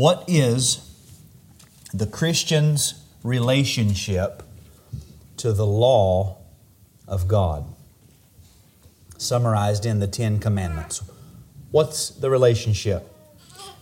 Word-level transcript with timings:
What 0.00 0.24
is 0.28 0.90
the 1.92 2.06
Christian's 2.06 3.04
relationship 3.22 4.42
to 5.36 5.52
the 5.52 5.66
law 5.66 6.38
of 7.06 7.28
God? 7.28 7.66
Summarized 9.18 9.84
in 9.84 10.00
the 10.00 10.06
Ten 10.06 10.38
Commandments. 10.38 11.02
What's 11.70 12.08
the 12.08 12.30
relationship 12.30 13.14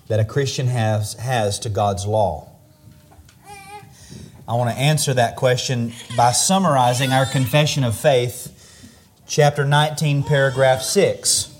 that 0.09 0.19
a 0.19 0.25
Christian 0.25 0.67
has, 0.67 1.15
has 1.15 1.61
to 1.61 1.69
God's 1.69 2.05
law? 2.05 2.49
I 4.49 4.55
want 4.55 4.71
to 4.71 4.77
answer 4.77 5.15
that 5.15 5.37
question 5.37 5.93
by 6.17 6.33
summarizing 6.33 7.13
our 7.13 7.27
confession 7.27 7.85
of 7.85 7.97
faith, 7.97 8.91
chapter 9.29 9.65
19, 9.65 10.25
paragraph 10.25 10.83
6. 10.83 11.55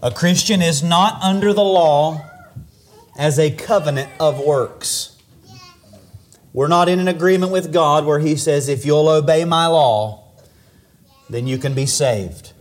A 0.00 0.12
Christian 0.12 0.62
is 0.62 0.80
not 0.80 1.20
under 1.20 1.52
the 1.52 1.64
law 1.64 2.24
as 3.18 3.38
a 3.38 3.50
covenant 3.50 4.08
of 4.18 4.38
works. 4.38 5.16
We're 6.52 6.68
not 6.68 6.88
in 6.88 7.00
an 7.00 7.08
agreement 7.08 7.52
with 7.52 7.72
God 7.72 8.06
where 8.06 8.20
He 8.20 8.36
says, 8.36 8.68
if 8.68 8.86
you'll 8.86 9.08
obey 9.08 9.44
my 9.44 9.66
law, 9.66 10.24
then 11.28 11.46
you 11.46 11.58
can 11.58 11.74
be 11.74 11.84
saved. 11.84 12.52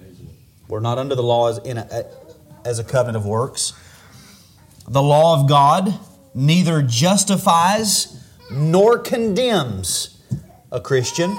We're 0.68 0.82
not 0.82 0.98
under 0.98 1.16
the 1.16 1.24
law 1.24 1.48
as, 1.48 1.60
a, 1.60 2.06
as 2.66 2.80
a 2.80 2.84
covenant 2.84 3.18
of 3.18 3.26
works. 3.26 3.72
The 4.88 5.02
law 5.02 5.40
of 5.40 5.48
God 5.48 5.98
neither 6.34 6.82
justifies 6.82 8.22
nor 8.52 9.00
condemns 9.00 10.22
a 10.72 10.82
Christian. 10.82 11.38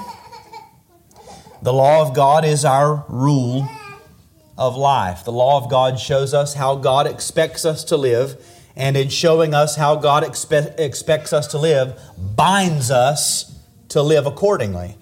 The 1.61 1.73
law 1.73 2.01
of 2.01 2.15
God 2.15 2.45
is 2.45 2.63
our 2.63 3.05
rule 3.09 3.67
of 4.57 4.75
life. 4.75 5.23
The 5.23 5.31
law 5.31 5.63
of 5.63 5.69
God 5.69 5.99
shows 5.99 6.33
us 6.33 6.53
how 6.53 6.75
God 6.75 7.05
expects 7.05 7.65
us 7.65 7.83
to 7.85 7.97
live, 7.97 8.43
and 8.79 8.95
in 8.95 9.09
showing 9.09 9.53
us 9.53 9.75
how 9.75 9.97
God 9.97 10.23
expe- 10.23 10.79
expects 10.79 11.33
us 11.33 11.47
to 11.47 11.57
live, 11.57 11.99
binds 12.17 12.89
us 12.89 13.59
to 13.89 14.01
live 14.01 14.25
accordingly. 14.25 14.95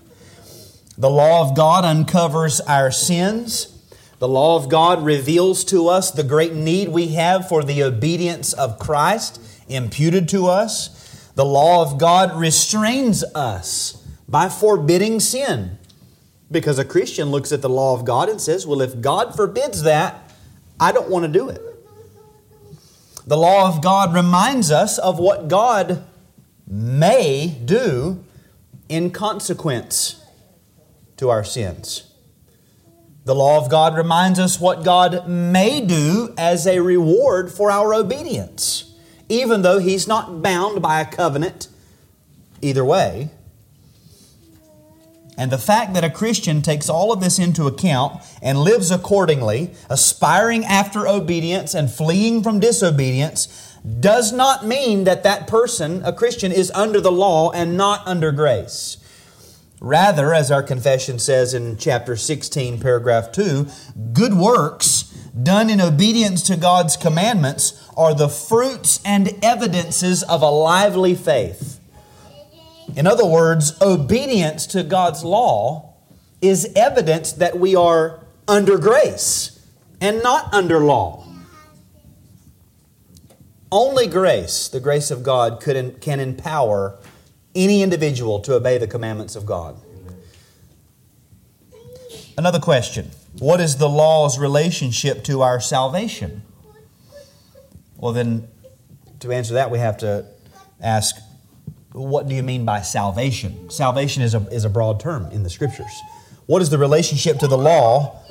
The 0.98 1.12
law 1.12 1.48
of 1.48 1.56
God 1.56 1.86
uncovers 1.86 2.60
our 2.62 2.90
sins. 2.90 3.80
The 4.18 4.28
law 4.28 4.56
of 4.56 4.68
God 4.68 5.06
reveals 5.06 5.64
to 5.66 5.90
us 5.90 6.10
the 6.10 6.24
great 6.24 6.54
need 6.54 6.90
we 6.90 7.10
have 7.10 7.48
for 7.48 7.64
the 7.64 7.84
obedience 7.84 8.52
of 8.52 8.80
Christ 8.80 9.40
imputed 9.70 10.28
to 10.30 10.48
us. 10.48 11.30
The 11.36 11.46
law 11.46 11.84
of 11.84 12.00
God 12.00 12.36
restrains 12.36 13.24
us 13.36 14.04
by 14.28 14.50
forbidding 14.50 15.20
sin. 15.20 15.78
Because 16.50 16.80
a 16.80 16.86
Christian 16.86 17.30
looks 17.30 17.52
at 17.52 17.62
the 17.62 17.70
law 17.70 17.94
of 17.94 18.06
God 18.06 18.28
and 18.28 18.42
says, 18.42 18.66
well, 18.66 18.82
if 18.82 19.02
God 19.02 19.36
forbids 19.36 19.84
that, 19.84 20.34
I 20.80 20.92
don't 20.92 21.10
want 21.10 21.26
to 21.26 21.32
do 21.32 21.50
it. 21.50 21.62
The 23.28 23.38
law 23.38 23.68
of 23.68 23.84
God 23.84 24.16
reminds 24.16 24.72
us 24.72 24.98
of 24.98 25.20
what 25.20 25.48
God 25.48 26.04
may 26.66 27.48
do 27.64 28.24
in 28.90 29.12
consequence 29.12 30.24
to 31.18 31.30
our 31.30 31.44
sins. 31.44 32.12
The 33.26 33.36
law 33.36 33.58
of 33.64 33.70
God 33.70 33.96
reminds 33.96 34.40
us 34.40 34.60
what 34.60 34.84
God 34.84 35.28
may 35.28 35.82
do 35.82 36.34
as 36.38 36.66
a 36.66 36.80
reward 36.80 37.52
for 37.52 37.70
our 37.70 37.94
obedience 37.94 38.88
even 39.30 39.62
though 39.62 39.80
he's 39.80 40.08
not 40.08 40.42
bound 40.42 40.82
by 40.82 41.02
a 41.02 41.06
covenant 41.06 41.68
either 42.62 42.84
way. 42.84 43.30
And 45.38 45.52
the 45.52 45.60
fact 45.60 45.94
that 45.94 46.04
a 46.04 46.10
Christian 46.10 46.64
takes 46.64 46.90
all 46.90 47.14
of 47.14 47.22
this 47.22 47.38
into 47.38 47.68
account 47.68 48.24
and 48.42 48.60
lives 48.60 48.90
accordingly, 48.90 49.72
aspiring 49.88 50.66
after 50.66 51.08
obedience 51.08 51.76
and 51.76 51.92
fleeing 51.92 52.42
from 52.42 52.60
disobedience, 52.60 53.76
does 54.00 54.34
not 54.34 54.66
mean 54.66 55.04
that 55.04 55.24
that 55.24 55.48
person, 55.48 56.02
a 56.04 56.12
Christian, 56.12 56.52
is 56.52 56.72
under 56.72 57.00
the 57.00 57.12
law 57.12 57.52
and 57.52 57.78
not 57.78 58.06
under 58.08 58.32
grace. 58.32 58.98
Rather, 59.80 60.34
as 60.34 60.50
our 60.50 60.64
confession 60.64 61.20
says 61.20 61.54
in 61.54 61.78
chapter 61.78 62.16
16, 62.16 62.80
paragraph 62.80 63.32
2, 63.32 63.68
good 64.14 64.34
works 64.34 65.04
done 65.44 65.70
in 65.70 65.80
obedience 65.80 66.42
to 66.42 66.58
God's 66.58 66.98
commandments 66.98 67.88
are 67.96 68.16
the 68.16 68.28
fruits 68.28 69.00
and 69.06 69.38
evidences 69.44 70.24
of 70.24 70.42
a 70.42 70.50
lively 70.50 71.14
faith. 71.14 71.77
In 72.96 73.06
other 73.06 73.26
words, 73.26 73.80
obedience 73.82 74.66
to 74.68 74.84
God's 74.84 75.24
law 75.24 75.94
is 76.42 76.72
evidence 76.76 77.32
that 77.34 77.60
we 77.60 77.76
are 77.76 78.20
under 78.48 78.78
grace 78.78 79.60
and 80.00 80.24
not 80.24 80.54
under 80.54 80.80
law. 80.80 81.26
Only 83.72 84.08
grace, 84.08 84.70
the 84.70 84.80
grace 84.80 85.12
of 85.12 85.24
God, 85.24 85.60
could, 85.60 86.00
can 86.00 86.20
empower 86.20 86.98
any 87.54 87.82
individual 87.82 88.40
to 88.42 88.54
obey 88.54 88.78
the 88.78 88.88
commandments 88.88 89.36
of 89.36 89.46
God. 89.46 89.78
Another 92.38 92.60
question 92.60 93.12
What 93.40 93.60
is 93.60 93.78
the 93.78 93.90
law's 93.90 94.40
relationship 94.40 95.24
to 95.26 95.42
our 95.42 95.60
salvation? 95.60 96.44
Well, 97.98 98.14
then, 98.14 98.48
to 99.20 99.32
answer 99.32 99.56
that, 99.56 99.72
we 99.72 99.80
have 99.80 99.98
to 99.98 100.26
ask 100.80 101.16
what 101.98 102.28
do 102.28 102.36
you 102.36 102.44
mean 102.44 102.66
by 102.66 102.82
salvation? 102.82 103.70
Salvation 103.70 104.22
is 104.22 104.34
a, 104.34 104.40
is 104.48 104.66
a 104.66 104.70
broad 104.70 105.00
term 105.00 105.32
in 105.32 105.44
the 105.44 105.50
scriptures. 105.50 105.92
What 106.46 106.62
is 106.62 106.70
the 106.70 106.78
relationship 106.78 107.40
to 107.40 107.48
the 107.48 107.58
law 107.58 108.22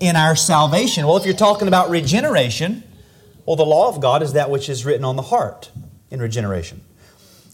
in 0.00 0.16
our 0.16 0.34
salvation? 0.34 1.06
Well, 1.06 1.16
if 1.16 1.24
you're 1.24 1.34
talking 1.34 1.68
about 1.68 1.90
regeneration, 1.90 2.82
well, 3.44 3.56
the 3.56 3.66
law 3.66 3.88
of 3.88 4.00
God 4.00 4.22
is 4.22 4.32
that 4.32 4.50
which 4.50 4.68
is 4.68 4.84
written 4.84 5.04
on 5.04 5.16
the 5.16 5.22
heart 5.22 5.70
in 6.10 6.20
regeneration. 6.20 6.80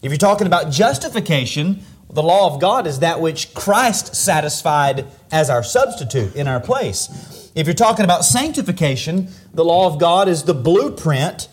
If 0.01 0.11
you're 0.11 0.17
talking 0.17 0.47
about 0.47 0.71
justification, 0.71 1.81
the 2.09 2.23
law 2.23 2.53
of 2.53 2.61
God 2.61 2.87
is 2.87 2.99
that 2.99 3.19
which 3.19 3.53
Christ 3.53 4.15
satisfied 4.15 5.05
as 5.31 5.49
our 5.49 5.63
substitute 5.63 6.35
in 6.35 6.47
our 6.47 6.59
place. 6.59 7.51
If 7.55 7.67
you're 7.67 7.73
talking 7.73 8.05
about 8.05 8.23
sanctification, 8.23 9.29
the 9.53 9.65
law 9.65 9.91
of 9.91 9.99
God 9.99 10.27
is 10.27 10.43
the 10.43 10.53
blueprint 10.53 11.49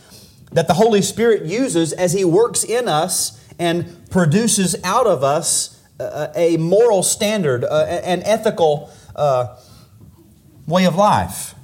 that 0.53 0.69
the 0.69 0.75
Holy 0.75 1.03
Spirit 1.03 1.45
uses 1.45 1.93
as 1.93 2.13
He 2.13 2.25
works 2.25 2.63
in 2.63 2.87
us 2.89 3.44
and 3.59 4.11
produces 4.11 4.77
out 4.85 5.07
of 5.07 5.23
us 5.23 5.83
a 6.01 6.57
moral 6.57 7.03
standard, 7.03 7.65
an 7.65 8.23
ethical 8.25 8.91
uh, 9.15 9.57
way 10.67 10.85
of 10.85 10.97
life. 10.97 11.55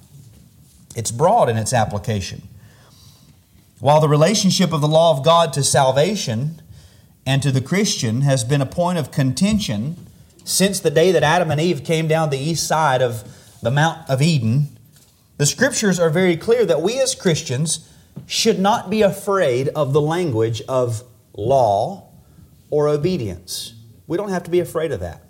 It's 0.96 1.10
broad 1.10 1.48
in 1.48 1.56
its 1.56 1.72
application. 1.72 2.42
While 3.80 4.00
the 4.00 4.08
relationship 4.08 4.72
of 4.72 4.80
the 4.80 4.88
law 4.88 5.16
of 5.16 5.24
God 5.24 5.52
to 5.54 5.62
salvation 5.62 6.60
and 7.24 7.42
to 7.42 7.50
the 7.50 7.60
Christian 7.60 8.22
has 8.22 8.44
been 8.44 8.60
a 8.60 8.66
point 8.66 8.98
of 8.98 9.10
contention 9.10 9.96
since 10.44 10.80
the 10.80 10.90
day 10.90 11.12
that 11.12 11.22
Adam 11.22 11.50
and 11.50 11.60
Eve 11.60 11.84
came 11.84 12.08
down 12.08 12.30
the 12.30 12.38
east 12.38 12.66
side 12.66 13.02
of 13.02 13.24
the 13.62 13.70
Mount 13.70 14.08
of 14.08 14.20
Eden, 14.20 14.76
the 15.36 15.46
scriptures 15.46 16.00
are 16.00 16.10
very 16.10 16.36
clear 16.36 16.64
that 16.66 16.82
we 16.82 17.00
as 17.00 17.14
Christians 17.14 17.88
should 18.26 18.58
not 18.58 18.90
be 18.90 19.02
afraid 19.02 19.68
of 19.68 19.92
the 19.92 20.00
language 20.00 20.60
of 20.62 21.04
law 21.32 22.10
or 22.70 22.88
obedience. 22.88 23.74
We 24.06 24.16
don't 24.16 24.30
have 24.30 24.44
to 24.44 24.50
be 24.50 24.60
afraid 24.60 24.92
of 24.92 25.00
that. 25.00 25.22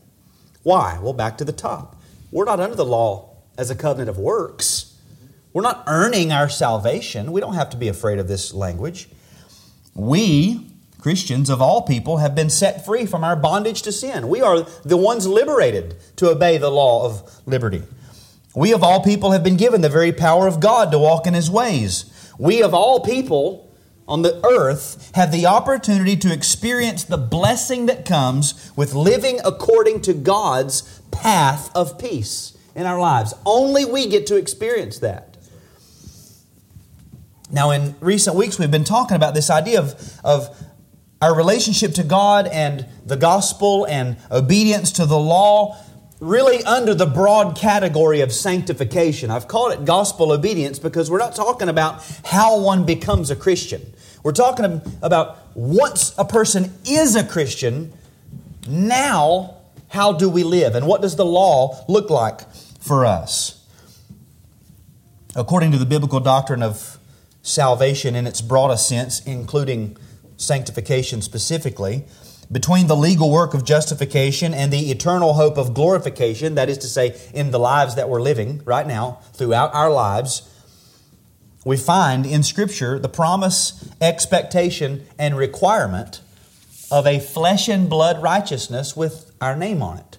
Why? 0.63 0.99
Well, 1.01 1.13
back 1.13 1.39
to 1.39 1.45
the 1.45 1.53
top. 1.53 2.01
We're 2.31 2.45
not 2.45 2.61
under 2.61 2.77
the 2.77 2.85
law 2.85 3.37
as 3.57 3.71
a 3.71 3.75
covenant 3.75 4.11
of 4.11 4.19
works. 4.19 4.97
We're 5.53 5.63
not 5.63 5.85
earning 5.87 6.33
our 6.33 6.49
salvation. 6.49 7.33
We 7.33 7.41
don't 7.41 7.55
have 7.55 7.71
to 7.71 7.77
be 7.77 7.89
afraid 7.89 8.19
of 8.19 8.29
this 8.29 8.55
language. 8.55 9.09
We, 9.95 10.67
Christians 10.99 11.51
of 11.51 11.61
all 11.61 11.83
people, 11.83 12.19
have 12.19 12.35
been 12.35 12.51
set 12.51 12.85
free 12.85 13.07
from 13.07 13.25
our 13.25 13.37
bondage 13.37 13.83
to 13.83 13.93
sin. 13.93 14.29
We 14.29 14.43
are 14.43 14.63
the 14.85 14.97
ones 14.97 15.27
liberated 15.27 15.97
to 16.17 16.31
obey 16.31 16.59
the 16.59 16.71
law 16.71 17.05
of 17.05 17.41
liberty. 17.47 17.83
We 18.55 18.73
of 18.73 18.83
all 18.83 19.03
people 19.03 19.33
have 19.33 19.43
been 19.43 19.57
given 19.57 19.81
the 19.81 19.89
very 19.89 20.13
power 20.13 20.47
of 20.47 20.61
God 20.61 20.93
to 20.93 20.99
walk 20.99 21.27
in 21.27 21.35
His 21.35 21.51
ways 21.51 22.11
we 22.41 22.63
of 22.63 22.73
all 22.73 23.01
people 23.01 23.70
on 24.11 24.23
the 24.23 24.45
earth 24.45 25.13
have 25.15 25.31
the 25.31 25.47
opportunity 25.47 26.17
to 26.17 26.33
experience 26.33 27.05
the 27.05 27.17
blessing 27.17 27.87
that 27.87 28.05
comes 28.05 28.73
with 28.77 28.93
living 28.93 29.39
according 29.45 30.01
to 30.03 30.13
God's 30.13 31.01
path 31.13 31.75
of 31.77 31.99
peace 31.99 32.59
in 32.75 32.87
our 32.87 32.99
lives. 32.99 33.33
Only 33.47 33.85
we 33.85 34.09
get 34.09 34.27
to 34.27 34.37
experience 34.37 34.99
that. 34.99 35.39
Now, 37.53 37.71
in 37.71 37.95
recent 38.01 38.37
weeks, 38.37 38.59
we've 38.59 38.71
been 38.71 38.85
talking 38.85 39.17
about 39.17 39.35
this 39.35 39.51
idea 39.51 39.81
of, 39.81 40.21
of 40.25 40.57
our 41.23 41.35
relationship 41.35 41.95
to 41.95 42.03
God 42.03 42.47
and 42.47 42.87
the 43.07 43.17
gospel 43.17 43.87
and 43.87 44.17
obedience 44.31 44.93
to 44.93 45.07
the 45.07 45.19
law 45.19 45.77
really 46.21 46.63
under 46.65 46.95
the 46.95 47.07
broad 47.07 47.57
category 47.57 48.21
of 48.21 48.33
sanctification. 48.33 49.31
I've 49.31 49.49
called 49.49 49.73
it 49.73 49.87
gospel 49.87 50.33
obedience 50.33 50.79
because 50.79 51.11
we're 51.11 51.19
not 51.19 51.35
talking 51.35 51.69
about 51.69 52.05
how 52.27 52.61
one 52.61 52.85
becomes 52.85 53.31
a 53.31 53.37
Christian. 53.37 53.81
We're 54.23 54.33
talking 54.33 54.83
about 55.03 55.39
once 55.55 56.15
a 56.19 56.27
person 56.27 56.75
is 56.87 57.17
a 57.17 57.25
Christian, 57.25 57.93
now 58.69 59.57
how 59.89 60.13
do 60.13 60.29
we 60.29 60.45
live 60.45 60.75
and 60.75 60.87
what 60.87 61.01
does 61.01 61.17
the 61.17 61.25
law 61.25 61.85
look 61.89 62.11
like 62.11 62.43
for 62.81 63.07
us? 63.07 63.57
According 65.35 65.73
to 65.73 65.79
the 65.79 65.87
biblical 65.87 66.21
doctrine 66.21 66.63
of 66.63 66.99
salvation 67.43 68.15
in 68.15 68.27
its 68.27 68.43
broadest 68.43 68.87
sense, 68.87 69.25
including 69.25 69.97
sanctification 70.37 71.23
specifically, 71.23 72.05
between 72.53 72.89
the 72.89 72.97
legal 72.97 73.31
work 73.31 73.55
of 73.55 73.65
justification 73.65 74.53
and 74.53 74.73
the 74.73 74.91
eternal 74.91 75.35
hope 75.35 75.57
of 75.57 75.73
glorification, 75.73 76.57
that 76.57 76.69
is 76.69 76.79
to 76.79 76.87
say, 76.89 77.17
in 77.33 77.51
the 77.51 77.59
lives 77.59 77.95
that 77.95 78.09
we're 78.09 78.21
living 78.21 78.61
right 78.65 78.87
now, 78.87 79.21
throughout 79.33 79.73
our 79.75 79.91
lives, 79.91 80.49
we 81.65 81.77
find 81.77 82.27
in 82.27 82.43
Scripture 82.43 82.99
the 82.99 83.09
promise, 83.09 83.89
expectation, 84.01 85.07
and 85.19 85.37
requirement 85.37 86.21
of 86.91 87.07
a 87.07 87.21
flesh 87.21 87.69
and 87.69 87.89
blood 87.89 88.21
righteousness 88.21 88.97
with 88.97 89.31
our 89.41 89.55
name 89.55 89.83
on 89.83 89.99
it. 89.99 90.19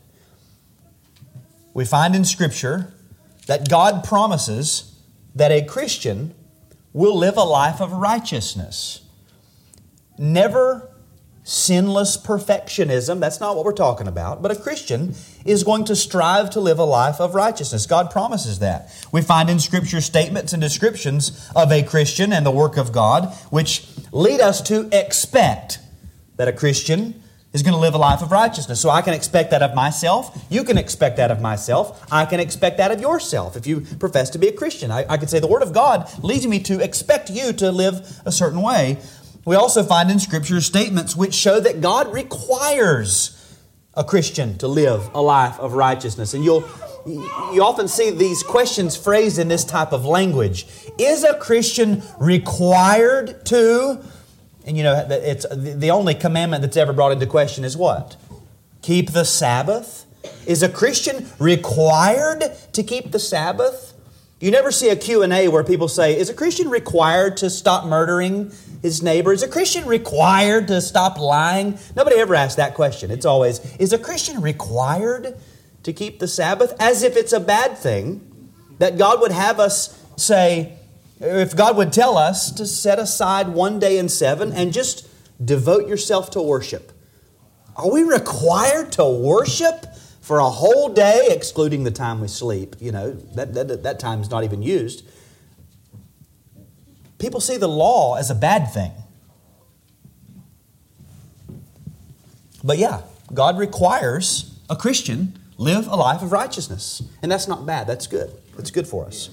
We 1.74 1.84
find 1.84 2.16
in 2.16 2.24
Scripture 2.24 2.94
that 3.48 3.70
God 3.70 4.04
promises 4.04 4.96
that 5.36 5.52
a 5.52 5.66
Christian 5.66 6.34
will 6.94 7.18
live 7.18 7.38
a 7.38 7.44
life 7.44 7.82
of 7.82 7.92
righteousness. 7.92 9.02
Never 10.18 10.91
sinless 11.44 12.18
perfectionism. 12.18 13.20
That's 13.20 13.40
not 13.40 13.56
what 13.56 13.66
we're 13.66 13.74
talking 13.74 14.08
about. 14.08 14.42
But 14.42 14.52
a 14.52 14.56
Christian 14.56 15.16
is 15.46 15.64
going 15.64 15.86
to 15.86 15.96
strive 15.96 16.50
to 16.52 16.60
live 16.60 16.80
a 16.80 16.84
life 16.84 17.20
of 17.20 17.34
righteousness. 17.34 17.86
God 17.86 18.12
promises 18.12 18.60
that. 18.60 18.92
We 19.12 19.22
find 19.22 19.50
in 19.50 19.60
Scripture 19.60 20.02
statements 20.02 20.54
and 20.54 20.62
descriptions 20.62 21.50
of 21.56 21.72
a 21.72 21.84
Christian 21.84 22.32
and 22.32 22.46
the 22.46 22.52
work 22.52 22.78
of 22.78 22.92
God, 22.92 23.34
which 23.50 23.88
lead 24.12 24.40
us 24.40 24.62
to 24.64 24.88
expect 24.92 25.80
that 26.38 26.48
a 26.48 26.54
Christian 26.54 27.22
is 27.54 27.64
going 27.64 27.74
to 27.74 27.80
live 27.80 27.94
a 27.94 27.98
life 27.98 28.22
of 28.22 28.32
righteousness. 28.32 28.80
So 28.80 28.90
I 28.90 29.02
can 29.02 29.14
expect 29.14 29.52
that 29.52 29.62
of 29.62 29.76
myself. 29.76 30.46
You 30.50 30.64
can 30.64 30.78
expect 30.78 31.18
that 31.18 31.32
of 31.32 31.42
myself. 31.42 32.06
I 32.12 32.26
can 32.26 32.40
expect 32.40 32.78
that 32.78 32.92
of 32.92 33.02
yourself 33.02 33.58
if 33.58 33.68
you 33.68 33.82
profess 34.00 34.30
to 34.32 34.40
be 34.40 34.48
a 34.48 34.54
Christian. 34.54 34.90
I, 34.90 35.06
I 35.10 35.18
could 35.18 35.30
say 35.30 35.40
the 35.40 35.48
Word 35.48 35.64
of 35.64 35.74
God 35.74 36.10
leads 36.24 36.48
me 36.48 36.60
to 36.64 36.82
expect 36.82 37.30
you 37.30 37.52
to 37.54 37.72
live 37.72 38.22
a 38.26 38.32
certain 38.32 38.62
way. 38.62 39.00
We 39.44 39.56
also 39.56 39.84
find 39.84 40.12
in 40.12 40.20
Scripture 40.20 40.62
statements 40.62 41.16
which 41.16 41.34
show 41.34 41.60
that 41.60 41.82
God 41.82 42.14
requires 42.14 43.38
a 43.96 44.04
Christian 44.04 44.58
to 44.60 44.68
live 44.68 45.10
a 45.14 45.22
life 45.22 45.60
of 45.60 45.74
righteousness. 45.74 46.34
And 46.34 46.44
you'll 46.44 46.64
you 47.06 47.64
often 47.64 47.88
see 47.88 48.12
these 48.12 48.44
questions 48.44 48.96
phrased 48.96 49.40
in 49.40 49.48
this 49.48 49.66
type 49.66 49.92
of 49.92 50.06
language. 50.06 50.68
Is 51.00 51.24
a 51.24 51.34
Christian 51.36 52.04
required 52.20 53.44
to? 53.48 54.04
And 54.66 54.78
you 54.78 54.84
know, 54.84 55.08
it's 55.10 55.46
the 55.50 55.90
only 55.90 56.14
commandment 56.14 56.62
that's 56.62 56.78
ever 56.78 56.94
brought 56.94 57.12
into 57.12 57.26
question 57.26 57.64
is 57.64 57.76
what? 57.76 58.18
Keep 58.84 59.12
the 59.12 59.26
Sabbath. 59.26 60.06
Is 60.46 60.62
a 60.62 60.70
Christian 60.70 61.28
required 61.40 62.44
to 62.74 62.84
keep 62.84 63.12
the 63.12 63.20
Sabbath? 63.20 63.91
You 64.42 64.52
never 64.52 64.72
see 64.72 64.90
a 64.90 64.98
Q&A 64.98 65.48
where 65.48 65.64
people 65.64 65.88
say, 65.88 66.18
"Is 66.18 66.30
a 66.30 66.34
Christian 66.34 66.70
required 66.70 67.38
to 67.38 67.50
stop 67.50 67.86
murdering?" 67.86 68.52
his 68.82 69.02
neighbor? 69.02 69.32
Is 69.32 69.44
a 69.44 69.48
Christian 69.48 69.86
required 69.86 70.68
to 70.68 70.82
stop 70.82 71.20
lying? 71.20 71.78
Nobody 71.96 72.18
ever 72.18 72.36
asks 72.36 72.56
that 72.56 72.74
question. 72.74 73.12
It's 73.12 73.26
always, 73.26 73.60
is 73.78 73.94
a 73.94 73.98
Christian 73.98 74.42
required 74.42 75.38
to 75.84 75.94
keep 75.94 76.20
the 76.20 76.28
Sabbath? 76.28 76.74
As 76.80 77.04
if 77.04 77.16
it's 77.16 77.34
a 77.34 77.40
bad 77.40 77.78
thing 77.78 78.22
that 78.80 78.98
God 78.98 79.22
would 79.22 79.32
have 79.32 79.60
us 79.60 79.98
say, 80.18 80.74
if 81.20 81.56
God 81.56 81.78
would 81.78 81.94
tell 81.94 82.18
us 82.18 82.52
to 82.52 82.66
set 82.66 82.98
aside 82.98 83.50
one 83.50 83.80
day 83.80 83.98
in 83.98 84.10
seven 84.10 84.52
and 84.52 84.74
just 84.74 85.08
devote 85.44 85.88
yourself 85.88 86.32
to 86.32 86.42
worship. 86.42 86.92
Are 87.76 87.90
we 87.90 88.04
required 88.04 88.92
to 88.94 89.06
worship 89.06 89.86
for 90.22 90.40
a 90.40 90.50
whole 90.50 90.90
day, 90.90 91.28
excluding 91.30 91.84
the 91.84 91.92
time 91.92 92.22
we 92.22 92.28
sleep? 92.28 92.76
You 92.80 92.92
know, 92.92 93.12
that, 93.12 93.54
that, 93.54 93.84
that 93.84 94.00
time 94.00 94.22
is 94.22 94.30
not 94.30 94.44
even 94.44 94.62
used. 94.62 95.04
People 97.18 97.42
see 97.42 97.58
the 97.58 97.68
law 97.68 98.16
as 98.16 98.32
a 98.32 98.36
bad 98.36 98.72
thing. 98.72 98.92
But 102.64 102.78
yeah, 102.78 103.02
God 103.34 103.58
requires 103.58 104.60
a 104.70 104.76
Christian 104.76 105.38
live 105.58 105.88
a 105.88 105.96
life 105.96 106.22
of 106.22 106.32
righteousness. 106.32 107.04
And 107.22 107.32
that's 107.32 107.48
not 107.48 107.66
bad. 107.66 107.88
That's 107.88 108.08
good. 108.08 108.32
That's 108.56 108.72
good 108.72 108.88
for 108.88 109.06
us. 109.06 109.30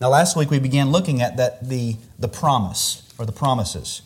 Now, 0.00 0.10
last 0.10 0.36
week 0.36 0.50
we 0.50 0.58
began 0.58 0.90
looking 0.90 1.22
at 1.22 1.38
that 1.38 1.68
the, 1.68 1.96
the 2.18 2.28
promise 2.28 3.10
or 3.18 3.24
the 3.24 3.32
promises. 3.32 4.02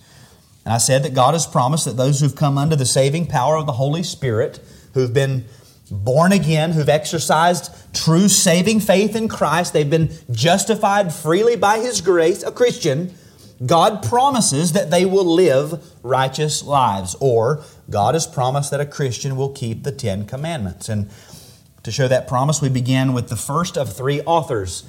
And 0.64 0.72
I 0.72 0.78
said 0.78 1.02
that 1.02 1.14
God 1.14 1.34
has 1.34 1.46
promised 1.46 1.86
that 1.86 1.96
those 1.96 2.20
who've 2.20 2.36
come 2.36 2.58
under 2.58 2.76
the 2.76 2.86
saving 2.86 3.26
power 3.26 3.56
of 3.56 3.66
the 3.66 3.72
Holy 3.72 4.02
Spirit, 4.02 4.60
who've 4.98 5.14
been 5.14 5.44
born 5.90 6.32
again, 6.32 6.72
who've 6.72 6.88
exercised 6.88 7.74
true 7.94 8.28
saving 8.28 8.80
faith 8.80 9.16
in 9.16 9.28
Christ, 9.28 9.72
they've 9.72 9.88
been 9.88 10.10
justified 10.30 11.12
freely 11.12 11.56
by 11.56 11.78
His 11.78 12.00
grace, 12.00 12.42
a 12.42 12.52
Christian, 12.52 13.14
God 13.64 14.02
promises 14.04 14.72
that 14.72 14.90
they 14.90 15.04
will 15.04 15.24
live 15.24 15.82
righteous 16.04 16.62
lives, 16.62 17.16
or 17.20 17.64
God 17.90 18.14
has 18.14 18.26
promised 18.26 18.70
that 18.70 18.80
a 18.80 18.86
Christian 18.86 19.36
will 19.36 19.50
keep 19.50 19.82
the 19.82 19.90
Ten 19.90 20.26
Commandments. 20.26 20.88
And 20.88 21.10
to 21.82 21.90
show 21.90 22.06
that 22.06 22.28
promise, 22.28 22.62
we 22.62 22.68
begin 22.68 23.14
with 23.14 23.28
the 23.28 23.36
first 23.36 23.76
of 23.76 23.92
three 23.92 24.20
authors 24.22 24.84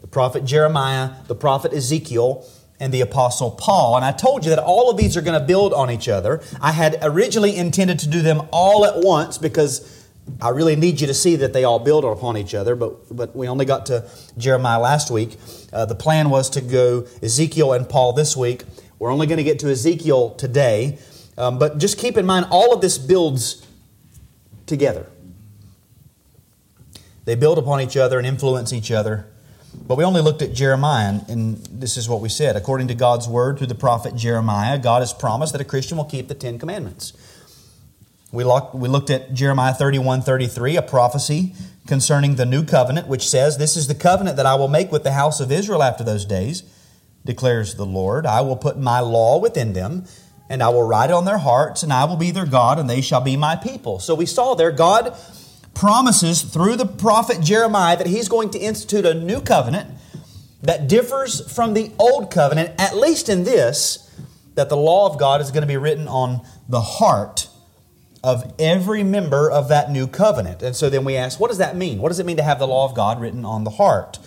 the 0.00 0.06
prophet 0.06 0.44
Jeremiah, 0.44 1.12
the 1.28 1.34
prophet 1.34 1.72
Ezekiel, 1.72 2.46
and 2.84 2.92
the 2.92 3.00
apostle 3.00 3.50
Paul. 3.50 3.96
And 3.96 4.04
I 4.04 4.12
told 4.12 4.44
you 4.44 4.50
that 4.50 4.58
all 4.58 4.90
of 4.90 4.98
these 4.98 5.16
are 5.16 5.22
going 5.22 5.40
to 5.40 5.44
build 5.44 5.72
on 5.72 5.90
each 5.90 6.06
other. 6.06 6.42
I 6.60 6.72
had 6.72 6.98
originally 7.00 7.56
intended 7.56 7.98
to 8.00 8.08
do 8.08 8.20
them 8.20 8.42
all 8.52 8.84
at 8.84 9.02
once 9.02 9.38
because 9.38 10.06
I 10.38 10.50
really 10.50 10.76
need 10.76 11.00
you 11.00 11.06
to 11.06 11.14
see 11.14 11.36
that 11.36 11.54
they 11.54 11.64
all 11.64 11.78
build 11.78 12.04
upon 12.04 12.36
each 12.36 12.54
other, 12.54 12.76
but, 12.76 13.16
but 13.16 13.34
we 13.34 13.48
only 13.48 13.64
got 13.64 13.86
to 13.86 14.06
Jeremiah 14.36 14.78
last 14.78 15.10
week. 15.10 15.38
Uh, 15.72 15.86
the 15.86 15.94
plan 15.94 16.28
was 16.28 16.50
to 16.50 16.60
go 16.60 17.06
Ezekiel 17.22 17.72
and 17.72 17.88
Paul 17.88 18.12
this 18.12 18.36
week. 18.36 18.64
We're 18.98 19.10
only 19.10 19.26
going 19.26 19.38
to 19.38 19.44
get 19.44 19.58
to 19.60 19.70
Ezekiel 19.70 20.34
today, 20.34 20.98
um, 21.38 21.58
but 21.58 21.78
just 21.78 21.98
keep 21.98 22.18
in 22.18 22.26
mind 22.26 22.46
all 22.50 22.74
of 22.74 22.82
this 22.82 22.98
builds 22.98 23.66
together. 24.66 25.06
They 27.24 27.34
build 27.34 27.56
upon 27.56 27.80
each 27.80 27.96
other 27.96 28.18
and 28.18 28.26
influence 28.26 28.74
each 28.74 28.90
other. 28.90 29.26
But 29.86 29.98
we 29.98 30.04
only 30.04 30.22
looked 30.22 30.40
at 30.40 30.54
Jeremiah, 30.54 31.20
and 31.28 31.58
this 31.66 31.96
is 31.96 32.08
what 32.08 32.20
we 32.20 32.28
said. 32.28 32.56
According 32.56 32.88
to 32.88 32.94
God's 32.94 33.28
word 33.28 33.58
through 33.58 33.66
the 33.66 33.74
prophet 33.74 34.16
Jeremiah, 34.16 34.78
God 34.78 35.00
has 35.00 35.12
promised 35.12 35.52
that 35.52 35.60
a 35.60 35.64
Christian 35.64 35.98
will 35.98 36.04
keep 36.04 36.28
the 36.28 36.34
Ten 36.34 36.58
Commandments. 36.58 37.12
We, 38.32 38.42
looked, 38.42 39.10
at 39.10 39.34
Jeremiah 39.34 39.74
31 39.74 40.22
33, 40.22 40.76
a 40.76 40.82
prophecy 40.82 41.54
concerning 41.86 42.34
the 42.34 42.46
new 42.46 42.64
covenant, 42.64 43.06
which 43.06 43.28
says, 43.28 43.58
This 43.58 43.76
is 43.76 43.86
the 43.86 43.94
covenant 43.94 44.36
that 44.38 44.46
I 44.46 44.54
will 44.54 44.68
make 44.68 44.90
with 44.90 45.04
the 45.04 45.12
house 45.12 45.38
of 45.38 45.52
Israel 45.52 45.82
after 45.82 46.02
those 46.02 46.24
days, 46.24 46.62
declares 47.24 47.74
the 47.74 47.86
Lord. 47.86 48.26
I 48.26 48.40
will 48.40 48.56
put 48.56 48.78
my 48.78 49.00
law 49.00 49.38
within 49.38 49.72
them, 49.74 50.06
and 50.48 50.62
I 50.62 50.70
will 50.70 50.82
write 50.82 51.10
it 51.10 51.12
on 51.12 51.26
their 51.26 51.38
hearts, 51.38 51.82
and 51.82 51.92
I 51.92 52.04
will 52.06 52.16
be 52.16 52.30
their 52.30 52.46
God, 52.46 52.78
and 52.78 52.88
they 52.88 53.02
shall 53.02 53.20
be 53.20 53.36
my 53.36 53.54
people. 53.54 54.00
So 54.00 54.14
we 54.14 54.26
saw 54.26 54.54
there, 54.54 54.72
God 54.72 55.16
promises 55.74 56.42
through 56.42 56.76
the 56.76 56.86
prophet 56.86 57.40
Jeremiah 57.40 57.96
that 57.96 58.06
he's 58.06 58.28
going 58.28 58.50
to 58.50 58.58
institute 58.58 59.04
a 59.04 59.14
new 59.14 59.40
covenant 59.40 59.90
that 60.62 60.88
differs 60.88 61.52
from 61.52 61.74
the 61.74 61.92
old 61.98 62.30
covenant, 62.30 62.72
at 62.78 62.96
least 62.96 63.28
in 63.28 63.44
this, 63.44 64.10
that 64.54 64.68
the 64.68 64.76
law 64.76 65.12
of 65.12 65.18
God 65.18 65.40
is 65.40 65.50
going 65.50 65.62
to 65.62 65.68
be 65.68 65.76
written 65.76 66.08
on 66.08 66.46
the 66.68 66.80
heart 66.80 67.48
of 68.22 68.54
every 68.58 69.02
member 69.02 69.50
of 69.50 69.68
that 69.68 69.90
new 69.90 70.06
covenant. 70.06 70.62
And 70.62 70.74
so 70.74 70.88
then 70.88 71.04
we 71.04 71.16
ask, 71.16 71.38
what 71.38 71.48
does 71.48 71.58
that 71.58 71.76
mean? 71.76 71.98
What 71.98 72.08
does 72.08 72.18
it 72.18 72.24
mean 72.24 72.38
to 72.38 72.42
have 72.42 72.58
the 72.58 72.66
law 72.66 72.88
of 72.88 72.94
God 72.94 73.20
written 73.20 73.44
on 73.44 73.64
the 73.64 73.70
heart? 73.70 74.18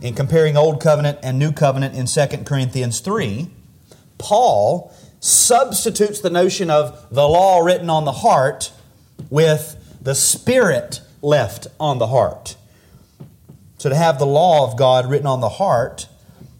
In 0.00 0.14
comparing 0.14 0.56
Old 0.56 0.80
Covenant 0.80 1.18
and 1.22 1.38
New 1.38 1.52
Covenant 1.52 1.94
in 1.94 2.06
2 2.06 2.44
Corinthians 2.44 3.00
3, 3.00 3.50
Paul 4.16 4.94
substitutes 5.20 6.20
the 6.20 6.30
notion 6.30 6.70
of 6.70 7.06
the 7.10 7.28
law 7.28 7.60
written 7.60 7.90
on 7.90 8.06
the 8.06 8.12
heart 8.12 8.72
with 9.28 9.76
the 10.04 10.14
Spirit 10.14 11.00
left 11.20 11.66
on 11.80 11.98
the 11.98 12.06
heart. 12.06 12.56
So 13.78 13.88
to 13.88 13.96
have 13.96 14.18
the 14.18 14.26
law 14.26 14.70
of 14.70 14.78
God 14.78 15.10
written 15.10 15.26
on 15.26 15.40
the 15.40 15.48
heart 15.48 16.08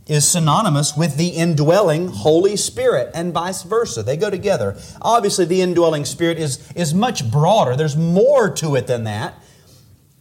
is 0.07 0.29
synonymous 0.29 0.97
with 0.97 1.17
the 1.17 1.29
indwelling 1.29 2.09
Holy 2.09 2.57
Spirit 2.57 3.11
and 3.15 3.33
vice 3.33 3.63
versa. 3.63 4.03
They 4.03 4.17
go 4.17 4.29
together. 4.29 4.77
Obviously, 5.01 5.45
the 5.45 5.63
indwelling 5.63 6.05
Spirit 6.05 6.39
is, 6.39 6.71
is 6.73 6.93
much 6.93 7.31
broader, 7.31 7.77
there's 7.77 7.97
more 7.97 8.51
to 8.51 8.75
it 8.75 8.87
than 8.87 9.05
that, 9.05 9.35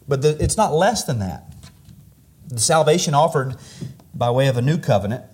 but 0.08 0.22
the, 0.22 0.42
it's 0.42 0.56
not 0.56 0.72
less 0.72 1.04
than 1.04 1.18
that. 1.18 1.52
The 2.48 2.60
salvation 2.60 3.14
offered 3.14 3.56
by 4.14 4.30
way 4.30 4.48
of 4.48 4.56
a 4.56 4.62
new 4.62 4.78
covenant 4.78 5.24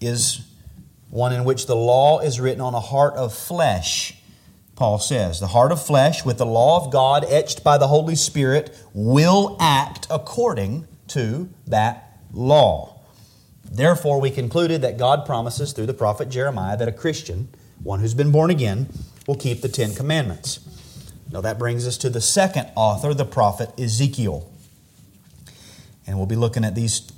is 0.00 0.42
one 1.08 1.32
in 1.32 1.44
which 1.44 1.66
the 1.66 1.76
law 1.76 2.20
is 2.20 2.40
written 2.40 2.60
on 2.60 2.74
a 2.74 2.80
heart 2.80 3.14
of 3.14 3.34
flesh. 3.34 4.16
Paul 4.74 4.98
says, 4.98 5.38
the 5.38 5.48
heart 5.48 5.70
of 5.70 5.84
flesh 5.84 6.24
with 6.24 6.38
the 6.38 6.46
law 6.46 6.84
of 6.84 6.92
God 6.92 7.24
etched 7.28 7.62
by 7.62 7.78
the 7.78 7.88
Holy 7.88 8.14
Spirit 8.16 8.76
will 8.94 9.56
act 9.60 10.06
according 10.10 10.88
to 11.08 11.50
that 11.66 12.18
law. 12.32 13.00
Therefore, 13.64 14.20
we 14.20 14.30
concluded 14.30 14.82
that 14.82 14.98
God 14.98 15.24
promises 15.24 15.72
through 15.72 15.86
the 15.86 15.94
prophet 15.94 16.30
Jeremiah 16.30 16.76
that 16.76 16.88
a 16.88 16.92
Christian, 16.92 17.48
one 17.82 18.00
who's 18.00 18.14
been 18.14 18.32
born 18.32 18.50
again, 18.50 18.88
will 19.26 19.36
keep 19.36 19.60
the 19.60 19.68
Ten 19.68 19.94
Commandments. 19.94 20.60
Now, 21.30 21.40
that 21.40 21.58
brings 21.58 21.86
us 21.86 21.96
to 21.98 22.10
the 22.10 22.20
second 22.20 22.70
author, 22.74 23.14
the 23.14 23.24
prophet 23.24 23.78
Ezekiel. 23.78 24.50
And 26.06 26.16
we'll 26.18 26.26
be 26.26 26.36
looking 26.36 26.64
at 26.64 26.74
these 26.74 27.10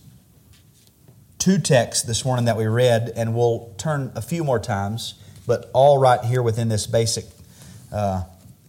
two 1.38 1.58
texts 1.58 2.06
this 2.06 2.24
morning 2.24 2.44
that 2.44 2.56
we 2.56 2.66
read, 2.66 3.12
and 3.16 3.34
we'll 3.34 3.74
turn 3.76 4.12
a 4.14 4.22
few 4.22 4.44
more 4.44 4.58
times, 4.58 5.14
but 5.46 5.70
all 5.74 5.98
right 5.98 6.24
here 6.24 6.42
within 6.42 6.68
this 6.68 6.86
basic 6.86 7.24
uh, 7.94 8.24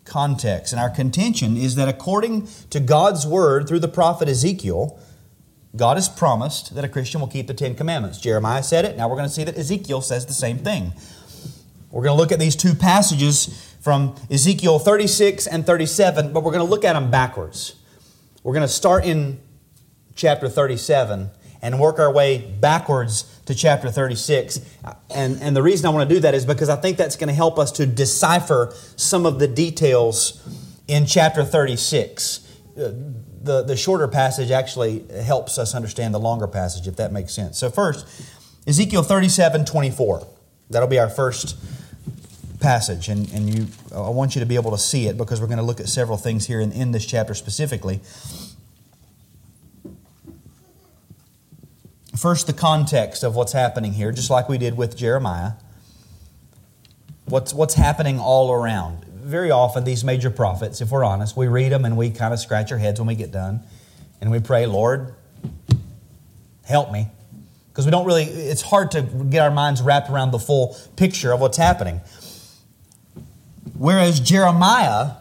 context. 0.05 0.71
And 0.71 0.79
our 0.79 0.89
contention 0.89 1.57
is 1.57 1.75
that 1.75 1.89
according 1.89 2.47
to 2.69 2.79
God's 2.79 3.25
word 3.25 3.67
through 3.67 3.79
the 3.79 3.87
prophet 3.87 4.29
Ezekiel, 4.29 4.99
God 5.75 5.97
has 5.97 6.07
promised 6.07 6.75
that 6.75 6.85
a 6.85 6.87
Christian 6.87 7.19
will 7.19 7.27
keep 7.27 7.47
the 7.47 7.53
Ten 7.53 7.75
Commandments. 7.75 8.19
Jeremiah 8.19 8.63
said 8.63 8.85
it. 8.85 8.95
Now 8.95 9.09
we're 9.09 9.17
going 9.17 9.27
to 9.27 9.33
see 9.33 9.43
that 9.43 9.57
Ezekiel 9.57 10.01
says 10.01 10.25
the 10.25 10.33
same 10.33 10.59
thing. 10.59 10.93
We're 11.91 12.03
going 12.03 12.15
to 12.15 12.21
look 12.21 12.31
at 12.31 12.39
these 12.39 12.55
two 12.55 12.75
passages 12.75 13.75
from 13.81 14.15
Ezekiel 14.29 14.79
36 14.79 15.47
and 15.47 15.65
37, 15.65 16.33
but 16.33 16.43
we're 16.43 16.51
going 16.51 16.65
to 16.65 16.69
look 16.69 16.85
at 16.85 16.93
them 16.93 17.09
backwards. 17.09 17.75
We're 18.43 18.53
going 18.53 18.67
to 18.67 18.73
start 18.73 19.05
in 19.05 19.39
chapter 20.15 20.47
37 20.47 21.29
and 21.61 21.79
work 21.79 21.99
our 21.99 22.11
way 22.11 22.37
backwards 22.37 23.34
to 23.45 23.55
chapter 23.55 23.91
36. 23.91 24.59
And, 25.13 25.41
and 25.41 25.55
the 25.55 25.61
reason 25.61 25.85
I 25.85 25.89
want 25.89 26.07
to 26.09 26.15
do 26.15 26.21
that 26.21 26.33
is 26.33 26.45
because 26.45 26.69
I 26.69 26.75
think 26.75 26.97
that's 26.97 27.15
going 27.15 27.27
to 27.27 27.33
help 27.33 27.59
us 27.59 27.71
to 27.73 27.85
decipher 27.85 28.73
some 28.95 29.25
of 29.25 29.39
the 29.39 29.47
details 29.47 30.41
in 30.87 31.05
chapter 31.05 31.43
36. 31.43 32.41
Uh, 32.77 32.91
the, 33.41 33.63
the 33.63 33.77
shorter 33.77 34.07
passage 34.07 34.49
actually 34.49 35.05
helps 35.23 35.57
us 35.57 35.75
understand 35.75 36.13
the 36.13 36.19
longer 36.19 36.47
passage, 36.47 36.87
if 36.87 36.95
that 36.95 37.11
makes 37.11 37.33
sense. 37.33 37.59
So, 37.59 37.69
first, 37.69 38.05
Ezekiel 38.67 39.03
37 39.03 39.65
24. 39.65 40.27
That'll 40.71 40.87
be 40.87 40.97
our 40.97 41.09
first 41.09 41.55
passage. 42.59 43.09
And, 43.09 43.31
and 43.31 43.53
you, 43.53 43.67
I 43.93 44.09
want 44.09 44.35
you 44.35 44.39
to 44.39 44.45
be 44.47 44.55
able 44.55 44.71
to 44.71 44.77
see 44.79 45.07
it 45.07 45.17
because 45.17 45.39
we're 45.39 45.47
going 45.47 45.59
to 45.59 45.63
look 45.63 45.79
at 45.79 45.87
several 45.87 46.17
things 46.17 46.47
here 46.47 46.59
in, 46.59 46.71
in 46.71 46.91
this 46.91 47.05
chapter 47.05 47.35
specifically. 47.35 47.99
First, 52.17 52.47
the 52.47 52.53
context 52.53 53.23
of 53.23 53.35
what's 53.35 53.51
happening 53.51 53.93
here, 53.93 54.11
just 54.11 54.29
like 54.29 54.47
we 54.47 54.57
did 54.57 54.77
with 54.77 54.95
Jeremiah. 54.95 55.53
What's, 57.25 57.53
what's 57.53 57.73
happening 57.73 58.19
all 58.19 58.51
around? 58.51 59.03
Very 59.05 59.51
often, 59.51 59.83
these 59.83 60.03
major 60.03 60.29
prophets, 60.29 60.79
if 60.79 60.91
we're 60.91 61.03
honest, 61.03 61.35
we 61.35 61.47
read 61.47 61.71
them 61.71 61.83
and 61.83 61.97
we 61.97 62.11
kind 62.11 62.33
of 62.33 62.39
scratch 62.39 62.71
our 62.71 62.77
heads 62.77 62.99
when 62.99 63.07
we 63.07 63.15
get 63.15 63.31
done. 63.31 63.61
And 64.21 64.31
we 64.31 64.39
pray, 64.39 64.65
Lord, 64.65 65.13
help 66.63 66.91
me. 66.91 67.07
Because 67.69 67.83
we 67.83 67.91
don't 67.91 68.05
really, 68.05 68.23
it's 68.23 68.61
hard 68.61 68.91
to 68.91 69.01
get 69.01 69.41
our 69.41 69.51
minds 69.51 69.81
wrapped 69.81 70.09
around 70.09 70.31
the 70.31 70.39
full 70.39 70.77
picture 70.95 71.33
of 71.33 71.41
what's 71.41 71.57
happening. 71.57 71.99
Whereas 73.77 74.21
Jeremiah 74.21 75.15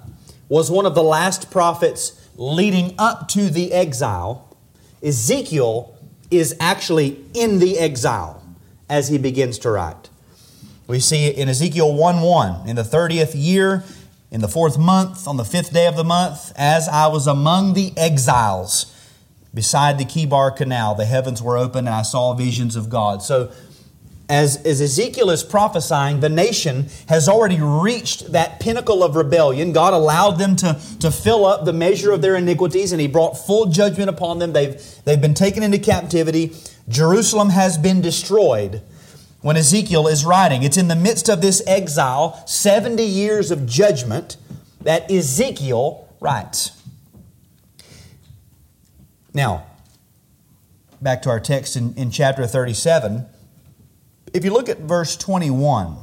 was 0.48 0.70
one 0.70 0.86
of 0.86 0.94
the 0.94 1.02
last 1.02 1.50
prophets 1.50 2.28
leading 2.36 2.94
up 2.98 3.26
to 3.28 3.50
the 3.50 3.72
exile, 3.72 4.56
Ezekiel 5.02 5.93
is 6.38 6.56
actually 6.60 7.24
in 7.34 7.58
the 7.58 7.78
exile 7.78 8.42
as 8.88 9.08
he 9.08 9.18
begins 9.18 9.58
to 9.60 9.70
write. 9.70 10.10
We 10.86 11.00
see 11.00 11.28
in 11.28 11.48
Ezekiel 11.48 11.94
1 11.94 12.20
1, 12.20 12.68
in 12.68 12.76
the 12.76 12.82
30th 12.82 13.32
year, 13.34 13.84
in 14.30 14.40
the 14.40 14.48
fourth 14.48 14.76
month, 14.76 15.26
on 15.26 15.36
the 15.36 15.44
fifth 15.44 15.72
day 15.72 15.86
of 15.86 15.96
the 15.96 16.04
month, 16.04 16.52
as 16.56 16.88
I 16.88 17.06
was 17.06 17.26
among 17.26 17.74
the 17.74 17.92
exiles 17.96 18.90
beside 19.54 19.98
the 19.98 20.04
Chebar 20.04 20.56
Canal, 20.56 20.94
the 20.94 21.04
heavens 21.04 21.40
were 21.40 21.56
open 21.56 21.86
and 21.86 21.94
I 21.94 22.02
saw 22.02 22.34
visions 22.34 22.74
of 22.76 22.90
God. 22.90 23.22
So 23.22 23.52
as, 24.28 24.56
as 24.64 24.80
Ezekiel 24.80 25.28
is 25.28 25.42
prophesying, 25.42 26.20
the 26.20 26.30
nation 26.30 26.86
has 27.08 27.28
already 27.28 27.60
reached 27.60 28.32
that 28.32 28.58
pinnacle 28.58 29.02
of 29.02 29.16
rebellion. 29.16 29.72
God 29.72 29.92
allowed 29.92 30.38
them 30.38 30.56
to, 30.56 30.80
to 31.00 31.10
fill 31.10 31.44
up 31.44 31.64
the 31.64 31.74
measure 31.74 32.10
of 32.10 32.22
their 32.22 32.36
iniquities, 32.36 32.92
and 32.92 33.00
He 33.00 33.06
brought 33.06 33.34
full 33.34 33.66
judgment 33.66 34.08
upon 34.08 34.38
them. 34.38 34.52
They've, 34.52 34.80
they've 35.04 35.20
been 35.20 35.34
taken 35.34 35.62
into 35.62 35.78
captivity. 35.78 36.52
Jerusalem 36.88 37.50
has 37.50 37.76
been 37.76 38.00
destroyed 38.00 38.80
when 39.42 39.58
Ezekiel 39.58 40.08
is 40.08 40.24
writing. 40.24 40.62
It's 40.62 40.78
in 40.78 40.88
the 40.88 40.96
midst 40.96 41.28
of 41.28 41.42
this 41.42 41.62
exile, 41.66 42.42
70 42.46 43.04
years 43.04 43.50
of 43.50 43.66
judgment, 43.66 44.38
that 44.80 45.10
Ezekiel 45.10 46.08
writes. 46.20 46.82
Now, 49.34 49.66
back 51.02 51.20
to 51.22 51.28
our 51.28 51.40
text 51.40 51.76
in, 51.76 51.92
in 51.94 52.10
chapter 52.10 52.46
37. 52.46 53.26
If 54.34 54.44
you 54.44 54.52
look 54.52 54.68
at 54.68 54.80
verse 54.80 55.16
21 55.16 55.96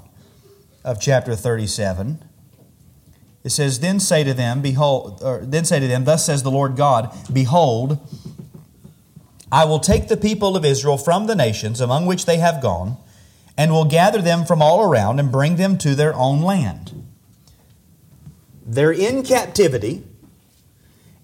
of 0.86 1.02
chapter 1.02 1.36
37, 1.36 2.24
it 3.44 3.50
says, 3.50 3.82
Then 3.82 4.00
say 4.00 4.24
to 4.24 4.34
them, 4.34 4.62
Behold, 4.62 5.22
or 5.22 5.42
then 5.44 5.66
say 5.66 5.82
to 5.82 5.88
them, 5.88 6.06
Thus 6.06 6.26
says 6.26 6.42
the 6.42 6.50
Lord 6.50 6.78
God, 6.78 7.14
Behold, 7.32 8.00
I 9.52 9.66
will 9.66 9.80
take 9.80 10.08
the 10.08 10.16
people 10.16 10.56
of 10.56 10.64
Israel 10.64 10.98
from 10.98 11.28
the 11.28 11.36
nations 11.36 11.82
among 11.82 12.06
which 12.06 12.26
they 12.26 12.38
have 12.38 12.62
gone, 12.62 12.96
and 13.58 13.72
will 13.72 13.84
gather 13.84 14.22
them 14.22 14.46
from 14.46 14.62
all 14.62 14.82
around 14.82 15.20
and 15.20 15.30
bring 15.30 15.58
them 15.58 15.78
to 15.80 15.94
their 15.94 16.14
own 16.14 16.42
land. 16.42 17.06
They're 18.66 18.94
in 18.94 19.24
captivity. 19.24 20.04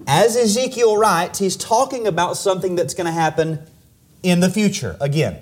As 0.05 0.35
Ezekiel 0.35 0.97
writes, 0.97 1.39
he's 1.39 1.55
talking 1.55 2.05
about 2.05 2.35
something 2.35 2.75
that's 2.75 2.93
going 2.93 3.05
to 3.07 3.13
happen 3.13 3.65
in 4.23 4.41
the 4.41 4.49
future. 4.49 4.97
Again, 4.99 5.39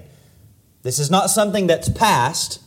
this 0.85 0.99
is 0.99 1.09
not 1.09 1.31
something 1.31 1.65
that's 1.65 1.89
past. 1.89 2.61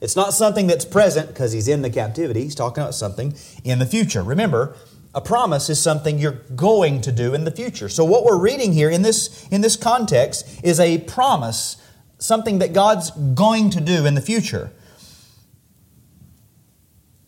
It's 0.00 0.16
not 0.16 0.32
something 0.32 0.66
that's 0.66 0.86
present 0.86 1.28
because 1.28 1.52
he's 1.52 1.68
in 1.68 1.82
the 1.82 1.90
captivity. 1.90 2.42
He's 2.42 2.54
talking 2.54 2.82
about 2.82 2.94
something 2.94 3.34
in 3.62 3.78
the 3.78 3.84
future. 3.84 4.22
Remember, 4.22 4.74
a 5.14 5.20
promise 5.20 5.68
is 5.68 5.78
something 5.78 6.18
you're 6.18 6.40
going 6.54 7.02
to 7.02 7.12
do 7.12 7.34
in 7.34 7.44
the 7.44 7.50
future. 7.50 7.90
So 7.90 8.06
what 8.06 8.24
we're 8.24 8.38
reading 8.38 8.72
here 8.72 8.88
in 8.88 9.02
this 9.02 9.46
in 9.48 9.60
this 9.60 9.76
context 9.76 10.64
is 10.64 10.80
a 10.80 10.96
promise, 10.96 11.76
something 12.16 12.58
that 12.60 12.72
God's 12.72 13.10
going 13.10 13.68
to 13.68 13.82
do 13.82 14.06
in 14.06 14.14
the 14.14 14.22
future. 14.22 14.72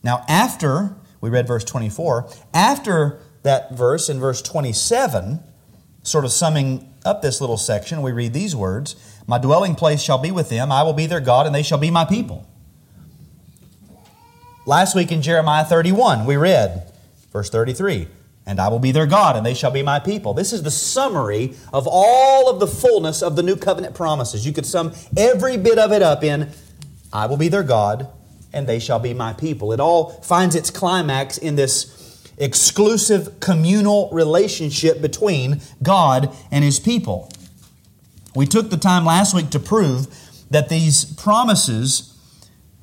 Now, 0.03 0.25
after 0.27 0.97
we 1.21 1.29
read 1.29 1.47
verse 1.47 1.65
24, 1.65 2.31
after 2.55 3.21
that 3.43 3.77
verse 3.77 4.09
in 4.09 4.21
verse 4.21 4.41
27, 4.41 5.41
sort 6.03 6.25
of 6.25 6.33
summing 6.33 6.95
up 7.09 7.23
this 7.23 7.41
little 7.41 7.57
section, 7.57 8.03
we 8.03 8.13
read 8.13 8.33
these 8.33 8.55
words 8.55 8.95
my 9.29 9.37
dwelling 9.37 9.75
place 9.75 10.01
shall 10.01 10.17
be 10.17 10.31
with 10.31 10.49
them. 10.49 10.73
I 10.73 10.83
will 10.83 10.95
be 10.95 11.05
their 11.05 11.21
God, 11.21 11.45
and 11.45 11.55
they 11.55 11.63
shall 11.63 11.77
be 11.77 11.91
my 11.91 12.07
people. 12.07 12.49
Last 14.65 14.97
week 14.97 15.13
in 15.13 15.21
Jeremiah 15.21 15.67
31, 15.67 16.25
we 16.25 16.37
read, 16.37 16.91
verse 17.31 17.51
33, 17.51 18.09
and 18.47 18.59
I 18.59 18.69
will 18.69 18.79
be 18.79 18.91
their 18.91 19.07
God, 19.07 19.37
and 19.37 19.45
they 19.45 19.53
shall 19.53 19.71
be 19.71 19.83
my 19.83 20.01
people. 20.01 20.33
This 20.33 20.55
is 20.55 20.63
the 20.63 20.71
summary 20.71 21.55
of 21.75 21.87
all 21.87 22.49
of 22.49 22.59
the 22.59 22.67
fullness 22.67 23.23
of 23.23 23.37
the 23.37 23.43
new 23.43 23.55
covenant 23.55 23.95
promises. 23.95 24.47
You 24.47 24.55
could 24.55 24.65
sum 24.65 24.95
every 25.15 25.59
bit 25.59 25.79
of 25.79 25.93
it 25.93 26.01
up 26.01 26.25
in, 26.25 26.51
I 27.13 27.27
will 27.27 27.37
be 27.37 27.49
their 27.49 27.63
God, 27.63 28.09
and 28.55 28.67
they 28.67 28.79
shall 28.79 28.99
be 28.99 29.13
my 29.13 29.35
people. 29.35 29.73
It 29.73 29.81
all 29.81 30.09
finds 30.23 30.55
its 30.55 30.71
climax 30.71 31.37
in 31.37 31.57
this 31.57 31.98
exclusive 32.41 33.41
communal 33.41 34.09
relationship 34.13 35.01
between 35.01 35.61
God 35.83 36.35
and 36.51 36.65
his 36.65 36.79
people. 36.79 37.31
We 38.35 38.47
took 38.47 38.71
the 38.71 38.77
time 38.77 39.05
last 39.05 39.35
week 39.35 39.51
to 39.51 39.59
prove 39.59 40.07
that 40.51 40.69
these 40.69 41.05
promises, 41.05 42.17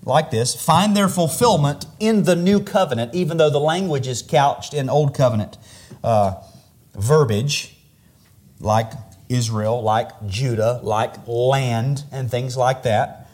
like 0.03 0.31
this, 0.31 0.53
find 0.53 0.95
their 0.95 1.07
fulfillment 1.07 1.85
in 1.99 2.23
the 2.23 2.35
new 2.35 2.59
covenant, 2.59 3.15
even 3.15 3.37
though 3.37 3.49
the 3.49 3.59
language 3.59 4.07
is 4.07 4.21
couched 4.21 4.73
in 4.73 4.89
old 4.89 5.15
covenant 5.15 5.57
uh, 6.03 6.35
verbiage, 6.93 7.77
like 8.59 8.91
Israel, 9.29 9.81
like 9.81 10.09
Judah, 10.27 10.79
like 10.83 11.27
land, 11.27 12.03
and 12.11 12.29
things 12.29 12.55
like 12.55 12.83
that. 12.83 13.24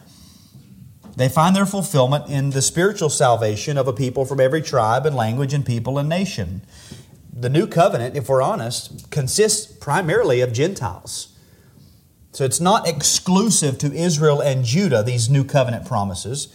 They 1.16 1.28
find 1.28 1.54
their 1.54 1.66
fulfillment 1.66 2.28
in 2.28 2.50
the 2.50 2.62
spiritual 2.62 3.10
salvation 3.10 3.76
of 3.76 3.86
a 3.86 3.92
people 3.92 4.24
from 4.24 4.40
every 4.40 4.62
tribe 4.62 5.04
and 5.04 5.14
language 5.14 5.52
and 5.52 5.64
people 5.64 5.98
and 5.98 6.08
nation. 6.08 6.62
The 7.32 7.50
new 7.50 7.66
covenant, 7.66 8.16
if 8.16 8.28
we're 8.28 8.42
honest, 8.42 9.10
consists 9.10 9.70
primarily 9.70 10.40
of 10.40 10.52
Gentiles. 10.52 11.36
So 12.32 12.44
it's 12.44 12.60
not 12.60 12.88
exclusive 12.88 13.76
to 13.78 13.92
Israel 13.92 14.40
and 14.40 14.64
Judah, 14.64 15.02
these 15.02 15.28
new 15.28 15.44
covenant 15.44 15.86
promises. 15.86 16.48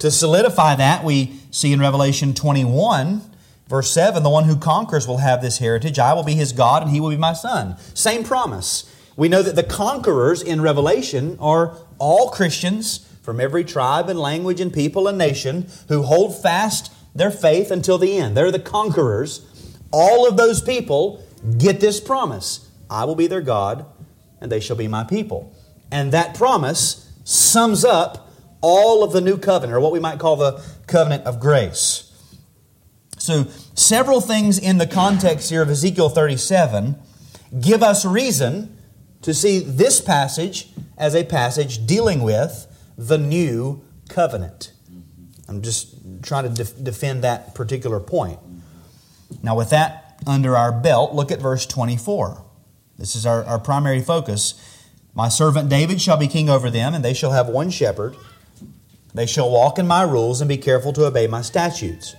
To 0.00 0.10
solidify 0.10 0.74
that, 0.76 1.04
we 1.04 1.38
see 1.52 1.72
in 1.72 1.78
Revelation 1.78 2.34
21, 2.34 3.22
verse 3.68 3.90
7, 3.92 4.24
the 4.24 4.30
one 4.30 4.44
who 4.44 4.56
conquers 4.56 5.06
will 5.06 5.18
have 5.18 5.40
this 5.40 5.58
heritage. 5.58 6.00
I 6.00 6.12
will 6.12 6.24
be 6.24 6.34
his 6.34 6.52
God 6.52 6.82
and 6.82 6.90
he 6.90 6.98
will 6.98 7.10
be 7.10 7.16
my 7.16 7.34
son. 7.34 7.76
Same 7.94 8.24
promise. 8.24 8.92
We 9.16 9.28
know 9.28 9.42
that 9.42 9.54
the 9.54 9.62
conquerors 9.62 10.42
in 10.42 10.60
Revelation 10.60 11.36
are 11.38 11.76
all 11.98 12.30
Christians 12.30 13.08
from 13.22 13.40
every 13.40 13.64
tribe 13.64 14.08
and 14.08 14.18
language 14.18 14.60
and 14.60 14.72
people 14.72 15.08
and 15.08 15.16
nation 15.16 15.68
who 15.88 16.02
hold 16.02 16.40
fast 16.40 16.92
their 17.14 17.30
faith 17.30 17.70
until 17.70 17.98
the 17.98 18.16
end. 18.16 18.36
They're 18.36 18.50
the 18.50 18.58
conquerors. 18.58 19.46
All 19.90 20.26
of 20.26 20.36
those 20.36 20.60
people 20.60 21.24
get 21.58 21.80
this 21.80 22.00
promise 22.00 22.68
I 22.90 23.04
will 23.04 23.14
be 23.14 23.26
their 23.26 23.40
God 23.40 23.86
and 24.40 24.50
they 24.50 24.60
shall 24.60 24.76
be 24.76 24.88
my 24.88 25.04
people. 25.04 25.54
And 25.90 26.12
that 26.12 26.34
promise 26.34 27.10
sums 27.24 27.84
up 27.84 28.30
all 28.60 29.02
of 29.02 29.12
the 29.12 29.20
new 29.20 29.36
covenant, 29.36 29.74
or 29.76 29.80
what 29.80 29.92
we 29.92 29.98
might 29.98 30.18
call 30.18 30.36
the 30.36 30.62
covenant 30.86 31.24
of 31.24 31.40
grace. 31.40 32.08
So, 33.18 33.44
several 33.74 34.20
things 34.20 34.58
in 34.58 34.78
the 34.78 34.86
context 34.86 35.50
here 35.50 35.62
of 35.62 35.70
Ezekiel 35.70 36.08
37 36.08 36.96
give 37.60 37.82
us 37.82 38.04
reason 38.04 38.76
to 39.22 39.34
see 39.34 39.60
this 39.60 40.00
passage 40.00 40.70
as 40.96 41.14
a 41.14 41.24
passage 41.24 41.86
dealing 41.86 42.22
with 42.22 42.66
the 42.96 43.18
new 43.18 43.84
covenant. 44.08 44.72
I'm 45.48 45.62
just 45.62 45.96
trying 46.22 46.44
to 46.44 46.50
def- 46.50 46.82
defend 46.82 47.24
that 47.24 47.54
particular 47.54 48.00
point. 48.00 48.38
Now, 49.42 49.56
with 49.56 49.70
that 49.70 50.20
under 50.26 50.56
our 50.56 50.72
belt, 50.72 51.14
look 51.14 51.30
at 51.30 51.40
verse 51.40 51.66
24. 51.66 52.44
This 52.98 53.16
is 53.16 53.26
our, 53.26 53.44
our 53.44 53.58
primary 53.58 54.00
focus. 54.00 54.54
My 55.14 55.28
servant 55.28 55.68
David 55.68 56.00
shall 56.00 56.16
be 56.16 56.28
king 56.28 56.48
over 56.48 56.70
them, 56.70 56.94
and 56.94 57.04
they 57.04 57.14
shall 57.14 57.32
have 57.32 57.48
one 57.48 57.70
shepherd. 57.70 58.16
They 59.14 59.26
shall 59.26 59.50
walk 59.50 59.78
in 59.78 59.86
my 59.86 60.02
rules 60.02 60.40
and 60.40 60.48
be 60.48 60.56
careful 60.56 60.92
to 60.94 61.04
obey 61.04 61.26
my 61.26 61.42
statutes. 61.42 62.14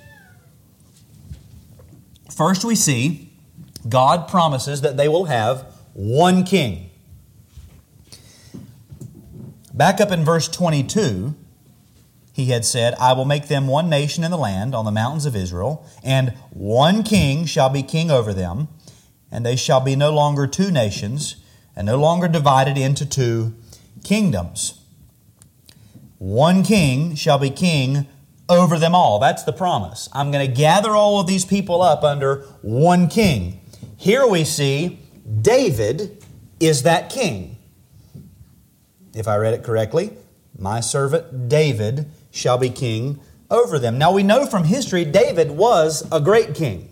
First, 2.36 2.64
we 2.64 2.76
see 2.76 3.32
God 3.88 4.28
promises 4.28 4.82
that 4.82 4.98
they 4.98 5.08
will 5.08 5.26
have 5.26 5.66
one 5.94 6.44
king. 6.44 6.90
Back 9.74 10.00
up 10.00 10.12
in 10.12 10.24
verse 10.24 10.48
22, 10.48 11.36
he 12.32 12.46
had 12.46 12.64
said, 12.64 12.94
I 13.00 13.14
will 13.14 13.26
make 13.26 13.48
them 13.48 13.68
one 13.68 13.90
nation 13.90 14.24
in 14.24 14.30
the 14.30 14.38
land 14.38 14.76
on 14.76 14.86
the 14.86 14.92
mountains 14.92 15.26
of 15.26 15.36
Israel, 15.36 15.86
and 16.04 16.30
one 16.52 17.02
king 17.02 17.46
shall 17.46 17.70
be 17.70 17.82
king 17.82 18.12
over 18.12 18.34
them, 18.34 18.68
and 19.32 19.44
they 19.44 19.56
shall 19.56 19.82
be 19.82 19.96
no 19.96 20.12
longer 20.12 20.46
two 20.46 20.70
nations, 20.70 21.38
and 21.76 21.88
no 21.88 21.98
longer 21.98 22.28
divided 22.28 22.78
into 22.78 23.04
two 23.04 23.56
kingdoms. 24.04 24.80
One 26.20 26.64
king 26.64 27.16
shall 27.16 27.40
be 27.40 27.50
king 27.50 28.08
over 28.48 28.78
them 28.78 28.94
all. 28.94 29.18
That's 29.18 29.44
the 29.44 29.54
promise. 29.54 30.08
I'm 30.14 30.32
going 30.32 30.48
to 30.48 30.54
gather 30.54 30.92
all 30.92 31.20
of 31.20 31.28
these 31.28 31.46
people 31.46 31.82
up 31.82 32.04
under 32.04 32.42
one 32.62 33.08
king. 33.08 33.60
Here 33.98 34.28
we 34.28 34.44
see 34.44 35.00
David 35.42 36.24
is 36.60 36.84
that 36.84 37.10
king. 37.10 37.53
If 39.14 39.28
I 39.28 39.38
read 39.38 39.54
it 39.54 39.64
correctly, 39.64 40.12
my 40.58 40.80
servant 40.80 41.50
David 41.50 42.10
shall 42.32 42.58
be 42.58 42.70
king 42.70 43.20
over 43.50 43.78
them. 43.78 43.98
Now 43.98 44.12
we 44.12 44.24
know 44.24 44.46
from 44.46 44.64
history 44.64 45.06
David 45.06 45.52
was 45.52 46.08
a 46.12 46.20
great 46.20 46.56
king, 46.56 46.90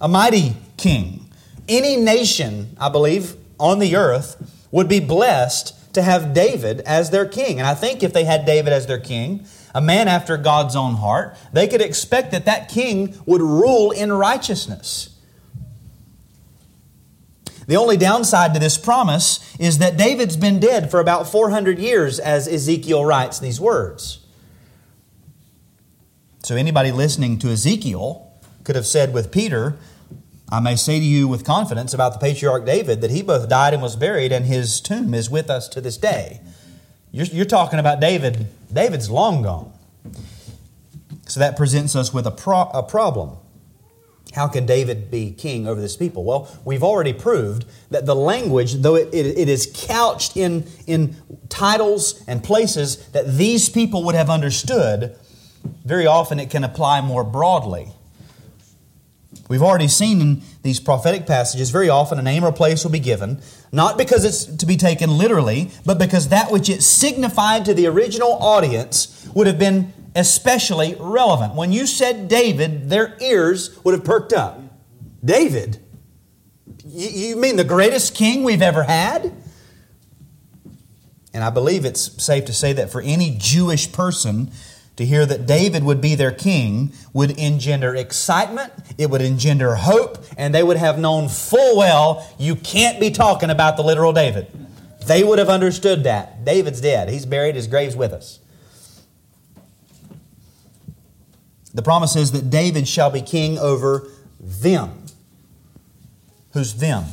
a 0.00 0.08
mighty 0.08 0.56
king. 0.76 1.30
Any 1.68 1.96
nation, 1.96 2.76
I 2.80 2.88
believe, 2.88 3.36
on 3.58 3.78
the 3.78 3.96
earth 3.96 4.64
would 4.70 4.88
be 4.88 5.00
blessed 5.00 5.94
to 5.94 6.02
have 6.02 6.34
David 6.34 6.80
as 6.80 7.10
their 7.10 7.26
king. 7.26 7.58
And 7.58 7.66
I 7.66 7.74
think 7.74 8.02
if 8.02 8.12
they 8.12 8.24
had 8.24 8.44
David 8.46 8.72
as 8.72 8.86
their 8.86 8.98
king, 8.98 9.46
a 9.74 9.80
man 9.80 10.08
after 10.08 10.36
God's 10.36 10.76
own 10.76 10.94
heart, 10.94 11.36
they 11.52 11.66
could 11.68 11.80
expect 11.80 12.30
that 12.32 12.46
that 12.46 12.68
king 12.68 13.18
would 13.26 13.40
rule 13.40 13.90
in 13.90 14.12
righteousness. 14.12 15.11
The 17.66 17.76
only 17.76 17.96
downside 17.96 18.54
to 18.54 18.60
this 18.60 18.76
promise 18.76 19.56
is 19.58 19.78
that 19.78 19.96
David's 19.96 20.36
been 20.36 20.58
dead 20.58 20.90
for 20.90 21.00
about 21.00 21.28
400 21.30 21.78
years, 21.78 22.18
as 22.18 22.48
Ezekiel 22.48 23.04
writes 23.04 23.38
these 23.38 23.60
words. 23.60 24.18
So, 26.42 26.56
anybody 26.56 26.90
listening 26.90 27.38
to 27.40 27.48
Ezekiel 27.48 28.32
could 28.64 28.74
have 28.74 28.86
said 28.86 29.14
with 29.14 29.30
Peter, 29.30 29.76
I 30.50 30.60
may 30.60 30.76
say 30.76 30.98
to 30.98 31.04
you 31.04 31.28
with 31.28 31.44
confidence 31.44 31.94
about 31.94 32.12
the 32.12 32.18
patriarch 32.18 32.66
David 32.66 33.00
that 33.00 33.10
he 33.10 33.22
both 33.22 33.48
died 33.48 33.74
and 33.74 33.82
was 33.82 33.96
buried, 33.96 34.32
and 34.32 34.44
his 34.44 34.80
tomb 34.80 35.14
is 35.14 35.30
with 35.30 35.48
us 35.48 35.68
to 35.68 35.80
this 35.80 35.96
day. 35.96 36.40
You're, 37.12 37.26
you're 37.26 37.44
talking 37.44 37.78
about 37.78 38.00
David. 38.00 38.48
David's 38.72 39.08
long 39.08 39.42
gone. 39.42 39.72
So 41.28 41.40
that 41.40 41.56
presents 41.56 41.94
us 41.94 42.12
with 42.12 42.26
a, 42.26 42.30
pro- 42.30 42.70
a 42.74 42.82
problem. 42.82 43.36
How 44.34 44.48
can 44.48 44.64
David 44.64 45.10
be 45.10 45.30
king 45.32 45.68
over 45.68 45.80
this 45.80 45.96
people? 45.96 46.24
Well, 46.24 46.48
we've 46.64 46.82
already 46.82 47.12
proved 47.12 47.66
that 47.90 48.06
the 48.06 48.16
language, 48.16 48.74
though 48.74 48.96
it, 48.96 49.08
it, 49.12 49.38
it 49.38 49.48
is 49.48 49.70
couched 49.74 50.36
in, 50.36 50.66
in 50.86 51.16
titles 51.48 52.22
and 52.26 52.42
places 52.42 53.06
that 53.08 53.36
these 53.36 53.68
people 53.68 54.04
would 54.04 54.14
have 54.14 54.30
understood, 54.30 55.16
very 55.84 56.06
often 56.06 56.40
it 56.40 56.50
can 56.50 56.64
apply 56.64 57.02
more 57.02 57.24
broadly. 57.24 57.92
We've 59.48 59.62
already 59.62 59.88
seen 59.88 60.20
in 60.20 60.42
these 60.62 60.80
prophetic 60.80 61.26
passages, 61.26 61.70
very 61.70 61.90
often 61.90 62.18
a 62.18 62.22
name 62.22 62.42
or 62.42 62.48
a 62.48 62.52
place 62.52 62.84
will 62.84 62.90
be 62.90 63.00
given, 63.00 63.42
not 63.70 63.98
because 63.98 64.24
it's 64.24 64.44
to 64.44 64.64
be 64.64 64.76
taken 64.76 65.10
literally, 65.10 65.70
but 65.84 65.98
because 65.98 66.28
that 66.28 66.50
which 66.50 66.70
it 66.70 66.82
signified 66.82 67.66
to 67.66 67.74
the 67.74 67.86
original 67.86 68.32
audience 68.40 69.28
would 69.34 69.46
have 69.46 69.58
been 69.58 69.92
especially 70.14 70.96
relevant. 70.98 71.54
When 71.54 71.72
you 71.72 71.86
said 71.86 72.28
David, 72.28 72.90
their 72.90 73.16
ears 73.20 73.78
would 73.84 73.94
have 73.94 74.04
perked 74.04 74.32
up. 74.32 74.60
David? 75.24 75.78
You 76.86 77.36
mean 77.36 77.56
the 77.56 77.64
greatest 77.64 78.14
king 78.14 78.42
we've 78.42 78.62
ever 78.62 78.82
had? 78.82 79.32
And 81.34 81.42
I 81.42 81.50
believe 81.50 81.84
it's 81.84 82.22
safe 82.22 82.44
to 82.46 82.52
say 82.52 82.72
that 82.74 82.90
for 82.90 83.00
any 83.00 83.36
Jewish 83.38 83.90
person, 83.90 84.50
to 84.96 85.06
hear 85.06 85.24
that 85.24 85.46
David 85.46 85.84
would 85.84 86.00
be 86.00 86.14
their 86.14 86.32
king 86.32 86.92
would 87.14 87.38
engender 87.38 87.94
excitement, 87.94 88.72
it 88.98 89.08
would 89.08 89.22
engender 89.22 89.74
hope, 89.76 90.22
and 90.36 90.54
they 90.54 90.62
would 90.62 90.76
have 90.76 90.98
known 90.98 91.28
full 91.28 91.78
well 91.78 92.28
you 92.38 92.54
can't 92.56 93.00
be 93.00 93.10
talking 93.10 93.48
about 93.48 93.76
the 93.76 93.82
literal 93.82 94.12
David. 94.12 94.46
They 95.06 95.24
would 95.24 95.38
have 95.38 95.48
understood 95.48 96.04
that. 96.04 96.44
David's 96.44 96.80
dead, 96.80 97.08
he's 97.08 97.26
buried, 97.26 97.54
his 97.54 97.66
grave's 97.66 97.96
with 97.96 98.12
us. 98.12 98.38
The 101.74 101.82
promise 101.82 102.16
is 102.16 102.32
that 102.32 102.50
David 102.50 102.86
shall 102.86 103.10
be 103.10 103.22
king 103.22 103.58
over 103.58 104.08
them. 104.40 105.06
Who's 106.52 106.74
them? 106.74 107.04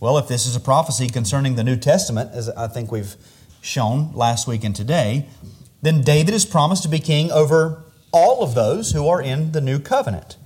Well, 0.00 0.18
if 0.18 0.26
this 0.26 0.46
is 0.46 0.56
a 0.56 0.60
prophecy 0.60 1.06
concerning 1.06 1.54
the 1.54 1.62
New 1.62 1.76
Testament, 1.76 2.30
as 2.32 2.48
I 2.50 2.66
think 2.66 2.90
we've 2.90 3.14
shown 3.60 4.12
last 4.14 4.48
week 4.48 4.64
and 4.64 4.74
today, 4.74 5.28
then 5.80 6.02
David 6.02 6.34
is 6.34 6.44
promised 6.44 6.82
to 6.82 6.88
be 6.88 6.98
king 6.98 7.30
over 7.30 7.84
all 8.12 8.42
of 8.42 8.54
those 8.54 8.92
who 8.92 9.06
are 9.08 9.22
in 9.22 9.52
the 9.52 9.60
new 9.60 9.78
covenant. 9.78 10.36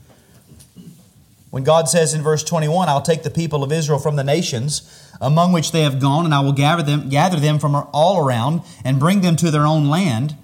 When 1.51 1.65
God 1.65 1.89
says 1.89 2.13
in 2.13 2.23
verse 2.23 2.45
21, 2.45 2.89
I'll 2.89 3.01
take 3.01 3.23
the 3.23 3.31
people 3.31 3.65
of 3.65 3.73
Israel 3.73 3.99
from 3.99 4.17
the 4.17 4.25
nations 4.25 5.11
among 5.21 5.53
which 5.53 5.73
they 5.73 5.83
have 5.83 6.01
gone, 6.01 6.27
and 6.27 6.35
I 6.35 6.41
will 6.41 6.53
gather 6.53 6.83
them, 6.83 7.09
gather 7.09 7.41
them 7.41 7.59
from 7.59 7.75
all 7.75 8.27
around 8.27 8.61
and 8.85 9.01
bring 9.01 9.23
them 9.23 9.37
to 9.37 9.51
their 9.51 9.67
own 9.67 9.89
land, 9.89 10.37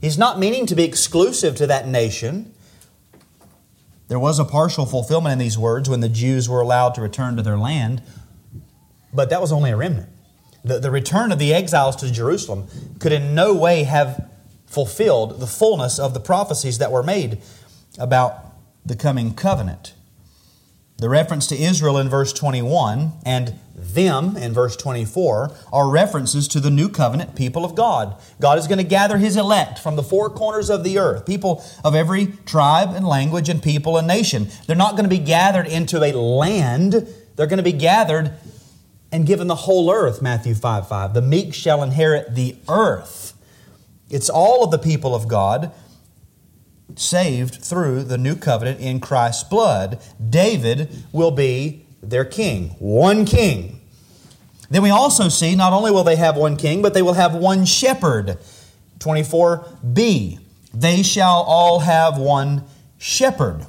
He's 0.00 0.18
not 0.18 0.38
meaning 0.38 0.66
to 0.66 0.74
be 0.74 0.84
exclusive 0.84 1.56
to 1.56 1.66
that 1.66 1.88
nation. 1.88 2.54
There 4.08 4.18
was 4.18 4.38
a 4.38 4.44
partial 4.44 4.86
fulfillment 4.86 5.32
in 5.32 5.38
these 5.38 5.58
words 5.58 5.88
when 5.88 6.00
the 6.00 6.08
Jews 6.08 6.48
were 6.48 6.60
allowed 6.60 6.94
to 6.94 7.00
return 7.00 7.36
to 7.36 7.42
their 7.42 7.58
land, 7.58 8.02
but 9.12 9.30
that 9.30 9.40
was 9.40 9.52
only 9.52 9.70
a 9.70 9.76
remnant. 9.76 10.08
The, 10.64 10.78
the 10.78 10.90
return 10.90 11.32
of 11.32 11.38
the 11.38 11.52
exiles 11.52 11.96
to 11.96 12.10
Jerusalem 12.10 12.68
could 12.98 13.12
in 13.12 13.34
no 13.34 13.54
way 13.54 13.84
have 13.84 14.28
fulfilled 14.66 15.40
the 15.40 15.46
fullness 15.46 15.98
of 15.98 16.14
the 16.14 16.20
prophecies 16.20 16.78
that 16.78 16.92
were 16.92 17.02
made 17.02 17.40
about 17.98 18.44
the 18.84 18.96
coming 18.96 19.34
covenant. 19.34 19.94
The 20.98 21.08
reference 21.08 21.46
to 21.46 21.56
Israel 21.56 21.96
in 21.96 22.08
verse 22.08 22.32
21 22.32 23.12
and 23.24 23.54
them 23.76 24.36
in 24.36 24.52
verse 24.52 24.74
24 24.74 25.54
are 25.72 25.88
references 25.88 26.48
to 26.48 26.58
the 26.58 26.70
new 26.70 26.88
covenant 26.88 27.36
people 27.36 27.64
of 27.64 27.76
God. 27.76 28.16
God 28.40 28.58
is 28.58 28.66
going 28.66 28.78
to 28.78 28.84
gather 28.84 29.18
his 29.18 29.36
elect 29.36 29.78
from 29.78 29.94
the 29.94 30.02
four 30.02 30.28
corners 30.28 30.68
of 30.68 30.82
the 30.82 30.98
earth, 30.98 31.24
people 31.24 31.64
of 31.84 31.94
every 31.94 32.26
tribe 32.46 32.90
and 32.90 33.06
language 33.06 33.48
and 33.48 33.62
people 33.62 33.96
and 33.96 34.08
nation. 34.08 34.48
They're 34.66 34.74
not 34.74 34.92
going 34.92 35.04
to 35.04 35.08
be 35.08 35.18
gathered 35.18 35.68
into 35.68 36.02
a 36.02 36.10
land, 36.12 37.06
they're 37.36 37.46
going 37.46 37.58
to 37.58 37.62
be 37.62 37.72
gathered 37.72 38.32
and 39.12 39.24
given 39.24 39.46
the 39.46 39.54
whole 39.54 39.92
earth, 39.92 40.20
Matthew 40.20 40.54
5 40.54 40.88
5. 40.88 41.14
The 41.14 41.22
meek 41.22 41.54
shall 41.54 41.84
inherit 41.84 42.34
the 42.34 42.56
earth. 42.68 43.34
It's 44.10 44.28
all 44.28 44.64
of 44.64 44.72
the 44.72 44.78
people 44.78 45.14
of 45.14 45.28
God 45.28 45.72
saved 46.96 47.62
through 47.62 48.04
the 48.04 48.18
new 48.18 48.34
covenant 48.34 48.80
in 48.80 49.00
Christ's 49.00 49.44
blood. 49.44 50.00
David 50.28 51.04
will 51.12 51.30
be 51.30 51.86
their 52.02 52.24
king, 52.24 52.70
one 52.78 53.24
king. 53.24 53.80
Then 54.70 54.82
we 54.82 54.90
also 54.90 55.28
see 55.28 55.54
not 55.54 55.72
only 55.72 55.90
will 55.90 56.04
they 56.04 56.16
have 56.16 56.36
one 56.36 56.56
king, 56.56 56.82
but 56.82 56.94
they 56.94 57.02
will 57.02 57.14
have 57.14 57.34
one 57.34 57.64
shepherd. 57.64 58.38
24b. 58.98 60.40
They 60.74 61.02
shall 61.02 61.42
all 61.42 61.80
have 61.80 62.18
one 62.18 62.64
shepherd. 62.98 63.66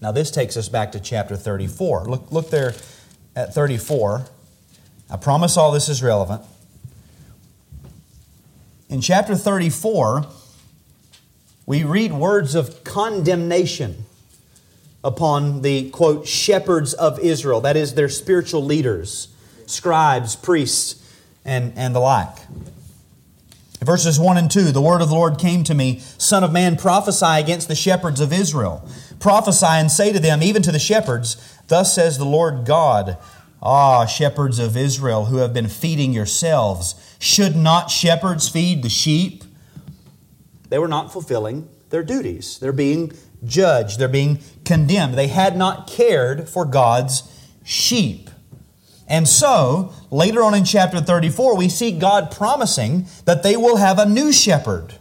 Now, 0.00 0.12
this 0.12 0.30
takes 0.30 0.56
us 0.56 0.68
back 0.68 0.92
to 0.92 1.00
chapter 1.00 1.36
34. 1.36 2.06
Look, 2.06 2.32
look 2.32 2.50
there 2.50 2.74
at 3.36 3.52
34. 3.52 4.24
I 5.10 5.16
promise 5.16 5.56
all 5.56 5.72
this 5.72 5.88
is 5.88 6.02
relevant. 6.02 6.42
In 8.88 9.00
chapter 9.00 9.34
34, 9.34 10.26
we 11.70 11.84
read 11.84 12.12
words 12.12 12.56
of 12.56 12.82
condemnation 12.82 14.04
upon 15.04 15.62
the, 15.62 15.88
quote, 15.90 16.26
shepherds 16.26 16.94
of 16.94 17.20
Israel, 17.20 17.60
that 17.60 17.76
is, 17.76 17.94
their 17.94 18.08
spiritual 18.08 18.64
leaders, 18.64 19.28
scribes, 19.66 20.34
priests, 20.34 21.00
and, 21.44 21.72
and 21.76 21.94
the 21.94 22.00
like. 22.00 22.36
Verses 23.78 24.18
1 24.18 24.36
and 24.36 24.50
2 24.50 24.72
The 24.72 24.80
word 24.80 25.00
of 25.00 25.10
the 25.10 25.14
Lord 25.14 25.38
came 25.38 25.62
to 25.62 25.72
me, 25.72 26.00
Son 26.18 26.42
of 26.42 26.52
man, 26.52 26.74
prophesy 26.74 27.38
against 27.38 27.68
the 27.68 27.76
shepherds 27.76 28.20
of 28.20 28.32
Israel. 28.32 28.84
Prophesy 29.20 29.66
and 29.66 29.92
say 29.92 30.12
to 30.12 30.18
them, 30.18 30.42
even 30.42 30.62
to 30.62 30.72
the 30.72 30.80
shepherds, 30.80 31.56
Thus 31.68 31.94
says 31.94 32.18
the 32.18 32.24
Lord 32.24 32.66
God, 32.66 33.16
Ah, 33.62 34.06
shepherds 34.06 34.58
of 34.58 34.76
Israel 34.76 35.26
who 35.26 35.36
have 35.36 35.54
been 35.54 35.68
feeding 35.68 36.12
yourselves, 36.12 36.96
should 37.20 37.54
not 37.54 37.92
shepherds 37.92 38.48
feed 38.48 38.82
the 38.82 38.88
sheep? 38.88 39.44
They 40.70 40.78
were 40.78 40.88
not 40.88 41.12
fulfilling 41.12 41.68
their 41.90 42.02
duties. 42.02 42.58
They're 42.58 42.72
being 42.72 43.12
judged, 43.44 43.98
they're 43.98 44.08
being 44.08 44.38
condemned. 44.64 45.14
They 45.14 45.28
had 45.28 45.56
not 45.56 45.86
cared 45.86 46.48
for 46.48 46.64
God's 46.64 47.24
sheep. 47.64 48.30
And 49.08 49.28
so, 49.28 49.92
later 50.10 50.42
on 50.42 50.54
in 50.54 50.64
chapter 50.64 51.00
34, 51.00 51.56
we 51.56 51.68
see 51.68 51.90
God 51.90 52.30
promising 52.30 53.06
that 53.24 53.42
they 53.42 53.56
will 53.56 53.76
have 53.76 53.98
a 53.98 54.08
new 54.08 54.32
shepherd. 54.32 54.94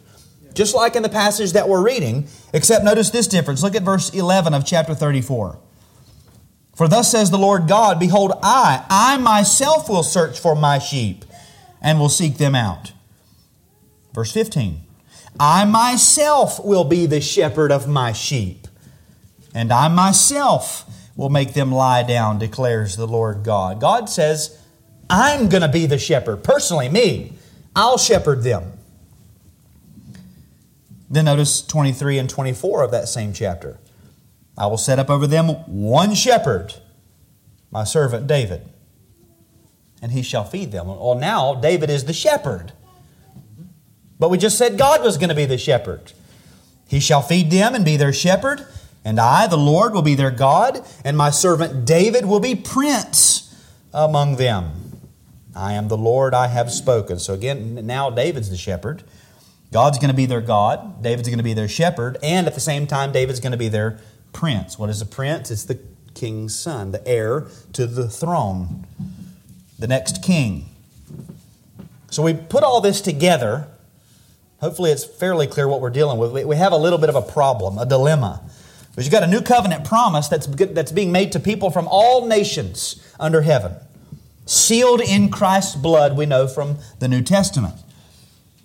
Just 0.56 0.74
like 0.74 0.96
in 0.96 1.04
the 1.04 1.10
passage 1.10 1.54
that 1.54 1.70
we're 1.70 1.84
reading, 1.84 2.28
except 2.52 2.84
notice 2.84 3.12
this 3.12 3.28
difference. 3.28 3.62
Look 3.62 3.76
at 3.76 3.84
verse 3.84 4.10
11 4.10 4.56
of 4.56 4.66
chapter 4.66 4.96
34. 4.96 5.60
For 6.76 6.88
thus 6.88 7.12
says 7.12 7.30
the 7.30 7.38
Lord 7.38 7.68
God, 7.68 8.00
Behold, 8.00 8.34
I, 8.42 8.84
I 8.90 9.18
myself 9.18 9.88
will 9.88 10.02
search 10.02 10.40
for 10.40 10.56
my 10.56 10.80
sheep 10.80 11.24
and 11.82 12.00
will 12.00 12.10
seek 12.10 12.38
them 12.38 12.56
out. 12.56 12.94
Verse 14.14 14.32
15 14.32 14.89
I 15.40 15.64
myself 15.66 16.64
will 16.64 16.84
be 16.84 17.06
the 17.06 17.22
shepherd 17.22 17.72
of 17.72 17.88
my 17.88 18.12
sheep, 18.12 18.68
and 19.54 19.72
I 19.72 19.88
myself 19.88 20.86
will 21.16 21.30
make 21.30 21.54
them 21.54 21.72
lie 21.72 22.04
down, 22.04 22.40
declares 22.40 22.96
the 22.96 23.08
Lord 23.08 23.44
God. 23.44 23.80
God 23.80 24.10
says, 24.10 24.60
I'm 25.10 25.50
going 25.50 25.62
to 25.62 25.70
be 25.70 25.86
the 25.86 25.98
shepherd, 25.98 26.44
personally, 26.44 26.90
me. 26.90 27.34
I'll 27.76 27.98
shepherd 27.98 28.44
them. 28.44 28.74
Then 31.10 31.26
notice 31.26 31.62
23 31.62 32.20
and 32.20 32.30
24 32.30 32.84
of 32.84 32.92
that 32.92 33.08
same 33.08 33.34
chapter. 33.34 33.80
I 34.58 34.68
will 34.68 34.78
set 34.78 35.00
up 35.00 35.10
over 35.10 35.26
them 35.26 35.48
one 35.66 36.14
shepherd, 36.14 36.76
my 37.72 37.84
servant 37.86 38.28
David, 38.28 38.68
and 40.02 40.12
he 40.12 40.22
shall 40.22 40.44
feed 40.44 40.72
them. 40.72 40.88
Well, 40.88 41.16
now 41.16 41.56
David 41.56 41.90
is 41.90 42.06
the 42.06 42.14
shepherd. 42.14 42.74
But 44.20 44.30
we 44.30 44.38
just 44.38 44.58
said 44.58 44.78
God 44.78 45.02
was 45.02 45.18
going 45.18 45.30
to 45.30 45.36
be 45.36 45.46
the 45.46 45.58
shepherd. 45.58 46.12
He 46.88 47.00
shall 47.00 47.22
feed 47.22 47.52
them 47.52 47.74
and 47.74 47.86
be 47.86 47.98
their 47.98 48.12
shepherd, 48.12 48.66
and 49.06 49.20
I, 49.20 49.48
the 49.48 49.58
Lord, 49.58 49.94
will 49.94 50.02
be 50.02 50.16
their 50.16 50.32
God, 50.32 50.86
and 51.06 51.16
my 51.16 51.30
servant 51.30 51.86
David 51.86 52.26
will 52.26 52.40
be 52.40 52.56
prince 52.56 53.56
among 53.94 54.36
them. 54.36 54.74
I 55.56 55.74
am 55.74 55.88
the 55.88 55.98
Lord, 55.98 56.34
I 56.34 56.48
have 56.48 56.72
spoken. 56.72 57.20
So 57.20 57.34
again, 57.34 57.86
now 57.86 58.10
David's 58.10 58.50
the 58.50 58.58
shepherd. 58.58 59.04
God's 59.72 60.00
going 60.00 60.10
to 60.10 60.16
be 60.16 60.26
their 60.26 60.42
God, 60.42 61.04
David's 61.04 61.30
going 61.30 61.38
to 61.38 61.44
be 61.44 61.54
their 61.54 61.68
shepherd, 61.68 62.18
and 62.24 62.48
at 62.48 62.56
the 62.56 62.60
same 62.60 62.88
time, 62.88 63.12
David's 63.12 63.40
going 63.40 63.52
to 63.52 63.58
be 63.58 63.70
their 63.70 64.00
prince. 64.34 64.80
What 64.80 64.90
is 64.90 65.02
a 65.02 65.06
prince? 65.06 65.52
It's 65.52 65.64
the 65.64 65.80
king's 66.16 66.58
son, 66.58 66.92
the 66.92 67.08
heir 67.08 67.48
to 67.74 67.86
the 67.86 68.10
throne, 68.10 68.88
the 69.78 69.88
next 69.88 70.24
king. 70.24 70.66
So 72.10 72.24
we 72.24 72.34
put 72.34 72.64
all 72.64 72.82
this 72.82 73.00
together. 73.00 73.68
Hopefully, 74.62 74.92
it's 74.92 75.04
fairly 75.04 75.48
clear 75.48 75.68
what 75.68 75.82
we're 75.82 75.90
dealing 75.90 76.18
with. 76.18 76.46
We 76.46 76.56
have 76.56 76.72
a 76.72 76.78
little 76.78 77.00
bit 77.00 77.10
of 77.10 77.16
a 77.16 77.22
problem, 77.22 77.78
a 77.78 77.86
dilemma. 77.86 78.42
But 78.96 79.06
you've 79.06 79.12
got 79.12 79.24
a 79.24 79.28
new 79.28 79.42
covenant 79.42 79.86
promise 79.86 80.28
that's, 80.28 80.48
that's 80.48 80.92
being 80.92 81.12
made 81.12 81.32
to 81.32 81.40
people 81.40 81.72
from 81.72 81.88
all 81.90 82.28
nations 82.28 83.02
under 83.20 83.42
heaven, 83.42 83.74
sealed 84.46 85.02
in 85.02 85.30
Christ's 85.30 85.76
blood, 85.76 86.18
we 86.18 86.26
know 86.26 86.48
from 86.48 86.78
the 87.00 87.08
New 87.08 87.22
Testament. 87.22 87.76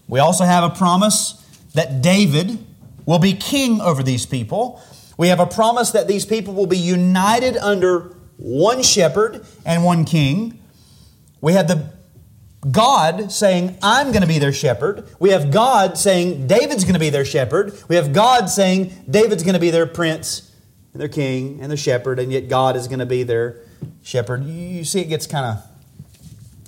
We 0.08 0.18
also 0.18 0.44
have 0.44 0.64
a 0.64 0.74
promise 0.74 1.40
that 1.74 2.02
David 2.02 2.58
will 3.06 3.18
be 3.18 3.34
king 3.34 3.80
over 3.80 4.02
these 4.02 4.26
people, 4.26 4.82
we 5.16 5.28
have 5.28 5.40
a 5.40 5.46
promise 5.46 5.92
that 5.92 6.08
these 6.08 6.26
people 6.26 6.54
will 6.54 6.66
be 6.66 6.78
united 6.78 7.56
under 7.56 8.16
one 8.36 8.82
shepherd 8.82 9.46
and 9.64 9.84
one 9.84 10.04
king. 10.04 10.58
We 11.40 11.52
have 11.52 11.68
the 11.68 11.92
God 12.70 13.30
saying, 13.30 13.78
I'm 13.82 14.08
going 14.08 14.22
to 14.22 14.28
be 14.28 14.38
their 14.38 14.52
shepherd. 14.52 15.08
We 15.18 15.30
have 15.30 15.50
God 15.50 15.98
saying, 15.98 16.46
David's 16.46 16.84
going 16.84 16.94
to 16.94 17.00
be 17.00 17.10
their 17.10 17.24
shepherd. 17.24 17.78
We 17.88 17.96
have 17.96 18.12
God 18.12 18.46
saying, 18.48 18.92
David's 19.08 19.42
going 19.42 19.54
to 19.54 19.60
be 19.60 19.70
their 19.70 19.86
prince 19.86 20.50
and 20.92 21.00
their 21.00 21.08
king 21.08 21.60
and 21.60 21.70
their 21.70 21.76
shepherd, 21.76 22.18
and 22.18 22.32
yet 22.32 22.48
God 22.48 22.76
is 22.76 22.88
going 22.88 23.00
to 23.00 23.06
be 23.06 23.22
their 23.22 23.60
shepherd. 24.02 24.44
You 24.44 24.84
see, 24.84 25.00
it 25.00 25.08
gets 25.08 25.26
kind 25.26 25.44
of, 25.46 25.64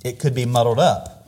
it 0.03 0.19
could 0.19 0.35
be 0.35 0.45
muddled 0.45 0.79
up. 0.79 1.27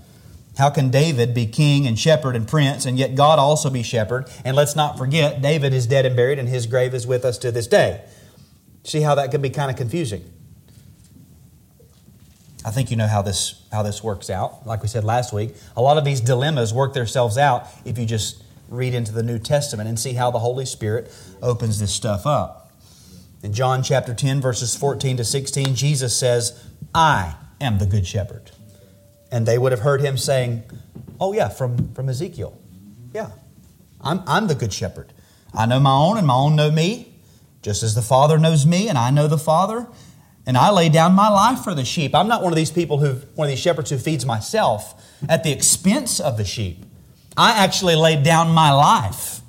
How 0.58 0.70
can 0.70 0.90
David 0.90 1.34
be 1.34 1.46
king 1.46 1.88
and 1.88 1.98
shepherd 1.98 2.36
and 2.36 2.46
prince, 2.46 2.86
and 2.86 3.00
yet 3.00 3.16
God 3.16 3.40
also 3.40 3.70
be 3.70 3.82
shepherd? 3.82 4.30
And 4.44 4.58
let's 4.58 4.76
not 4.76 4.98
forget, 4.98 5.42
David 5.42 5.74
is 5.74 5.88
dead 5.88 6.06
and 6.06 6.16
buried, 6.16 6.38
and 6.38 6.50
his 6.50 6.68
grave 6.68 6.94
is 6.94 7.08
with 7.08 7.24
us 7.24 7.38
to 7.40 7.52
this 7.52 7.66
day. 7.66 8.04
See 8.84 9.02
how 9.02 9.16
that 9.16 9.32
can 9.32 9.42
be 9.42 9.50
kind 9.50 9.72
of 9.72 9.78
confusing. 9.78 10.30
I 12.66 12.72
think 12.72 12.92
you 12.92 12.98
know 12.98 13.08
how 13.08 13.22
this 13.22 13.62
how 13.72 13.84
this 13.84 14.04
works 14.04 14.30
out. 14.30 14.66
Like 14.66 14.82
we 14.82 14.88
said 14.88 15.04
last 15.04 15.34
week, 15.34 15.56
a 15.78 15.82
lot 15.82 15.98
of 15.98 16.04
these 16.06 16.22
dilemmas 16.22 16.74
work 16.74 16.94
themselves 16.94 17.38
out 17.38 17.68
if 17.86 17.98
you 17.98 18.06
just 18.06 18.44
read 18.68 18.94
into 18.94 19.12
the 19.12 19.24
New 19.24 19.40
Testament 19.40 19.88
and 19.88 20.00
see 20.00 20.14
how 20.14 20.30
the 20.30 20.40
Holy 20.40 20.66
Spirit 20.66 21.12
opens 21.42 21.80
this 21.80 21.94
stuff 21.94 22.26
up. 22.26 22.72
In 23.42 23.54
John 23.54 23.82
chapter 23.82 24.14
10 24.14 24.42
verses 24.42 24.76
14 24.76 25.18
to 25.18 25.24
16, 25.24 25.76
Jesus 25.76 26.16
says, 26.16 26.62
"I 26.94 27.36
am 27.62 27.78
the 27.78 27.86
good 27.86 28.06
shepherd." 28.06 28.52
And 29.32 29.46
they 29.46 29.58
would 29.58 29.72
have 29.72 29.82
heard 29.82 30.02
him 30.02 30.18
saying, 30.18 30.64
Oh, 31.20 31.34
yeah, 31.34 31.50
from, 31.50 31.94
from 31.94 32.10
Ezekiel. 32.10 32.58
Yeah, 33.14 33.32
I'm, 34.02 34.22
I'm 34.26 34.48
the 34.48 34.56
good 34.56 34.72
shepherd. 34.74 35.12
I 35.54 35.66
know 35.66 35.80
my 35.80 35.92
own, 35.92 36.18
and 36.18 36.28
my 36.28 36.36
own 36.36 36.56
know 36.56 36.72
me, 36.72 37.14
just 37.62 37.84
as 37.84 37.96
the 37.96 38.02
Father 38.02 38.38
knows 38.38 38.66
me, 38.66 38.88
and 38.88 38.98
I 38.98 39.10
know 39.10 39.28
the 39.28 39.38
Father. 39.38 39.88
And 40.50 40.58
I 40.58 40.72
lay 40.72 40.90
down 40.90 41.14
my 41.14 41.30
life 41.30 41.64
for 41.64 41.76
the 41.76 41.86
sheep. 41.86 42.16
I'm 42.16 42.28
not 42.28 42.42
one 42.42 42.52
of 42.52 42.58
these 42.58 42.72
people 42.72 42.98
who, 42.98 43.22
one 43.36 43.46
of 43.46 43.52
these 43.52 43.60
shepherds 43.60 43.92
who 43.92 44.00
feeds 44.00 44.26
myself 44.26 45.00
at 45.30 45.44
the 45.44 45.52
expense 45.52 46.20
of 46.20 46.38
the 46.38 46.44
sheep. 46.44 46.84
I 47.38 47.64
actually 47.64 47.96
laid 47.96 48.24
down 48.24 48.50
my 48.50 48.72
life 48.72 49.42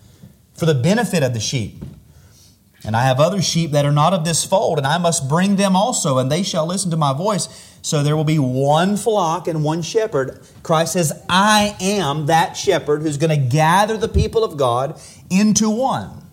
for 0.52 0.66
the 0.66 0.74
benefit 0.74 1.22
of 1.22 1.32
the 1.32 1.40
sheep. 1.40 1.82
And 2.84 2.94
I 2.94 3.04
have 3.04 3.18
other 3.18 3.40
sheep 3.40 3.70
that 3.70 3.86
are 3.86 3.92
not 3.92 4.12
of 4.12 4.26
this 4.26 4.44
fold, 4.44 4.76
and 4.76 4.86
I 4.86 4.98
must 4.98 5.26
bring 5.26 5.56
them 5.56 5.74
also, 5.74 6.18
and 6.18 6.30
they 6.30 6.42
shall 6.42 6.66
listen 6.66 6.90
to 6.90 6.98
my 6.98 7.14
voice. 7.14 7.48
So 7.80 8.02
there 8.02 8.14
will 8.14 8.24
be 8.24 8.38
one 8.38 8.98
flock 8.98 9.48
and 9.48 9.64
one 9.64 9.80
shepherd. 9.80 10.46
Christ 10.62 10.92
says, 10.92 11.24
I 11.30 11.76
am 11.80 12.26
that 12.26 12.58
shepherd 12.58 13.00
who's 13.00 13.16
going 13.16 13.30
to 13.30 13.48
gather 13.48 13.96
the 13.96 14.06
people 14.06 14.44
of 14.44 14.58
God 14.58 15.00
into 15.30 15.70
one. 15.70 16.26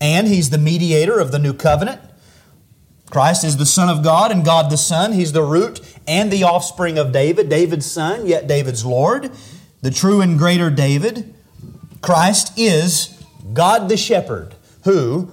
And 0.00 0.28
he's 0.28 0.50
the 0.50 0.58
mediator 0.58 1.18
of 1.18 1.32
the 1.32 1.40
new 1.40 1.52
covenant. 1.52 2.00
Christ 3.12 3.44
is 3.44 3.58
the 3.58 3.66
Son 3.66 3.90
of 3.90 4.02
God 4.02 4.32
and 4.32 4.42
God 4.42 4.70
the 4.70 4.78
Son. 4.78 5.12
He's 5.12 5.32
the 5.32 5.42
root 5.42 5.82
and 6.08 6.30
the 6.30 6.44
offspring 6.44 6.96
of 6.96 7.12
David, 7.12 7.50
David's 7.50 7.84
son, 7.84 8.26
yet 8.26 8.48
David's 8.48 8.86
Lord, 8.86 9.30
the 9.82 9.90
true 9.90 10.22
and 10.22 10.38
greater 10.38 10.70
David. 10.70 11.34
Christ 12.00 12.58
is 12.58 13.22
God 13.52 13.90
the 13.90 13.98
shepherd 13.98 14.54
who 14.84 15.30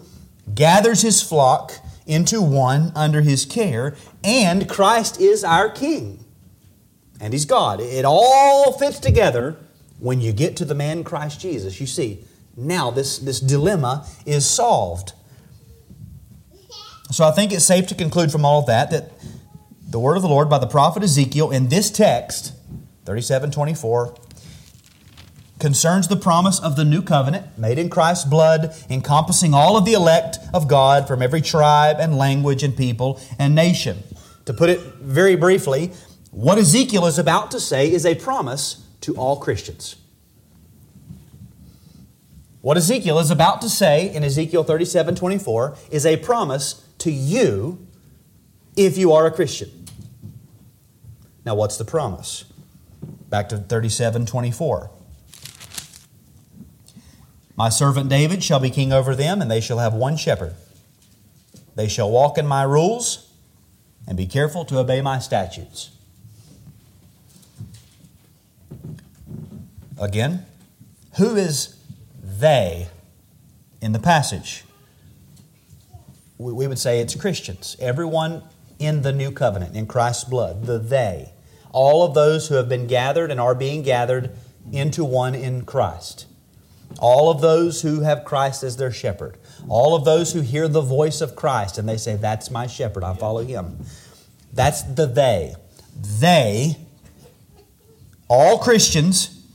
gathers 0.54 1.04
his 1.04 1.24
flock 1.24 1.72
into 2.06 2.42
one 2.42 2.92
under 2.96 3.22
his 3.22 3.46
care, 3.46 3.96
and 4.26 4.68
Christ 4.68 5.22
is 5.22 5.46
our 5.46 5.70
King. 5.70 6.26
And 7.22 7.32
he's 7.32 7.46
God. 7.46 7.80
It 7.80 8.04
all 8.04 8.74
fits 8.74 9.00
together 9.00 9.56
when 10.00 10.20
you 10.20 10.34
get 10.34 10.58
to 10.58 10.66
the 10.66 10.76
man 10.76 11.06
Christ 11.06 11.40
Jesus. 11.40 11.80
You 11.80 11.88
see, 11.88 12.26
now 12.58 12.92
this, 12.92 13.20
this 13.20 13.40
dilemma 13.40 14.06
is 14.26 14.46
solved. 14.46 15.14
So 17.12 17.26
I 17.26 17.32
think 17.32 17.52
it's 17.52 17.66
safe 17.66 17.88
to 17.88 17.96
conclude 17.96 18.32
from 18.32 18.46
all 18.46 18.60
of 18.60 18.68
that 18.68 18.92
that 18.92 19.12
the 19.88 20.00
word 20.00 20.16
of 20.16 20.22
the 20.22 20.30
Lord 20.30 20.48
by 20.48 20.60
the 20.60 20.68
prophet 20.68 21.02
Ezekiel 21.02 21.50
in 21.50 21.70
this 21.70 21.90
text, 21.90 22.54
37 23.06 23.50
24, 23.50 24.16
concerns 25.58 26.08
the 26.08 26.16
promise 26.16 26.60
of 26.60 26.76
the 26.76 26.86
new 26.86 27.02
covenant 27.02 27.58
made 27.58 27.80
in 27.80 27.90
Christ's 27.90 28.26
blood, 28.26 28.76
encompassing 28.92 29.56
all 29.56 29.76
of 29.76 29.86
the 29.86 29.94
elect 29.94 30.38
of 30.54 30.68
God 30.68 31.08
from 31.08 31.24
every 31.24 31.42
tribe 31.42 31.98
and 32.00 32.16
language 32.16 32.62
and 32.62 32.78
people 32.78 33.20
and 33.40 33.56
nation. 33.56 34.04
To 34.46 34.54
put 34.54 34.70
it 34.70 34.80
very 35.02 35.36
briefly, 35.36 35.92
what 36.30 36.60
Ezekiel 36.60 37.08
is 37.08 37.18
about 37.18 37.50
to 37.52 37.60
say 37.60 37.92
is 37.92 38.06
a 38.06 38.14
promise 38.14 38.86
to 39.02 39.16
all 39.16 39.38
Christians. 39.38 39.96
What 42.62 42.78
Ezekiel 42.78 43.18
is 43.18 43.32
about 43.32 43.62
to 43.62 43.70
say 43.70 44.14
in 44.14 44.24
Ezekiel 44.24 44.64
37 44.64 45.16
24 45.16 45.76
is 45.90 46.06
a 46.06 46.18
promise 46.18 46.86
to 47.00 47.12
you 47.12 47.86
if 48.76 48.98
you 48.98 49.12
are 49.12 49.26
a 49.26 49.32
Christian. 49.32 49.86
Now, 51.46 51.56
what's 51.56 51.78
the 51.78 51.86
promise? 51.86 52.46
Back 53.30 53.50
to 53.50 53.58
37 53.58 54.26
24. 54.26 54.92
My 57.56 57.70
servant 57.70 58.10
David 58.10 58.42
shall 58.42 58.60
be 58.60 58.70
king 58.70 58.94
over 58.94 59.16
them, 59.16 59.42
and 59.42 59.52
they 59.52 59.60
shall 59.60 59.80
have 59.80 59.94
one 59.94 60.16
shepherd. 60.16 60.56
They 61.76 61.88
shall 61.88 62.10
walk 62.10 62.38
in 62.38 62.48
my 62.48 62.64
rules 62.64 63.30
and 64.08 64.18
be 64.18 64.26
careful 64.26 64.64
to 64.66 64.80
obey 64.80 65.02
my 65.02 65.20
statutes. 65.20 65.92
Again, 70.00 70.46
who 71.18 71.36
is 71.36 71.76
they 72.24 72.88
in 73.82 73.92
the 73.92 74.00
passage? 74.00 74.64
We 76.40 76.68
would 76.68 76.80
say 76.80 77.02
it's 77.02 77.16
Christians. 77.16 77.76
Everyone 77.82 78.44
in 78.80 79.02
the 79.02 79.12
new 79.12 79.30
covenant, 79.30 79.76
in 79.76 79.86
Christ's 79.88 80.24
blood, 80.24 80.66
the 80.66 80.80
they. 80.80 81.34
All 81.72 82.04
of 82.04 82.14
those 82.14 82.48
who 82.48 82.56
have 82.56 82.70
been 82.70 82.88
gathered 82.88 83.30
and 83.30 83.42
are 83.42 83.54
being 83.54 83.84
gathered 83.84 84.32
into 84.72 85.04
one 85.04 85.36
in 85.36 85.66
Christ. 85.66 86.28
All 87.00 87.30
of 87.30 87.42
those 87.42 87.82
who 87.82 88.02
have 88.02 88.24
Christ 88.24 88.64
as 88.64 88.78
their 88.78 88.92
shepherd. 88.92 89.38
All 89.68 89.96
of 89.96 90.06
those 90.06 90.32
who 90.32 90.40
hear 90.40 90.70
the 90.70 90.82
voice 90.82 91.20
of 91.20 91.36
Christ 91.36 91.78
and 91.78 91.88
they 91.88 91.98
say, 91.98 92.16
That's 92.16 92.50
my 92.50 92.68
shepherd, 92.68 93.04
I 93.04 93.14
follow 93.16 93.44
him. 93.44 93.78
That's 94.54 94.82
the 94.82 95.06
they. 95.08 95.56
They, 95.96 96.78
all 98.30 98.60
Christians, 98.60 99.46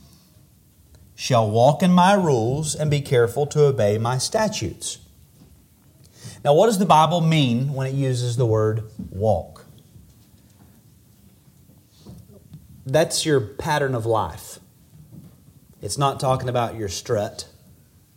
shall 1.15 1.49
walk 1.49 1.81
in 1.81 1.91
my 1.91 2.13
rules 2.13 2.75
and 2.75 2.91
be 2.91 3.01
careful 3.01 3.47
to 3.47 3.65
obey 3.65 3.97
my 3.97 4.19
statutes. 4.19 4.99
Now, 6.45 6.53
what 6.53 6.67
does 6.67 6.77
the 6.77 6.85
Bible 6.85 7.21
mean 7.21 7.73
when 7.73 7.87
it 7.87 7.95
uses 7.95 8.37
the 8.37 8.45
word 8.45 8.83
walk? 9.09 9.65
That's 12.85 13.25
your 13.25 13.41
pattern 13.41 13.95
of 13.95 14.05
life. 14.05 14.59
It's 15.81 15.97
not 15.97 16.19
talking 16.19 16.47
about 16.47 16.75
your 16.75 16.87
strut 16.87 17.47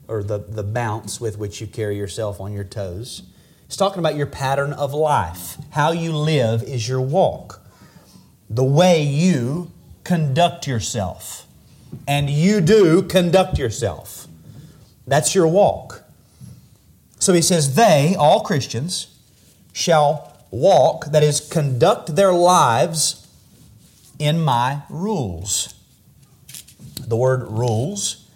or 0.08 0.22
the, 0.22 0.36
the 0.36 0.62
bounce 0.62 1.18
with 1.18 1.38
which 1.38 1.62
you 1.62 1.66
carry 1.66 1.96
yourself 1.96 2.38
on 2.38 2.52
your 2.52 2.64
toes. 2.64 3.22
It's 3.64 3.78
talking 3.78 3.98
about 3.98 4.14
your 4.14 4.26
pattern 4.26 4.74
of 4.74 4.92
life. 4.92 5.56
How 5.70 5.92
you 5.92 6.14
live 6.14 6.62
is 6.62 6.86
your 6.86 7.00
walk. 7.00 7.62
The 8.50 8.62
way 8.62 9.02
you 9.02 9.72
conduct 10.04 10.66
yourself. 10.66 11.46
And 12.06 12.28
you 12.28 12.60
do 12.60 13.04
conduct 13.04 13.58
yourself. 13.58 14.26
That's 15.06 15.34
your 15.34 15.48
walk. 15.48 15.97
So 17.28 17.34
he 17.34 17.42
says, 17.42 17.74
They, 17.74 18.16
all 18.18 18.40
Christians, 18.40 19.14
shall 19.74 20.32
walk, 20.50 21.12
that 21.12 21.22
is, 21.22 21.40
conduct 21.40 22.16
their 22.16 22.32
lives 22.32 23.26
in 24.18 24.40
my 24.40 24.80
rules. 24.88 25.74
The 27.06 27.16
word 27.16 27.42
rules 27.42 28.26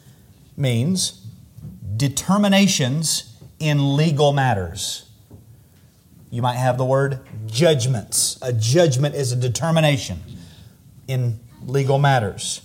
means 0.58 1.24
determinations 1.96 3.34
in 3.58 3.96
legal 3.96 4.34
matters. 4.34 5.08
You 6.30 6.42
might 6.42 6.56
have 6.56 6.76
the 6.76 6.84
word 6.84 7.20
judgments. 7.46 8.38
A 8.42 8.52
judgment 8.52 9.14
is 9.14 9.32
a 9.32 9.36
determination 9.36 10.20
in 11.08 11.40
legal 11.64 11.98
matters. 11.98 12.60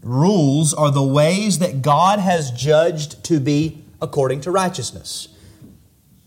Rules 0.00 0.72
are 0.72 0.92
the 0.92 1.02
ways 1.02 1.58
that 1.58 1.82
God 1.82 2.20
has 2.20 2.52
judged 2.52 3.24
to 3.24 3.40
be 3.40 3.82
according 4.06 4.40
to 4.42 4.50
righteousness. 4.50 5.28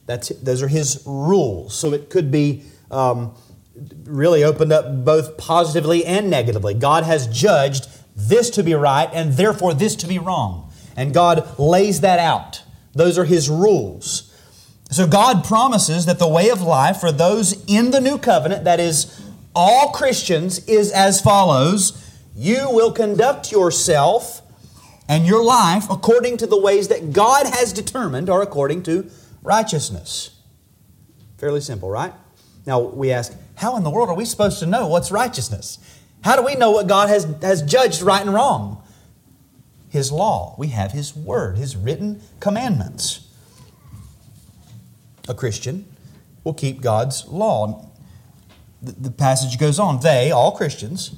That's, 0.05 0.29
those 0.29 0.61
are 0.61 0.67
His 0.67 1.01
rules. 1.05 1.73
So 1.75 1.93
it 1.93 2.09
could 2.09 2.29
be 2.29 2.63
um, 2.91 3.35
really 4.03 4.43
opened 4.43 4.73
up 4.73 5.05
both 5.05 5.37
positively 5.37 6.05
and 6.05 6.29
negatively. 6.29 6.73
God 6.73 7.03
has 7.03 7.27
judged 7.27 7.87
this 8.15 8.49
to 8.51 8.63
be 8.63 8.73
right 8.73 9.09
and 9.13 9.33
therefore 9.33 9.73
this 9.73 9.95
to 9.97 10.07
be 10.07 10.19
wrong. 10.19 10.71
And 10.97 11.13
God 11.13 11.57
lays 11.57 12.01
that 12.01 12.19
out. 12.19 12.63
Those 12.93 13.17
are 13.17 13.25
His 13.25 13.49
rules. 13.49 14.25
So 14.91 15.07
God 15.07 15.45
promises 15.45 16.05
that 16.07 16.19
the 16.19 16.27
way 16.27 16.49
of 16.49 16.61
life 16.61 16.97
for 16.97 17.11
those 17.11 17.63
in 17.67 17.91
the 17.91 18.01
new 18.01 18.17
covenant, 18.17 18.63
that 18.63 18.79
is, 18.79 19.21
all 19.55 19.91
Christians, 19.91 20.65
is 20.67 20.91
as 20.91 21.21
follows 21.21 22.17
You 22.35 22.69
will 22.71 22.91
conduct 22.91 23.51
yourself 23.51 24.41
and 25.09 25.25
your 25.25 25.43
life 25.43 25.89
according 25.89 26.37
to 26.37 26.47
the 26.47 26.57
ways 26.57 26.87
that 26.87 27.11
God 27.11 27.47
has 27.47 27.73
determined 27.73 28.29
are 28.29 28.41
according 28.41 28.83
to 28.83 29.09
righteousness. 29.41 30.29
Fairly 31.39 31.61
simple, 31.61 31.89
right? 31.89 32.13
Now 32.65 32.79
we 32.79 33.11
ask, 33.11 33.35
how 33.55 33.75
in 33.75 33.83
the 33.83 33.89
world 33.89 34.09
are 34.09 34.15
we 34.15 34.23
supposed 34.23 34.59
to 34.59 34.67
know 34.67 34.87
what's 34.87 35.11
righteousness? 35.11 35.79
How 36.23 36.35
do 36.35 36.43
we 36.43 36.55
know 36.55 36.71
what 36.71 36.87
God 36.87 37.09
has, 37.09 37.25
has 37.41 37.63
judged 37.63 38.01
right 38.01 38.21
and 38.21 38.33
wrong? 38.33 38.83
His 39.89 40.11
law. 40.11 40.53
We 40.59 40.67
have 40.67 40.91
His 40.91 41.15
Word, 41.15 41.57
His 41.57 41.75
written 41.75 42.21
commandments 42.39 43.25
a 45.27 45.33
Christian, 45.33 45.85
will 46.43 46.53
keep 46.53 46.81
God's 46.81 47.27
law. 47.27 47.89
The 48.81 49.11
passage 49.11 49.59
goes 49.59 49.79
on 49.79 50.01
They, 50.01 50.31
all 50.31 50.51
Christians, 50.51 51.15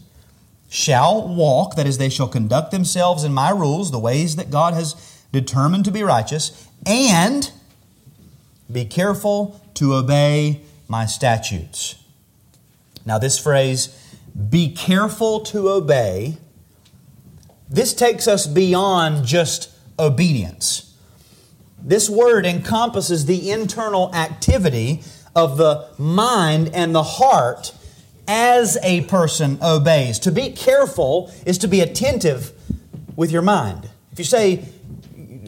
shall 0.71 1.27
walk, 1.27 1.75
that 1.75 1.85
is, 1.85 1.97
they 1.97 2.07
shall 2.07 2.29
conduct 2.29 2.71
themselves 2.71 3.25
in 3.25 3.33
my 3.33 3.49
rules, 3.49 3.91
the 3.91 3.99
ways 3.99 4.37
that 4.37 4.49
God 4.49 4.73
has 4.73 5.19
determined 5.33 5.83
to 5.83 5.91
be 5.91 6.01
righteous, 6.01 6.65
and 6.85 7.51
be 8.71 8.85
careful 8.85 9.61
to 9.73 9.93
obey 9.93 10.61
my 10.87 11.05
statutes. 11.05 11.95
Now, 13.05 13.17
this 13.17 13.37
phrase, 13.37 13.89
be 14.49 14.71
careful 14.71 15.41
to 15.41 15.69
obey, 15.69 16.37
this 17.69 17.93
takes 17.93 18.25
us 18.25 18.47
beyond 18.47 19.25
just 19.25 19.71
obedience. 19.99 20.95
This 21.83 22.09
word 22.09 22.45
encompasses 22.45 23.25
the 23.25 23.51
internal 23.51 24.15
activity 24.15 25.03
of 25.35 25.57
the 25.57 25.89
mind 25.97 26.69
and 26.73 26.95
the 26.95 27.03
heart 27.03 27.73
as 28.27 28.77
a 28.83 29.01
person 29.01 29.57
obeys. 29.61 30.19
To 30.19 30.31
be 30.31 30.51
careful 30.51 31.31
is 31.45 31.57
to 31.59 31.67
be 31.67 31.81
attentive 31.81 32.51
with 33.15 33.31
your 33.31 33.41
mind. 33.41 33.89
If 34.11 34.19
you 34.19 34.25
say, 34.25 34.65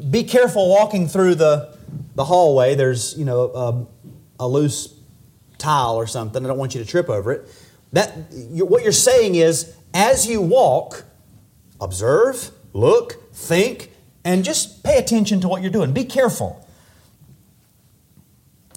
be 0.09 0.23
careful 0.23 0.69
walking 0.69 1.07
through 1.07 1.35
the, 1.35 1.77
the 2.15 2.25
hallway, 2.25 2.75
there's, 2.75 3.17
you 3.17 3.25
know, 3.25 3.87
a, 4.39 4.43
a 4.43 4.47
loose 4.47 4.93
tile 5.57 5.95
or 5.95 6.07
something, 6.07 6.43
I 6.43 6.47
don't 6.47 6.57
want 6.57 6.75
you 6.75 6.83
to 6.83 6.89
trip 6.89 7.09
over 7.09 7.31
it. 7.31 7.49
That, 7.93 8.13
you, 8.31 8.65
what 8.65 8.83
you're 8.83 8.91
saying 8.91 9.35
is, 9.35 9.75
as 9.93 10.27
you 10.27 10.41
walk, 10.41 11.05
observe, 11.79 12.51
look, 12.73 13.33
think, 13.33 13.91
and 14.25 14.43
just 14.43 14.83
pay 14.83 14.97
attention 14.97 15.41
to 15.41 15.47
what 15.47 15.61
you're 15.61 15.71
doing. 15.71 15.93
Be 15.93 16.05
careful. 16.05 16.62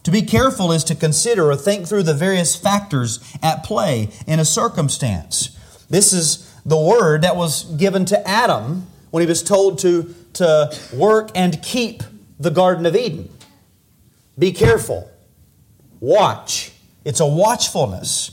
To 0.06 0.12
be 0.12 0.22
careful 0.22 0.70
is 0.70 0.84
to 0.84 0.94
consider 0.94 1.50
or 1.50 1.56
think 1.56 1.88
through 1.88 2.04
the 2.04 2.14
various 2.14 2.54
factors 2.54 3.18
at 3.42 3.64
play 3.64 4.10
in 4.24 4.38
a 4.38 4.44
circumstance. 4.44 5.48
This 5.90 6.12
is 6.12 6.48
the 6.64 6.76
word 6.76 7.22
that 7.22 7.34
was 7.34 7.64
given 7.74 8.04
to 8.04 8.28
Adam 8.28 8.86
when 9.10 9.22
he 9.22 9.26
was 9.26 9.42
told 9.42 9.80
to, 9.80 10.14
to 10.34 10.70
work 10.94 11.30
and 11.34 11.60
keep 11.60 12.04
the 12.38 12.52
Garden 12.52 12.86
of 12.86 12.94
Eden. 12.94 13.28
Be 14.38 14.52
careful. 14.52 15.10
Watch. 15.98 16.70
It's 17.04 17.18
a 17.18 17.26
watchfulness. 17.26 18.30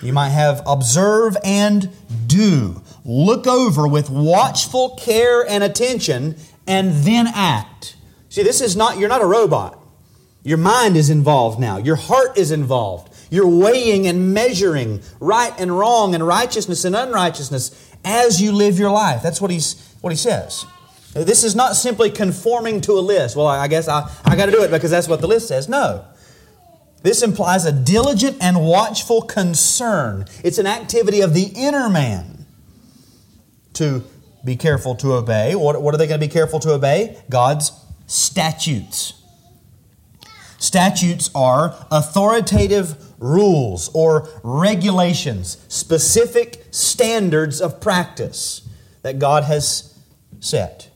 You 0.00 0.12
might 0.12 0.28
have 0.28 0.62
observe 0.64 1.36
and 1.42 1.90
do 2.28 2.80
look 3.04 3.48
over 3.48 3.88
with 3.88 4.08
watchful 4.08 4.90
care 4.90 5.44
and 5.44 5.64
attention, 5.64 6.36
and 6.64 6.92
then 7.02 7.26
act. 7.26 7.96
See, 8.28 8.44
this 8.44 8.60
is 8.60 8.76
not, 8.76 8.98
you're 8.98 9.08
not 9.08 9.20
a 9.20 9.26
robot. 9.26 9.78
Your 10.42 10.58
mind 10.58 10.96
is 10.96 11.10
involved 11.10 11.60
now, 11.60 11.76
your 11.76 11.96
heart 11.96 12.38
is 12.38 12.50
involved. 12.50 13.14
You're 13.30 13.48
weighing 13.48 14.08
and 14.08 14.34
measuring 14.34 15.02
right 15.20 15.52
and 15.58 15.76
wrong 15.76 16.14
and 16.14 16.26
righteousness 16.26 16.84
and 16.84 16.96
unrighteousness 16.96 17.94
as 18.04 18.42
you 18.42 18.50
live 18.50 18.78
your 18.78 18.90
life. 18.90 19.22
That's 19.22 19.40
what, 19.40 19.52
he's, 19.52 19.94
what 20.00 20.10
he 20.10 20.16
says. 20.16 20.66
This 21.12 21.44
is 21.44 21.54
not 21.54 21.76
simply 21.76 22.10
conforming 22.10 22.80
to 22.82 22.92
a 22.92 23.00
list. 23.00 23.36
Well, 23.36 23.46
I 23.46 23.68
guess 23.68 23.88
I, 23.88 24.10
I 24.24 24.34
got 24.36 24.46
to 24.46 24.52
do 24.52 24.62
it 24.62 24.70
because 24.70 24.90
that's 24.90 25.08
what 25.08 25.20
the 25.20 25.28
list 25.28 25.48
says. 25.48 25.68
No. 25.68 26.04
This 27.02 27.22
implies 27.22 27.64
a 27.64 27.72
diligent 27.72 28.36
and 28.40 28.64
watchful 28.64 29.22
concern. 29.22 30.26
It's 30.44 30.58
an 30.58 30.66
activity 30.66 31.20
of 31.20 31.34
the 31.34 31.52
inner 31.54 31.88
man 31.88 32.46
to 33.74 34.04
be 34.44 34.56
careful 34.56 34.94
to 34.96 35.14
obey. 35.14 35.54
What, 35.54 35.80
what 35.80 35.94
are 35.94 35.98
they 35.98 36.06
going 36.06 36.20
to 36.20 36.26
be 36.26 36.32
careful 36.32 36.60
to 36.60 36.72
obey? 36.72 37.18
God's 37.28 37.72
statutes. 38.06 39.19
Statutes 40.70 41.30
are 41.34 41.74
authoritative 41.90 42.94
rules 43.18 43.90
or 43.92 44.28
regulations, 44.44 45.58
specific 45.66 46.64
standards 46.70 47.60
of 47.60 47.80
practice 47.80 48.68
that 49.02 49.18
God 49.18 49.42
has 49.42 49.98
set. 50.38 50.88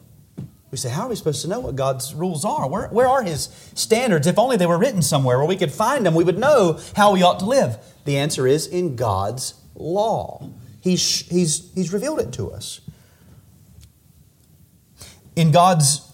We 0.70 0.78
say, 0.78 0.90
how 0.90 1.06
are 1.06 1.08
we 1.08 1.16
supposed 1.16 1.42
to 1.42 1.48
know 1.48 1.58
what 1.58 1.74
God's 1.74 2.14
rules 2.14 2.44
are? 2.44 2.68
Where, 2.68 2.86
where 2.86 3.08
are 3.08 3.24
His 3.24 3.46
standards? 3.74 4.28
If 4.28 4.38
only 4.38 4.56
they 4.56 4.66
were 4.66 4.78
written 4.78 5.02
somewhere 5.02 5.38
where 5.38 5.48
we 5.48 5.56
could 5.56 5.72
find 5.72 6.06
them, 6.06 6.14
we 6.14 6.22
would 6.22 6.38
know 6.38 6.78
how 6.94 7.12
we 7.12 7.24
ought 7.24 7.40
to 7.40 7.46
live. 7.46 7.76
The 8.04 8.16
answer 8.16 8.46
is 8.46 8.68
in 8.68 8.94
God's 8.94 9.54
law. 9.74 10.50
He's, 10.82 11.26
he's, 11.28 11.74
he's 11.74 11.92
revealed 11.92 12.20
it 12.20 12.32
to 12.34 12.52
us. 12.52 12.80
In 15.34 15.50
God's 15.50 16.08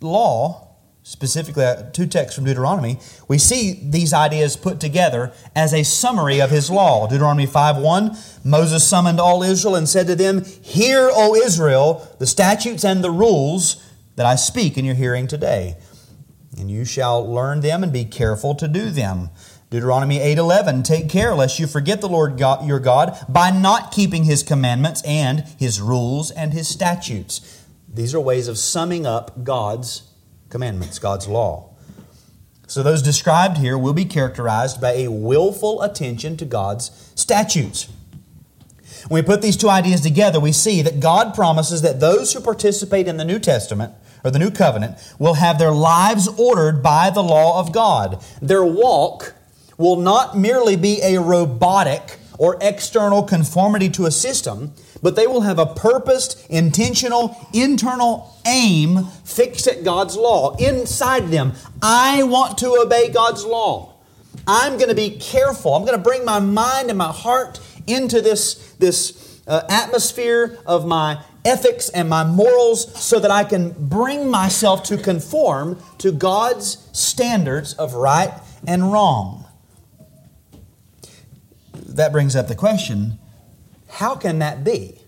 law, 0.00 0.71
specifically 1.12 1.62
uh, 1.62 1.82
two 1.92 2.06
texts 2.06 2.34
from 2.34 2.46
Deuteronomy, 2.46 2.98
we 3.28 3.36
see 3.36 3.78
these 3.82 4.14
ideas 4.14 4.56
put 4.56 4.80
together 4.80 5.30
as 5.54 5.74
a 5.74 5.82
summary 5.82 6.40
of 6.40 6.50
his 6.50 6.70
law. 6.70 7.06
Deuteronomy 7.06 7.46
5:1, 7.46 8.16
Moses 8.42 8.82
summoned 8.82 9.20
all 9.20 9.42
Israel 9.42 9.74
and 9.74 9.86
said 9.86 10.06
to 10.06 10.16
them, 10.16 10.42
"Hear, 10.62 11.10
O 11.12 11.34
Israel, 11.34 12.08
the 12.18 12.26
statutes 12.26 12.82
and 12.82 13.04
the 13.04 13.10
rules 13.10 13.76
that 14.16 14.24
I 14.24 14.36
speak 14.36 14.78
in 14.78 14.86
your 14.86 14.94
hearing 14.94 15.26
today, 15.26 15.76
and 16.58 16.70
you 16.70 16.86
shall 16.86 17.30
learn 17.30 17.60
them 17.60 17.82
and 17.82 17.92
be 17.92 18.06
careful 18.06 18.54
to 18.54 18.66
do 18.66 18.88
them." 18.88 19.28
Deuteronomy 19.68 20.18
8:11 20.18 20.82
Take 20.82 21.10
care 21.10 21.34
lest 21.34 21.58
you 21.58 21.66
forget 21.66 22.00
the 22.00 22.08
Lord 22.08 22.38
God, 22.38 22.66
your 22.66 22.80
God 22.80 23.18
by 23.28 23.50
not 23.50 23.92
keeping 23.92 24.24
his 24.24 24.42
commandments 24.42 25.02
and 25.02 25.44
his 25.58 25.78
rules 25.78 26.30
and 26.30 26.54
his 26.54 26.68
statutes. 26.68 27.42
These 27.92 28.14
are 28.14 28.20
ways 28.20 28.48
of 28.48 28.56
summing 28.56 29.04
up 29.06 29.44
God's 29.44 30.04
commandments, 30.52 31.00
God's 31.00 31.26
law. 31.26 31.70
So 32.68 32.82
those 32.82 33.02
described 33.02 33.58
here 33.58 33.76
will 33.76 33.94
be 33.94 34.04
characterized 34.04 34.80
by 34.80 34.92
a 34.92 35.08
willful 35.10 35.82
attention 35.82 36.36
to 36.36 36.44
God's 36.44 37.10
statutes. 37.16 37.88
When 39.08 39.24
we 39.24 39.26
put 39.26 39.42
these 39.42 39.56
two 39.56 39.68
ideas 39.68 40.02
together, 40.02 40.38
we 40.38 40.52
see 40.52 40.82
that 40.82 41.00
God 41.00 41.34
promises 41.34 41.82
that 41.82 42.00
those 42.00 42.32
who 42.32 42.40
participate 42.40 43.08
in 43.08 43.16
the 43.16 43.24
New 43.24 43.38
Testament 43.38 43.94
or 44.22 44.30
the 44.30 44.38
New 44.38 44.50
Covenant 44.50 44.96
will 45.18 45.34
have 45.34 45.58
their 45.58 45.72
lives 45.72 46.28
ordered 46.38 46.82
by 46.82 47.10
the 47.10 47.22
law 47.22 47.58
of 47.58 47.72
God. 47.72 48.22
Their 48.40 48.64
walk 48.64 49.34
will 49.76 49.96
not 49.96 50.38
merely 50.38 50.76
be 50.76 51.00
a 51.02 51.20
robotic 51.20 52.18
or 52.38 52.58
external 52.60 53.22
conformity 53.22 53.88
to 53.88 54.06
a 54.06 54.10
system, 54.10 54.72
but 55.02 55.16
they 55.16 55.26
will 55.26 55.42
have 55.42 55.58
a 55.58 55.66
purposed, 55.66 56.46
intentional, 56.48 57.36
internal 57.52 58.34
aim 58.46 59.04
fixed 59.24 59.66
at 59.66 59.84
God's 59.84 60.16
law 60.16 60.56
inside 60.56 61.28
them. 61.28 61.52
I 61.82 62.22
want 62.22 62.58
to 62.58 62.78
obey 62.80 63.10
God's 63.10 63.44
law. 63.44 63.94
I'm 64.46 64.76
going 64.76 64.88
to 64.88 64.94
be 64.94 65.18
careful. 65.18 65.74
I'm 65.74 65.82
going 65.82 65.96
to 65.96 66.02
bring 66.02 66.24
my 66.24 66.38
mind 66.38 66.88
and 66.88 66.96
my 66.96 67.12
heart 67.12 67.60
into 67.86 68.20
this, 68.20 68.72
this 68.74 69.40
uh, 69.46 69.62
atmosphere 69.68 70.58
of 70.66 70.86
my 70.86 71.22
ethics 71.44 71.88
and 71.88 72.08
my 72.08 72.24
morals 72.24 73.00
so 73.00 73.18
that 73.18 73.30
I 73.30 73.44
can 73.44 73.72
bring 73.72 74.30
myself 74.30 74.84
to 74.84 74.96
conform 74.96 75.82
to 75.98 76.12
God's 76.12 76.88
standards 76.92 77.74
of 77.74 77.94
right 77.94 78.32
and 78.66 78.92
wrong. 78.92 79.46
That 81.74 82.12
brings 82.12 82.36
up 82.36 82.48
the 82.48 82.54
question 82.54 83.18
how 83.92 84.16
can 84.16 84.38
that 84.38 84.64
be? 84.64 84.98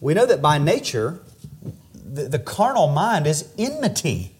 We 0.00 0.14
know 0.14 0.26
that 0.26 0.40
by 0.40 0.58
nature, 0.58 1.20
the, 1.92 2.28
the 2.28 2.38
carnal 2.38 2.86
mind 2.86 3.26
is 3.26 3.52
enmity 3.58 4.36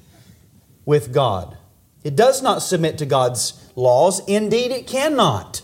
with 0.85 1.13
God. 1.13 1.57
It 2.05 2.15
does 2.15 2.43
not 2.43 2.63
submit 2.63 2.97
to 2.99 3.07
God's 3.07 3.61
laws. 3.75 4.21
Indeed, 4.29 4.71
it 4.71 4.87
cannot. 4.87 5.63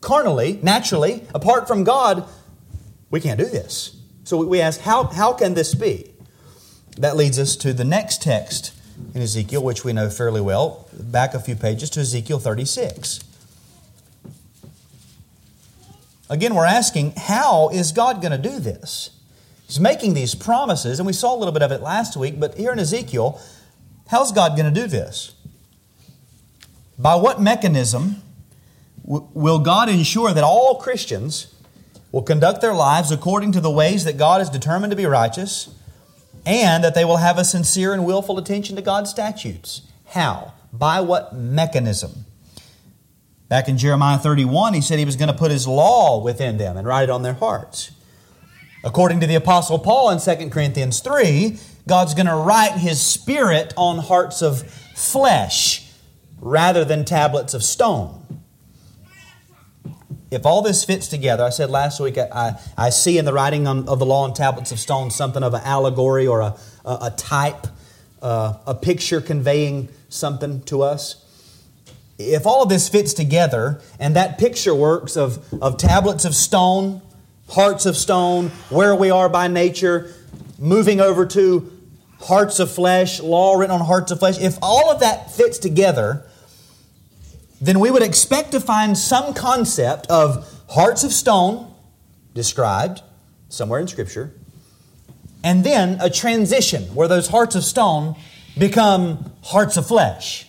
Carnally, 0.00 0.60
naturally, 0.62 1.26
apart 1.34 1.66
from 1.66 1.82
God, 1.82 2.24
we 3.10 3.20
can't 3.20 3.38
do 3.38 3.46
this. 3.46 3.96
So 4.22 4.36
we 4.44 4.60
ask, 4.60 4.80
how, 4.80 5.04
how 5.04 5.32
can 5.32 5.54
this 5.54 5.74
be? 5.74 6.12
That 6.98 7.16
leads 7.16 7.38
us 7.38 7.56
to 7.56 7.72
the 7.72 7.84
next 7.84 8.22
text 8.22 8.72
in 9.12 9.22
Ezekiel, 9.22 9.64
which 9.64 9.84
we 9.84 9.92
know 9.92 10.08
fairly 10.08 10.40
well. 10.40 10.88
Back 10.92 11.34
a 11.34 11.40
few 11.40 11.56
pages 11.56 11.90
to 11.90 12.00
Ezekiel 12.00 12.38
36. 12.38 13.24
Again, 16.32 16.54
we're 16.54 16.64
asking, 16.64 17.12
how 17.14 17.68
is 17.68 17.92
God 17.92 18.22
going 18.22 18.32
to 18.32 18.38
do 18.38 18.58
this? 18.58 19.10
He's 19.66 19.78
making 19.78 20.14
these 20.14 20.34
promises, 20.34 20.98
and 20.98 21.06
we 21.06 21.12
saw 21.12 21.36
a 21.36 21.36
little 21.36 21.52
bit 21.52 21.62
of 21.62 21.70
it 21.72 21.82
last 21.82 22.16
week, 22.16 22.40
but 22.40 22.54
here 22.54 22.72
in 22.72 22.78
Ezekiel, 22.78 23.38
how's 24.08 24.32
God 24.32 24.56
going 24.56 24.72
to 24.72 24.80
do 24.80 24.86
this? 24.86 25.34
By 26.98 27.16
what 27.16 27.38
mechanism 27.38 28.22
will 29.04 29.58
God 29.58 29.90
ensure 29.90 30.32
that 30.32 30.42
all 30.42 30.76
Christians 30.76 31.54
will 32.12 32.22
conduct 32.22 32.62
their 32.62 32.74
lives 32.74 33.12
according 33.12 33.52
to 33.52 33.60
the 33.60 33.70
ways 33.70 34.04
that 34.04 34.16
God 34.16 34.38
has 34.38 34.48
determined 34.48 34.90
to 34.90 34.96
be 34.96 35.04
righteous, 35.04 35.68
and 36.46 36.82
that 36.82 36.94
they 36.94 37.04
will 37.04 37.18
have 37.18 37.36
a 37.36 37.44
sincere 37.44 37.92
and 37.92 38.06
willful 38.06 38.38
attention 38.38 38.74
to 38.76 38.82
God's 38.82 39.10
statutes? 39.10 39.82
How? 40.06 40.54
By 40.72 41.02
what 41.02 41.34
mechanism? 41.34 42.24
Back 43.52 43.68
in 43.68 43.76
Jeremiah 43.76 44.16
31, 44.16 44.72
he 44.72 44.80
said 44.80 44.98
he 44.98 45.04
was 45.04 45.16
going 45.16 45.28
to 45.28 45.36
put 45.36 45.50
his 45.50 45.66
law 45.68 46.22
within 46.22 46.56
them 46.56 46.78
and 46.78 46.86
write 46.86 47.02
it 47.02 47.10
on 47.10 47.20
their 47.20 47.34
hearts. 47.34 47.90
According 48.82 49.20
to 49.20 49.26
the 49.26 49.34
Apostle 49.34 49.78
Paul 49.78 50.08
in 50.08 50.18
2 50.18 50.48
Corinthians 50.48 51.00
3, 51.00 51.58
God's 51.86 52.14
going 52.14 52.28
to 52.28 52.34
write 52.34 52.78
his 52.78 52.98
spirit 53.02 53.74
on 53.76 53.98
hearts 53.98 54.40
of 54.40 54.62
flesh 54.94 55.86
rather 56.40 56.82
than 56.82 57.04
tablets 57.04 57.52
of 57.52 57.62
stone. 57.62 58.42
If 60.30 60.46
all 60.46 60.62
this 60.62 60.82
fits 60.82 61.06
together, 61.06 61.44
I 61.44 61.50
said 61.50 61.68
last 61.68 62.00
week, 62.00 62.16
I, 62.16 62.58
I 62.78 62.88
see 62.88 63.18
in 63.18 63.26
the 63.26 63.34
writing 63.34 63.66
of 63.66 63.98
the 63.98 64.06
law 64.06 64.24
on 64.24 64.32
tablets 64.32 64.72
of 64.72 64.78
stone 64.78 65.10
something 65.10 65.42
of 65.42 65.52
an 65.52 65.60
allegory 65.62 66.26
or 66.26 66.40
a, 66.40 66.56
a, 66.86 66.98
a 67.02 67.14
type, 67.18 67.66
uh, 68.22 68.54
a 68.66 68.74
picture 68.74 69.20
conveying 69.20 69.90
something 70.08 70.62
to 70.62 70.80
us 70.80 71.22
if 72.30 72.46
all 72.46 72.62
of 72.62 72.68
this 72.68 72.88
fits 72.88 73.14
together 73.14 73.80
and 73.98 74.16
that 74.16 74.38
picture 74.38 74.74
works 74.74 75.16
of, 75.16 75.44
of 75.62 75.76
tablets 75.76 76.24
of 76.24 76.34
stone, 76.34 77.02
hearts 77.48 77.86
of 77.86 77.96
stone, 77.96 78.48
where 78.70 78.94
we 78.94 79.10
are 79.10 79.28
by 79.28 79.48
nature, 79.48 80.14
moving 80.58 81.00
over 81.00 81.26
to 81.26 81.70
hearts 82.20 82.60
of 82.60 82.70
flesh, 82.70 83.20
law 83.20 83.54
written 83.54 83.74
on 83.74 83.84
hearts 83.84 84.12
of 84.12 84.18
flesh, 84.18 84.38
if 84.40 84.56
all 84.62 84.90
of 84.90 85.00
that 85.00 85.30
fits 85.32 85.58
together, 85.58 86.24
then 87.60 87.80
we 87.80 87.90
would 87.90 88.02
expect 88.02 88.52
to 88.52 88.60
find 88.60 88.96
some 88.96 89.34
concept 89.34 90.06
of 90.08 90.48
hearts 90.68 91.04
of 91.04 91.12
stone 91.12 91.72
described 92.34 93.02
somewhere 93.48 93.80
in 93.80 93.86
Scripture, 93.86 94.32
and 95.44 95.64
then 95.64 95.98
a 96.00 96.08
transition 96.08 96.82
where 96.94 97.08
those 97.08 97.28
hearts 97.28 97.54
of 97.54 97.64
stone 97.64 98.16
become 98.56 99.32
hearts 99.42 99.76
of 99.76 99.86
flesh 99.86 100.46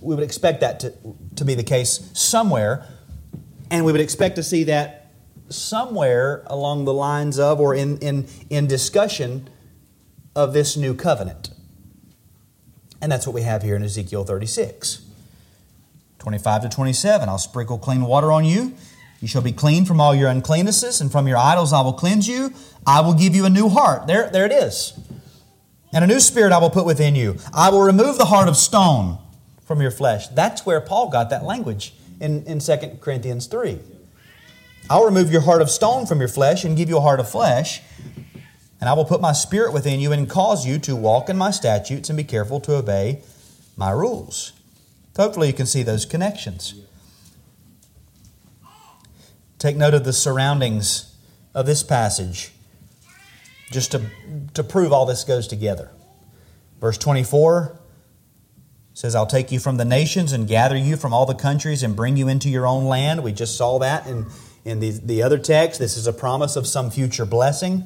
we 0.00 0.14
would 0.14 0.24
expect 0.24 0.60
that 0.60 0.80
to, 0.80 0.94
to 1.36 1.44
be 1.44 1.54
the 1.54 1.62
case 1.62 2.10
somewhere, 2.14 2.86
and 3.70 3.84
we 3.84 3.92
would 3.92 4.00
expect 4.00 4.36
to 4.36 4.42
see 4.42 4.64
that 4.64 5.12
somewhere 5.48 6.42
along 6.46 6.84
the 6.84 6.92
lines 6.92 7.38
of 7.38 7.60
or 7.60 7.74
in, 7.74 7.98
in, 7.98 8.26
in 8.48 8.66
discussion 8.66 9.48
of 10.34 10.52
this 10.52 10.76
new 10.76 10.94
covenant. 10.94 11.50
And 13.02 13.10
that's 13.10 13.26
what 13.26 13.34
we 13.34 13.42
have 13.42 13.62
here 13.62 13.76
in 13.76 13.82
Ezekiel 13.82 14.24
36. 14.24 15.06
25 16.18 16.62
to 16.62 16.68
27. 16.68 17.28
I'll 17.28 17.38
sprinkle 17.38 17.78
clean 17.78 18.02
water 18.02 18.30
on 18.30 18.44
you. 18.44 18.74
You 19.20 19.28
shall 19.28 19.42
be 19.42 19.52
clean 19.52 19.84
from 19.84 20.00
all 20.00 20.14
your 20.14 20.30
uncleannesses, 20.30 21.00
and 21.00 21.10
from 21.10 21.26
your 21.28 21.36
idols 21.36 21.72
I 21.72 21.82
will 21.82 21.92
cleanse 21.92 22.28
you. 22.28 22.52
I 22.86 23.00
will 23.00 23.14
give 23.14 23.34
you 23.34 23.44
a 23.44 23.50
new 23.50 23.68
heart. 23.68 24.06
There, 24.06 24.30
there 24.30 24.46
it 24.46 24.52
is. 24.52 24.98
And 25.92 26.04
a 26.04 26.06
new 26.06 26.20
spirit 26.20 26.52
I 26.52 26.58
will 26.58 26.70
put 26.70 26.86
within 26.86 27.14
you. 27.14 27.36
I 27.52 27.70
will 27.70 27.80
remove 27.80 28.16
the 28.16 28.26
heart 28.26 28.48
of 28.48 28.56
stone 28.56 29.18
from 29.70 29.80
your 29.80 29.92
flesh. 29.92 30.26
That's 30.26 30.66
where 30.66 30.80
Paul 30.80 31.10
got 31.10 31.30
that 31.30 31.44
language 31.44 31.94
in, 32.18 32.42
in 32.42 32.58
2 32.58 32.98
Corinthians 33.00 33.46
3. 33.46 33.78
I'll 34.90 35.04
remove 35.04 35.30
your 35.30 35.42
heart 35.42 35.62
of 35.62 35.70
stone 35.70 36.06
from 36.06 36.18
your 36.18 36.26
flesh 36.26 36.64
and 36.64 36.76
give 36.76 36.88
you 36.88 36.96
a 36.96 37.00
heart 37.00 37.20
of 37.20 37.30
flesh, 37.30 37.80
and 38.80 38.90
I 38.90 38.94
will 38.94 39.04
put 39.04 39.20
my 39.20 39.30
spirit 39.30 39.72
within 39.72 40.00
you 40.00 40.10
and 40.10 40.28
cause 40.28 40.66
you 40.66 40.80
to 40.80 40.96
walk 40.96 41.28
in 41.28 41.38
my 41.38 41.52
statutes 41.52 42.10
and 42.10 42.16
be 42.16 42.24
careful 42.24 42.58
to 42.62 42.74
obey 42.74 43.22
my 43.76 43.92
rules. 43.92 44.54
Hopefully, 45.16 45.46
you 45.46 45.54
can 45.54 45.66
see 45.66 45.84
those 45.84 46.04
connections. 46.04 46.74
Take 49.60 49.76
note 49.76 49.94
of 49.94 50.02
the 50.02 50.12
surroundings 50.12 51.14
of 51.54 51.66
this 51.66 51.84
passage 51.84 52.50
just 53.70 53.92
to, 53.92 54.10
to 54.54 54.64
prove 54.64 54.92
all 54.92 55.06
this 55.06 55.22
goes 55.22 55.46
together. 55.46 55.92
Verse 56.80 56.98
24 56.98 57.79
says, 59.00 59.14
I'll 59.14 59.24
take 59.24 59.50
you 59.50 59.58
from 59.58 59.78
the 59.78 59.84
nations 59.86 60.34
and 60.34 60.46
gather 60.46 60.76
you 60.76 60.94
from 60.94 61.14
all 61.14 61.24
the 61.24 61.34
countries 61.34 61.82
and 61.82 61.96
bring 61.96 62.18
you 62.18 62.28
into 62.28 62.50
your 62.50 62.66
own 62.66 62.84
land. 62.84 63.24
We 63.24 63.32
just 63.32 63.56
saw 63.56 63.78
that 63.78 64.06
in, 64.06 64.26
in 64.66 64.78
the, 64.80 64.90
the 64.90 65.22
other 65.22 65.38
text. 65.38 65.80
This 65.80 65.96
is 65.96 66.06
a 66.06 66.12
promise 66.12 66.54
of 66.54 66.66
some 66.66 66.90
future 66.90 67.24
blessing. 67.24 67.84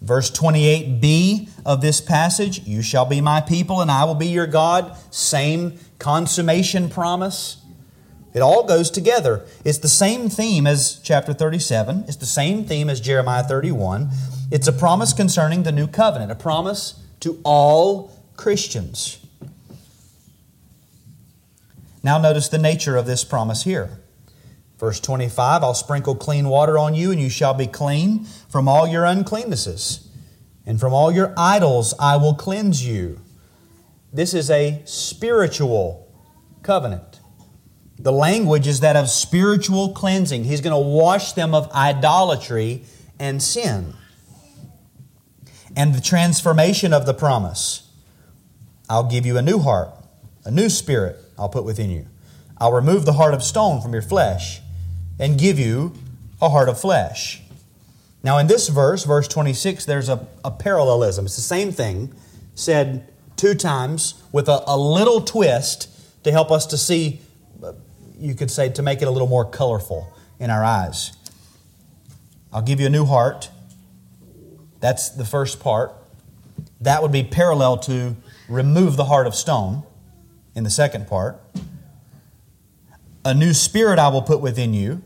Verse 0.00 0.30
28b 0.30 1.50
of 1.66 1.82
this 1.82 2.00
passage 2.00 2.66
You 2.66 2.80
shall 2.80 3.04
be 3.04 3.20
my 3.20 3.42
people, 3.42 3.82
and 3.82 3.90
I 3.90 4.04
will 4.04 4.14
be 4.14 4.28
your 4.28 4.46
God. 4.46 4.96
Same 5.10 5.78
consummation 5.98 6.88
promise. 6.88 7.62
It 8.32 8.40
all 8.40 8.64
goes 8.64 8.90
together. 8.90 9.44
It's 9.66 9.76
the 9.76 9.88
same 9.88 10.30
theme 10.30 10.66
as 10.66 10.98
chapter 11.04 11.34
37, 11.34 12.04
it's 12.08 12.16
the 12.16 12.24
same 12.24 12.64
theme 12.64 12.88
as 12.88 13.02
Jeremiah 13.02 13.44
31. 13.44 14.08
It's 14.50 14.66
a 14.66 14.72
promise 14.72 15.12
concerning 15.12 15.64
the 15.64 15.72
new 15.72 15.86
covenant, 15.86 16.32
a 16.32 16.36
promise 16.36 16.94
to 17.20 17.38
all 17.44 18.16
Christians. 18.38 19.19
Now, 22.02 22.18
notice 22.18 22.48
the 22.48 22.58
nature 22.58 22.96
of 22.96 23.06
this 23.06 23.24
promise 23.24 23.64
here. 23.64 24.00
Verse 24.78 24.98
25 25.00 25.62
I'll 25.62 25.74
sprinkle 25.74 26.14
clean 26.14 26.48
water 26.48 26.78
on 26.78 26.94
you, 26.94 27.10
and 27.10 27.20
you 27.20 27.28
shall 27.28 27.54
be 27.54 27.66
clean 27.66 28.24
from 28.48 28.66
all 28.66 28.86
your 28.86 29.04
uncleannesses, 29.04 30.06
and 30.64 30.80
from 30.80 30.94
all 30.94 31.12
your 31.12 31.34
idols 31.36 31.92
I 32.00 32.16
will 32.16 32.34
cleanse 32.34 32.86
you. 32.86 33.20
This 34.12 34.32
is 34.32 34.50
a 34.50 34.82
spiritual 34.86 36.10
covenant. 36.62 37.20
The 37.98 38.12
language 38.12 38.66
is 38.66 38.80
that 38.80 38.96
of 38.96 39.10
spiritual 39.10 39.90
cleansing. 39.90 40.44
He's 40.44 40.62
going 40.62 40.72
to 40.72 40.88
wash 40.88 41.34
them 41.34 41.54
of 41.54 41.70
idolatry 41.72 42.84
and 43.18 43.42
sin. 43.42 43.92
And 45.76 45.94
the 45.94 46.00
transformation 46.00 46.94
of 46.94 47.04
the 47.04 47.14
promise 47.14 47.86
I'll 48.88 49.08
give 49.08 49.24
you 49.24 49.36
a 49.36 49.42
new 49.42 49.58
heart, 49.60 49.90
a 50.44 50.50
new 50.50 50.68
spirit 50.68 51.16
I'll 51.40 51.48
put 51.48 51.64
within 51.64 51.90
you. 51.90 52.06
I'll 52.58 52.72
remove 52.72 53.06
the 53.06 53.14
heart 53.14 53.32
of 53.32 53.42
stone 53.42 53.80
from 53.80 53.94
your 53.94 54.02
flesh 54.02 54.60
and 55.18 55.38
give 55.38 55.58
you 55.58 55.94
a 56.40 56.50
heart 56.50 56.68
of 56.68 56.78
flesh. 56.78 57.42
Now, 58.22 58.36
in 58.36 58.46
this 58.46 58.68
verse, 58.68 59.04
verse 59.04 59.26
26, 59.26 59.86
there's 59.86 60.10
a, 60.10 60.28
a 60.44 60.50
parallelism. 60.50 61.24
It's 61.24 61.36
the 61.36 61.42
same 61.42 61.72
thing 61.72 62.14
said 62.54 63.10
two 63.36 63.54
times 63.54 64.22
with 64.30 64.48
a, 64.48 64.62
a 64.66 64.76
little 64.76 65.22
twist 65.22 65.88
to 66.24 66.30
help 66.30 66.50
us 66.50 66.66
to 66.66 66.76
see, 66.76 67.20
uh, 67.64 67.72
you 68.18 68.34
could 68.34 68.50
say, 68.50 68.68
to 68.68 68.82
make 68.82 69.00
it 69.00 69.08
a 69.08 69.10
little 69.10 69.28
more 69.28 69.46
colorful 69.46 70.12
in 70.38 70.50
our 70.50 70.62
eyes. 70.62 71.12
I'll 72.52 72.60
give 72.60 72.78
you 72.80 72.86
a 72.86 72.90
new 72.90 73.06
heart. 73.06 73.48
That's 74.80 75.08
the 75.08 75.24
first 75.24 75.60
part. 75.60 75.94
That 76.82 77.00
would 77.00 77.12
be 77.12 77.22
parallel 77.22 77.78
to 77.78 78.16
remove 78.50 78.96
the 78.96 79.04
heart 79.06 79.26
of 79.26 79.34
stone 79.34 79.84
in 80.54 80.64
the 80.64 80.70
second 80.70 81.06
part. 81.06 81.40
A 83.24 83.34
new 83.34 83.52
spirit 83.52 83.98
I 83.98 84.08
will 84.08 84.22
put 84.22 84.40
within 84.40 84.74
you. 84.74 85.02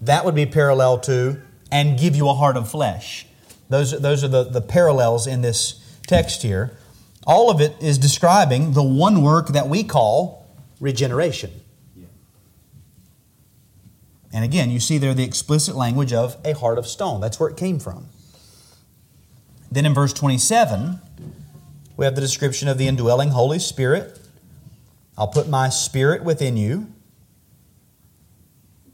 That 0.00 0.24
would 0.24 0.34
be 0.34 0.46
parallel 0.46 0.98
to 1.00 1.40
and 1.70 1.98
give 1.98 2.16
you 2.16 2.28
a 2.28 2.34
heart 2.34 2.56
of 2.56 2.70
flesh. 2.70 3.26
Those, 3.68 3.98
those 4.00 4.22
are 4.22 4.28
the, 4.28 4.44
the 4.44 4.60
parallels 4.60 5.26
in 5.26 5.42
this 5.42 5.98
text 6.06 6.42
here. 6.42 6.76
All 7.26 7.50
of 7.50 7.60
it 7.60 7.74
is 7.80 7.98
describing 7.98 8.72
the 8.72 8.82
one 8.82 9.22
work 9.22 9.48
that 9.48 9.68
we 9.68 9.82
call 9.82 10.46
regeneration. 10.80 11.50
And 14.32 14.44
again, 14.44 14.70
you 14.70 14.80
see 14.80 14.98
there 14.98 15.14
the 15.14 15.22
explicit 15.22 15.76
language 15.76 16.12
of 16.12 16.36
a 16.44 16.54
heart 16.54 16.76
of 16.76 16.88
stone. 16.88 17.20
That's 17.20 17.38
where 17.38 17.48
it 17.48 17.56
came 17.56 17.78
from. 17.78 18.08
Then 19.70 19.86
in 19.86 19.94
verse 19.94 20.12
27, 20.12 21.00
we 21.96 22.04
have 22.04 22.16
the 22.16 22.20
description 22.20 22.66
of 22.66 22.76
the 22.76 22.88
indwelling 22.88 23.30
Holy 23.30 23.60
Spirit. 23.60 24.18
I'll 25.16 25.28
put 25.28 25.48
my 25.48 25.68
spirit 25.68 26.24
within 26.24 26.56
you. 26.56 26.92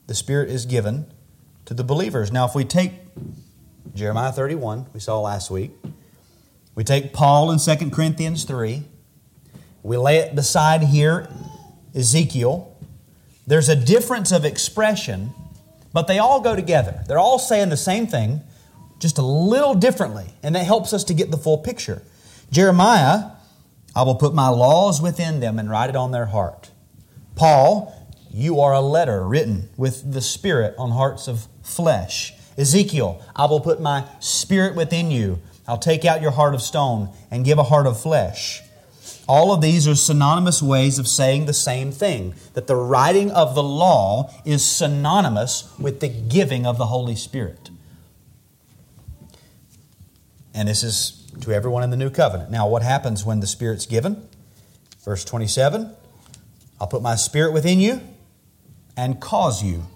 The 0.06 0.14
Spirit 0.14 0.50
is 0.50 0.66
given 0.66 1.06
to 1.64 1.74
the 1.74 1.84
believers. 1.84 2.32
Now, 2.32 2.44
if 2.44 2.54
we 2.54 2.64
take 2.64 2.92
Jeremiah 3.94 4.32
31, 4.32 4.86
we 4.92 5.00
saw 5.00 5.20
last 5.20 5.50
week, 5.50 5.70
we 6.74 6.84
take 6.84 7.12
Paul 7.12 7.50
in 7.50 7.58
2 7.58 7.90
Corinthians 7.90 8.44
3, 8.44 8.82
we 9.82 9.96
lay 9.96 10.18
it 10.18 10.34
beside 10.34 10.82
here 10.82 11.28
Ezekiel. 11.94 12.76
There's 13.46 13.68
a 13.68 13.76
difference 13.76 14.30
of 14.32 14.44
expression, 14.44 15.32
but 15.92 16.06
they 16.06 16.18
all 16.18 16.40
go 16.40 16.54
together. 16.54 17.02
They're 17.06 17.18
all 17.18 17.38
saying 17.38 17.70
the 17.70 17.76
same 17.76 18.06
thing, 18.06 18.42
just 18.98 19.18
a 19.18 19.22
little 19.22 19.74
differently, 19.74 20.34
and 20.42 20.54
that 20.54 20.64
helps 20.64 20.92
us 20.92 21.04
to 21.04 21.14
get 21.14 21.30
the 21.30 21.38
full 21.38 21.58
picture. 21.58 22.02
Jeremiah, 22.50 23.30
I 23.95 24.03
will 24.03 24.14
put 24.14 24.34
my 24.34 24.49
laws 24.49 25.03
within 25.03 25.41
them 25.41 25.59
and 25.59 25.70
write 25.70 25.91
it 25.91 25.97
on 25.97 26.12
their 26.12 26.26
heart. 26.26 26.70
Paul, 27.34 27.97
you 28.32 28.61
are 28.61 28.72
a 28.72 28.80
letter 28.80 29.26
written 29.26 29.68
with 29.76 30.12
the 30.12 30.20
Spirit 30.20 30.74
on 30.78 30.91
hearts 30.91 31.26
of 31.26 31.49
flesh. 31.62 32.32
Ezekiel, 32.57 33.22
I 33.34 33.47
will 33.47 33.61
put 33.61 33.80
my 33.80 34.05
Spirit 34.20 34.76
within 34.76 35.11
you. 35.11 35.41
I'll 35.66 35.78
take 35.78 36.05
out 36.05 36.22
your 36.22 36.30
heart 36.32 36.55
of 36.55 36.62
stone 36.62 37.11
and 37.30 37.45
give 37.45 37.59
a 37.59 37.64
heart 37.64 37.86
of 37.86 38.01
flesh. 38.01 38.62
All 39.28 39.53
of 39.53 39.61
these 39.61 39.86
are 39.86 39.95
synonymous 39.95 40.61
ways 40.61 40.99
of 40.99 41.07
saying 41.07 41.47
the 41.47 41.53
same 41.53 41.93
thing 41.93 42.34
that 42.55 42.66
the 42.66 42.74
writing 42.74 43.30
of 43.30 43.55
the 43.55 43.62
law 43.62 44.32
is 44.45 44.64
synonymous 44.64 45.72
with 45.78 46.01
the 46.01 46.09
giving 46.09 46.66
of 46.66 46.78
the 46.78 46.86
Holy 46.86 47.14
Spirit. 47.14 47.70
And 50.53 50.68
this 50.68 50.82
is 50.82 51.19
to 51.43 51.53
everyone 51.53 51.82
in 51.82 51.91
the 51.91 51.97
new 51.97 52.11
covenant. 52.11 52.51
Now, 52.51 52.68
what 52.68 52.82
happens 52.82 53.24
when 53.24 53.41
the 53.41 53.47
Spirit's 53.47 53.86
given? 53.86 54.28
Verse 55.05 55.24
27 55.24 55.95
I'll 56.80 56.86
put 56.86 57.03
my 57.03 57.16
Spirit 57.16 57.53
within 57.53 57.80
you 57.80 58.01
and 58.97 59.20
cause 59.20 59.62
you 59.62 59.86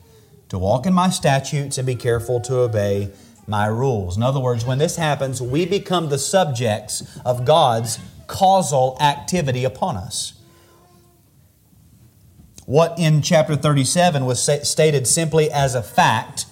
to 0.48 0.58
walk 0.58 0.86
in 0.86 0.92
my 0.92 1.10
statutes 1.10 1.78
and 1.78 1.86
be 1.86 1.96
careful 1.96 2.40
to 2.40 2.56
obey 2.58 3.10
my 3.46 3.66
rules. 3.66 4.16
In 4.16 4.22
other 4.22 4.40
words, 4.40 4.64
when 4.64 4.78
this 4.78 4.96
happens, 4.96 5.40
we 5.40 5.66
become 5.66 6.08
the 6.08 6.18
subjects 6.18 7.02
of 7.24 7.44
God's 7.44 7.98
causal 8.26 8.96
activity 9.00 9.64
upon 9.64 9.96
us. 9.96 10.34
What 12.66 12.98
in 12.98 13.20
chapter 13.20 13.56
37 13.56 14.24
was 14.24 14.42
stated 14.42 15.06
simply 15.06 15.50
as 15.50 15.74
a 15.74 15.82
fact, 15.82 16.46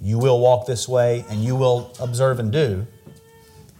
you 0.00 0.18
will 0.18 0.38
walk 0.38 0.66
this 0.66 0.88
way 0.88 1.24
and 1.28 1.42
you 1.42 1.56
will 1.56 1.92
observe 2.00 2.38
and 2.38 2.52
do. 2.52 2.86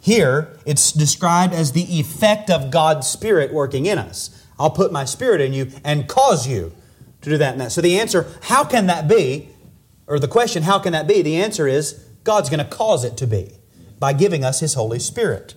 Here, 0.03 0.59
it's 0.67 0.91
described 0.91 1.55
as 1.55 1.73
the 1.73 2.01
effect 2.01 2.51
of 2.51 2.73
God's 2.73 3.07
Spirit 3.07 3.53
working 3.53 3.87
in 3.87 3.99
us. 3.99 4.45
I'll 4.59 4.69
put 4.69 4.91
my 4.91 5.05
Spirit 5.05 5.41
in 5.41 5.53
you 5.53 5.71
and 5.85 6.09
cause 6.09 6.45
you 6.49 6.73
to 7.21 7.31
do 7.31 7.39
that 7.39 7.53
and 7.53 7.61
that. 7.61 7.71
So 7.71 7.81
the 7.81 8.01
answer, 8.01 8.27
how 8.43 8.65
can 8.65 8.87
that 8.89 9.07
be? 9.07 9.51
Or 10.09 10.19
the 10.19 10.27
question, 10.27 10.65
how 10.65 10.81
can 10.81 10.93
that 10.93 11.07
be? 11.07 11.23
The 11.23 11.37
answer 11.37 11.69
is 11.69 12.05
God's 12.25 12.51
going 12.51 12.59
to 12.59 12.69
cause 12.69 13.05
it 13.05 13.17
to 13.19 13.29
be 13.29 13.53
by 14.01 14.13
giving 14.13 14.43
us 14.43 14.59
His 14.59 14.75
Holy 14.75 14.99
Spirit. 14.99 15.55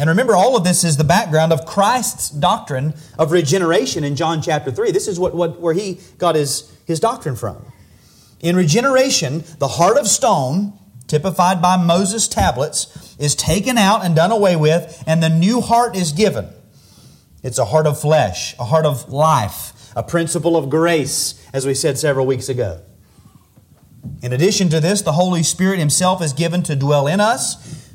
And 0.00 0.10
remember, 0.10 0.34
all 0.34 0.56
of 0.56 0.64
this 0.64 0.82
is 0.82 0.96
the 0.96 1.04
background 1.04 1.52
of 1.52 1.64
Christ's 1.64 2.28
doctrine 2.28 2.92
of 3.16 3.30
regeneration 3.30 4.02
in 4.02 4.16
John 4.16 4.42
chapter 4.42 4.72
3. 4.72 4.90
This 4.90 5.06
is 5.06 5.20
what, 5.20 5.32
what, 5.32 5.60
where 5.60 5.74
he 5.74 6.00
got 6.18 6.34
his, 6.34 6.76
his 6.86 6.98
doctrine 6.98 7.36
from. 7.36 7.72
In 8.40 8.56
regeneration, 8.56 9.44
the 9.60 9.68
heart 9.68 9.96
of 9.96 10.08
stone, 10.08 10.76
typified 11.06 11.62
by 11.62 11.76
Moses' 11.76 12.28
tablets, 12.28 13.16
is 13.18 13.34
taken 13.34 13.78
out 13.78 14.04
and 14.04 14.14
done 14.14 14.32
away 14.32 14.56
with, 14.56 15.02
and 15.06 15.22
the 15.22 15.28
new 15.28 15.60
heart 15.60 15.96
is 15.96 16.12
given. 16.12 16.48
It's 17.42 17.58
a 17.58 17.66
heart 17.66 17.86
of 17.86 18.00
flesh, 18.00 18.58
a 18.58 18.64
heart 18.64 18.86
of 18.86 19.12
life, 19.12 19.92
a 19.94 20.02
principle 20.02 20.56
of 20.56 20.68
grace, 20.68 21.40
as 21.52 21.64
we 21.64 21.74
said 21.74 21.96
several 21.98 22.26
weeks 22.26 22.48
ago. 22.48 22.82
In 24.22 24.32
addition 24.32 24.68
to 24.70 24.80
this, 24.80 25.02
the 25.02 25.12
Holy 25.12 25.42
Spirit 25.42 25.78
Himself 25.78 26.22
is 26.22 26.32
given 26.32 26.62
to 26.64 26.76
dwell 26.76 27.06
in 27.06 27.20
us. 27.20 27.92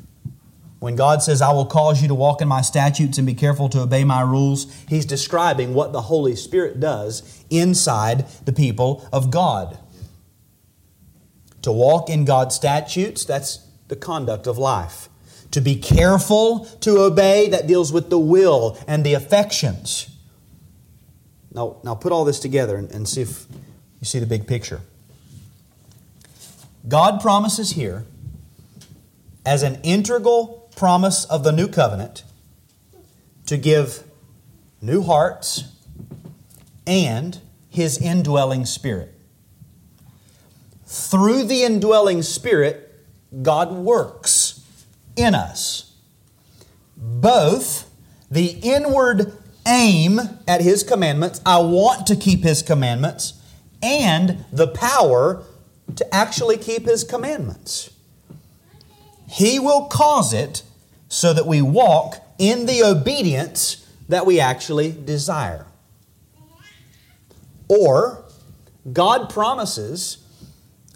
When 0.78 0.96
God 0.96 1.22
says, 1.22 1.40
I 1.40 1.52
will 1.52 1.66
cause 1.66 2.02
you 2.02 2.08
to 2.08 2.14
walk 2.14 2.40
in 2.40 2.48
my 2.48 2.60
statutes 2.60 3.16
and 3.18 3.26
be 3.26 3.34
careful 3.34 3.68
to 3.68 3.82
obey 3.82 4.04
my 4.04 4.20
rules, 4.22 4.72
He's 4.88 5.06
describing 5.06 5.74
what 5.74 5.92
the 5.92 6.02
Holy 6.02 6.34
Spirit 6.34 6.80
does 6.80 7.44
inside 7.50 8.26
the 8.46 8.52
people 8.52 9.08
of 9.12 9.30
God. 9.30 9.78
To 11.62 11.72
walk 11.72 12.10
in 12.10 12.24
God's 12.24 12.54
statutes, 12.54 13.24
that's 13.24 13.66
the 13.88 13.96
conduct 13.96 14.46
of 14.46 14.58
life. 14.58 15.08
To 15.52 15.60
be 15.60 15.76
careful 15.76 16.64
to 16.80 16.98
obey, 16.98 17.48
that 17.50 17.66
deals 17.66 17.92
with 17.92 18.10
the 18.10 18.18
will 18.18 18.78
and 18.86 19.04
the 19.04 19.14
affections. 19.14 20.08
Now, 21.54 21.76
now 21.84 21.94
put 21.94 22.12
all 22.12 22.24
this 22.24 22.40
together 22.40 22.76
and, 22.76 22.90
and 22.90 23.08
see 23.08 23.22
if 23.22 23.46
you 24.00 24.06
see 24.06 24.18
the 24.18 24.26
big 24.26 24.46
picture. 24.46 24.80
God 26.88 27.20
promises 27.20 27.72
here, 27.72 28.04
as 29.44 29.62
an 29.62 29.78
integral 29.82 30.70
promise 30.74 31.24
of 31.26 31.44
the 31.44 31.52
new 31.52 31.68
covenant, 31.68 32.24
to 33.46 33.56
give 33.56 34.02
new 34.80 35.02
hearts 35.02 35.64
and 36.86 37.38
his 37.70 37.98
indwelling 37.98 38.64
spirit. 38.64 39.11
Through 40.92 41.44
the 41.44 41.62
indwelling 41.62 42.20
spirit, 42.20 42.94
God 43.42 43.72
works 43.72 44.60
in 45.16 45.34
us. 45.34 45.94
Both 46.96 47.90
the 48.30 48.58
inward 48.62 49.32
aim 49.66 50.20
at 50.46 50.60
his 50.60 50.82
commandments, 50.82 51.40
I 51.46 51.60
want 51.60 52.06
to 52.08 52.16
keep 52.16 52.42
his 52.42 52.62
commandments, 52.62 53.34
and 53.82 54.44
the 54.52 54.68
power 54.68 55.42
to 55.96 56.14
actually 56.14 56.56
keep 56.56 56.84
His 56.84 57.04
commandments. 57.04 57.90
He 59.28 59.58
will 59.58 59.86
cause 59.86 60.32
it 60.32 60.62
so 61.08 61.32
that 61.32 61.46
we 61.46 61.62
walk 61.62 62.16
in 62.38 62.66
the 62.66 62.82
obedience 62.82 63.86
that 64.08 64.26
we 64.26 64.40
actually 64.40 64.92
desire. 64.92 65.66
Or, 67.68 68.24
God 68.92 69.30
promises 69.30 70.18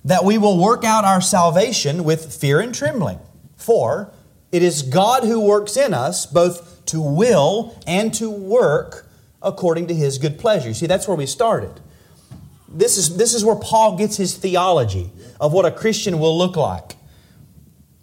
that 0.07 0.24
we 0.24 0.38
will 0.38 0.59
work 0.59 0.82
out 0.84 1.04
our 1.04 1.20
salvation 1.20 2.02
with 2.02 2.34
fear 2.34 2.59
and 2.61 2.74
trembling. 2.74 3.18
For 3.57 4.12
it 4.50 4.62
is 4.62 4.82
God 4.82 5.22
who 5.24 5.40
works 5.40 5.76
in 5.76 5.92
us 5.92 6.26
both 6.26 6.84
to 6.86 7.00
will 7.00 7.78
and 7.86 8.12
to 8.14 8.30
work 8.30 9.07
according 9.42 9.86
to 9.88 9.94
his 9.94 10.18
good 10.18 10.38
pleasure. 10.38 10.68
You 10.68 10.74
See, 10.74 10.86
that's 10.86 11.07
where 11.07 11.16
we 11.16 11.26
started 11.26 11.80
this 12.68 12.96
is, 12.96 13.16
this 13.16 13.34
is 13.34 13.44
where 13.44 13.57
Paul 13.57 13.96
gets 13.96 14.16
his 14.16 14.36
theology 14.36 15.11
of 15.40 15.52
what 15.52 15.64
a 15.64 15.70
Christian 15.70 16.18
will 16.18 16.36
look 16.36 16.57
like. 16.57 16.92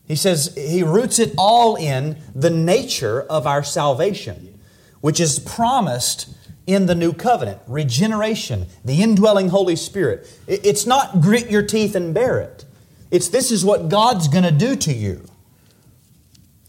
He 0.06 0.16
says 0.16 0.54
he 0.56 0.84
roots 0.84 1.20
it 1.20 1.34
all 1.38 1.76
in 1.76 2.18
the 2.36 2.50
nature 2.50 3.22
of 3.22 3.48
our 3.48 3.64
salvation, 3.64 4.60
which 5.02 5.20
is 5.20 5.40
promised 5.40 6.30
in 6.66 6.86
the 6.86 6.96
new 6.96 7.14
covenant 7.14 7.60
regeneration, 7.68 8.68
the 8.86 9.02
indwelling 9.02 9.50
Holy 9.50 9.76
Spirit. 9.76 10.28
It's 10.48 10.86
not 10.86 11.22
grit 11.22 11.50
your 11.50 11.64
teeth 11.64 11.96
and 11.96 12.14
bear 12.14 12.40
it, 12.40 12.66
it's 13.12 13.28
this 13.28 13.52
is 13.52 13.64
what 13.64 13.90
God's 13.90 14.28
going 14.28 14.44
to 14.44 14.52
do 14.52 14.76
to 14.76 14.94
you. 14.94 15.26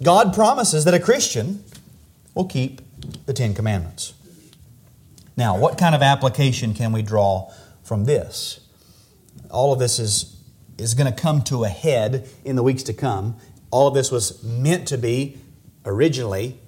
God 0.03 0.35
promises 0.35 0.85
that 0.85 0.95
a 0.95 1.01
Christian 1.01 1.65
will 2.35 2.45
keep 2.45 2.83
the 3.27 3.33
Ten 3.33 3.55
Commandments. 3.55 4.13
Now, 5.37 5.57
what 5.57 5.79
kind 5.79 5.95
of 5.95 6.03
application 6.03 6.75
can 6.75 6.93
we 6.93 7.03
draw 7.03 7.51
from 7.83 8.05
this? 8.05 8.61
All 9.51 9.73
of 9.73 9.79
this 9.79 9.99
is, 9.99 10.37
is 10.79 10.95
going 10.95 11.13
to 11.13 11.21
come 11.21 11.43
to 11.45 11.65
a 11.65 11.69
head 11.69 12.29
in 12.45 12.57
the 12.57 12.63
weeks 12.63 12.83
to 12.85 12.93
come. 12.93 13.37
All 13.71 13.89
of 13.89 13.95
this 13.95 14.11
was 14.11 14.43
meant 14.45 14.87
to 14.89 14.99
be 14.99 15.39
originally 15.85 16.59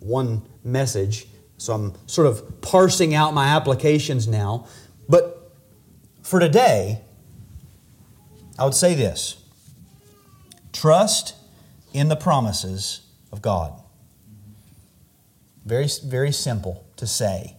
one 0.00 0.42
message. 0.64 1.26
So 1.58 1.74
I'm 1.74 1.94
sort 2.06 2.28
of 2.28 2.60
parsing 2.60 3.14
out 3.14 3.34
my 3.34 3.48
applications 3.48 4.26
now. 4.26 4.66
But 5.08 5.52
for 6.22 6.40
today, 6.40 7.02
I 8.58 8.64
would 8.64 8.74
say 8.74 8.94
this 8.94 9.36
trust 10.72 11.34
in 11.92 12.08
the 12.08 12.16
promises 12.16 13.00
of 13.32 13.42
God. 13.42 13.72
Very, 15.66 15.88
very 16.04 16.32
simple 16.32 16.86
to 16.96 17.06
say. 17.06 17.56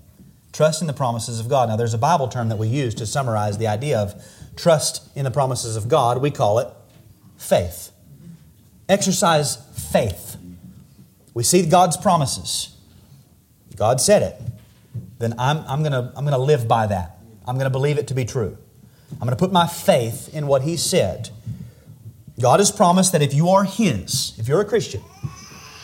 Trust 0.52 0.82
in 0.82 0.88
the 0.88 0.94
promises 0.94 1.40
of 1.40 1.48
God. 1.48 1.70
Now, 1.70 1.76
there's 1.76 1.94
a 1.94 2.00
Bible 2.00 2.28
term 2.28 2.50
that 2.50 2.58
we 2.58 2.68
use 2.68 2.96
to 2.96 3.06
summarize 3.06 3.58
the 3.58 3.68
idea 3.68 4.00
of 4.00 4.24
trust 4.56 5.16
in 5.16 5.26
the 5.26 5.32
promises 5.32 5.76
of 5.76 5.88
God. 5.88 6.22
We 6.22 6.32
call 6.32 6.60
it 6.60 6.68
faith. 7.38 7.92
Exercise 8.88 9.58
faith. 9.92 10.38
We 11.34 11.44
see 11.44 11.66
God's 11.66 11.98
promises. 11.98 12.76
God 13.80 14.02
said 14.02 14.22
it. 14.22 14.42
Then 15.20 15.34
I'm, 15.40 15.60
I'm 15.60 15.82
going 15.82 15.94
to 15.94 16.12
I'm 16.16 16.26
going 16.26 16.34
to 16.34 16.38
live 16.38 16.68
by 16.68 16.86
that. 16.88 17.18
I'm 17.48 17.56
going 17.56 17.66
to 17.66 17.72
believe 17.72 17.98
it 17.98 18.10
to 18.10 18.14
be 18.14 18.26
true. 18.26 18.58
I'm 19.14 19.20
going 19.20 19.32
to 19.32 19.38
put 19.38 19.54
my 19.54 19.68
faith 19.68 20.34
in 20.36 20.48
what 20.48 20.64
He 20.64 20.76
said. 20.76 21.30
God 22.40 22.60
has 22.60 22.72
promised 22.72 23.14
that 23.14 23.22
if 23.22 23.34
you 23.34 23.48
are 23.48 23.64
His, 23.64 24.38
if 24.38 24.50
you're 24.50 24.60
a 24.60 24.66
Christian, 24.66 25.02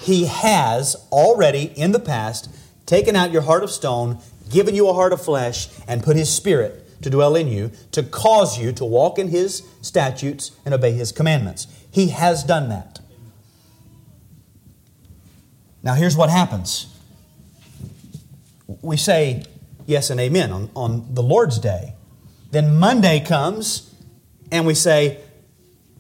He 0.02 0.26
has 0.26 0.98
already 1.10 1.72
in 1.76 1.93
the 1.93 2.00
past 2.00 2.54
taken 2.86 3.16
out 3.16 3.32
your 3.32 3.43
heart 3.43 3.64
of 3.64 3.72
stone, 3.72 4.20
given 4.52 4.76
you 4.76 4.89
a 4.89 4.93
heart 4.93 5.14
of 5.14 5.24
flesh, 5.24 5.70
and 5.88 6.04
put 6.04 6.18
His 6.18 6.30
Spirit 6.30 7.02
to 7.02 7.10
dwell 7.10 7.36
in 7.36 7.48
you 7.48 7.72
to 7.93 8.04
cause 8.04 8.60
you 8.60 8.74
to 8.74 8.84
walk 8.84 9.18
in 9.18 9.30
His 9.30 9.64
statutes 9.82 10.52
and 10.66 10.74
obey 10.74 10.91
His 10.91 11.14
commandments. 11.14 11.68
He 11.89 12.10
has 12.10 12.43
done 12.43 12.68
that. 12.70 13.00
Now, 15.82 15.93
here's 15.93 16.18
what 16.18 16.30
happens 16.30 16.95
we 18.86 18.97
say 18.97 19.43
yes 19.86 20.09
and 20.09 20.19
amen 20.19 20.51
on, 20.51 20.69
on 20.75 21.13
the 21.13 21.23
Lord's 21.23 21.59
day. 21.59 21.93
Then 22.51 22.77
Monday 22.77 23.19
comes 23.19 23.93
and 24.51 24.65
we 24.65 24.75
say, 24.75 25.19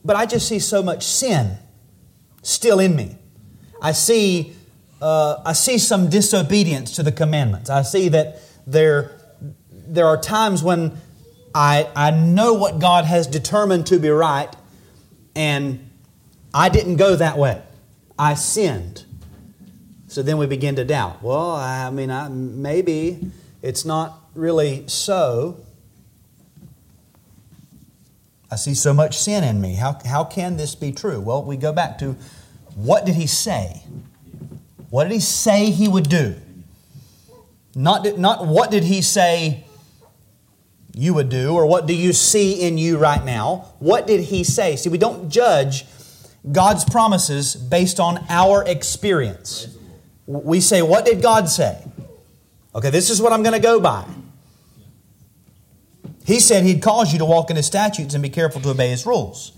but 0.03 0.15
I 0.15 0.25
just 0.25 0.47
see 0.47 0.59
so 0.59 0.83
much 0.83 1.03
sin 1.03 1.57
still 2.43 2.79
in 2.79 2.95
me. 2.95 3.17
I 3.81 3.91
see, 3.91 4.55
uh, 5.01 5.41
I 5.45 5.53
see 5.53 5.77
some 5.77 6.09
disobedience 6.09 6.95
to 6.95 7.03
the 7.03 7.11
commandments. 7.11 7.69
I 7.69 7.81
see 7.81 8.09
that 8.09 8.39
there, 8.67 9.19
there 9.71 10.05
are 10.05 10.17
times 10.17 10.63
when 10.63 10.97
I, 11.53 11.89
I 11.95 12.11
know 12.11 12.53
what 12.53 12.79
God 12.79 13.05
has 13.05 13.27
determined 13.27 13.87
to 13.87 13.99
be 13.99 14.09
right, 14.09 14.53
and 15.35 15.89
I 16.53 16.69
didn't 16.69 16.97
go 16.97 17.15
that 17.15 17.37
way. 17.37 17.61
I 18.17 18.35
sinned. 18.35 19.04
So 20.15 20.23
then 20.23 20.37
we 20.37 20.45
begin 20.45 20.77
to 20.77 20.85
doubt. 20.85 21.21
Well, 21.21 21.51
I 21.51 21.89
mean, 21.89 22.09
I, 22.09 22.29
maybe 22.29 23.19
it's 23.61 23.83
not 23.83 24.17
really 24.33 24.87
so. 24.87 25.59
I 28.49 28.55
see 28.55 28.75
so 28.75 28.93
much 28.93 29.17
sin 29.17 29.43
in 29.43 29.59
me. 29.59 29.75
How, 29.75 29.99
how 30.05 30.23
can 30.23 30.55
this 30.55 30.73
be 30.73 30.93
true? 30.93 31.19
Well, 31.19 31.43
we 31.43 31.57
go 31.57 31.73
back 31.73 31.97
to 31.97 32.15
what 32.75 33.05
did 33.05 33.15
he 33.15 33.27
say? 33.27 33.83
What 34.89 35.03
did 35.03 35.11
he 35.11 35.19
say 35.19 35.69
he 35.69 35.89
would 35.89 36.07
do? 36.07 36.35
Not, 37.75 38.17
not 38.17 38.47
what 38.47 38.71
did 38.71 38.85
he 38.85 39.01
say 39.01 39.65
you 40.93 41.13
would 41.13 41.27
do, 41.27 41.51
or 41.55 41.65
what 41.65 41.87
do 41.87 41.93
you 41.93 42.13
see 42.13 42.61
in 42.61 42.77
you 42.77 42.97
right 42.97 43.25
now? 43.25 43.73
What 43.79 44.07
did 44.07 44.21
he 44.21 44.45
say? 44.45 44.77
See, 44.77 44.87
we 44.87 44.97
don't 44.97 45.27
judge 45.27 45.83
God's 46.49 46.85
promises 46.85 47.53
based 47.53 47.99
on 47.99 48.23
our 48.29 48.63
experience. 48.65 49.74
We 50.27 50.59
say, 50.59 50.81
What 50.81 51.05
did 51.05 51.21
God 51.21 51.49
say? 51.49 51.83
Okay, 52.73 52.89
this 52.89 53.09
is 53.09 53.21
what 53.21 53.31
I'm 53.31 53.43
going 53.43 53.53
to 53.53 53.59
go 53.59 53.79
by. 53.79 54.05
He 56.25 56.39
said 56.39 56.63
He'd 56.63 56.81
cause 56.81 57.13
you 57.13 57.19
to 57.19 57.25
walk 57.25 57.49
in 57.49 57.55
His 57.55 57.65
statutes 57.65 58.13
and 58.13 58.23
be 58.23 58.29
careful 58.29 58.59
to 58.61 58.69
obey 58.69 58.89
His 58.89 59.05
rules. 59.05 59.51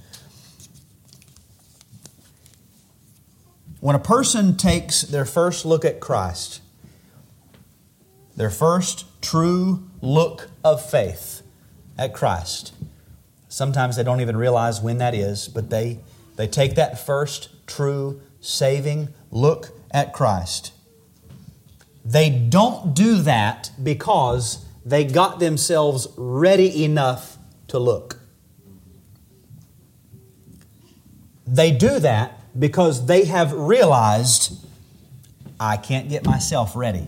When 3.79 3.95
a 3.95 3.99
person 3.99 4.57
takes 4.57 5.03
their 5.03 5.25
first 5.25 5.65
look 5.65 5.85
at 5.85 5.99
Christ, 5.99 6.61
their 8.35 8.49
first 8.49 9.05
true 9.21 9.87
look 10.01 10.49
of 10.63 10.87
faith 10.87 11.41
at 11.97 12.13
Christ, 12.13 12.73
sometimes 13.47 13.95
they 13.95 14.03
don't 14.03 14.19
even 14.19 14.35
realize 14.35 14.81
when 14.81 14.97
that 14.97 15.15
is, 15.15 15.47
but 15.47 15.69
they, 15.69 15.99
they 16.35 16.47
take 16.47 16.75
that 16.75 16.99
first 16.99 17.49
true 17.65 18.21
saving 18.41 19.09
look 19.31 19.76
at 19.91 20.13
Christ. 20.13 20.73
They 22.05 22.29
don't 22.29 22.93
do 22.93 23.21
that 23.23 23.71
because 23.81 24.65
they 24.85 25.03
got 25.03 25.39
themselves 25.39 26.07
ready 26.15 26.83
enough 26.83 27.37
to 27.67 27.79
look. 27.79 28.19
They 31.45 31.71
do 31.71 31.99
that 31.99 32.39
because 32.57 33.05
they 33.05 33.25
have 33.25 33.53
realized 33.53 34.65
I 35.59 35.77
can't 35.77 36.09
get 36.09 36.25
myself 36.25 36.75
ready. 36.75 37.07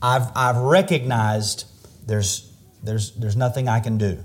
I've, 0.00 0.30
I've 0.34 0.56
recognized 0.56 1.64
there's, 2.06 2.50
there's, 2.82 3.12
there's 3.16 3.36
nothing 3.36 3.68
I 3.68 3.80
can 3.80 3.98
do. 3.98 4.18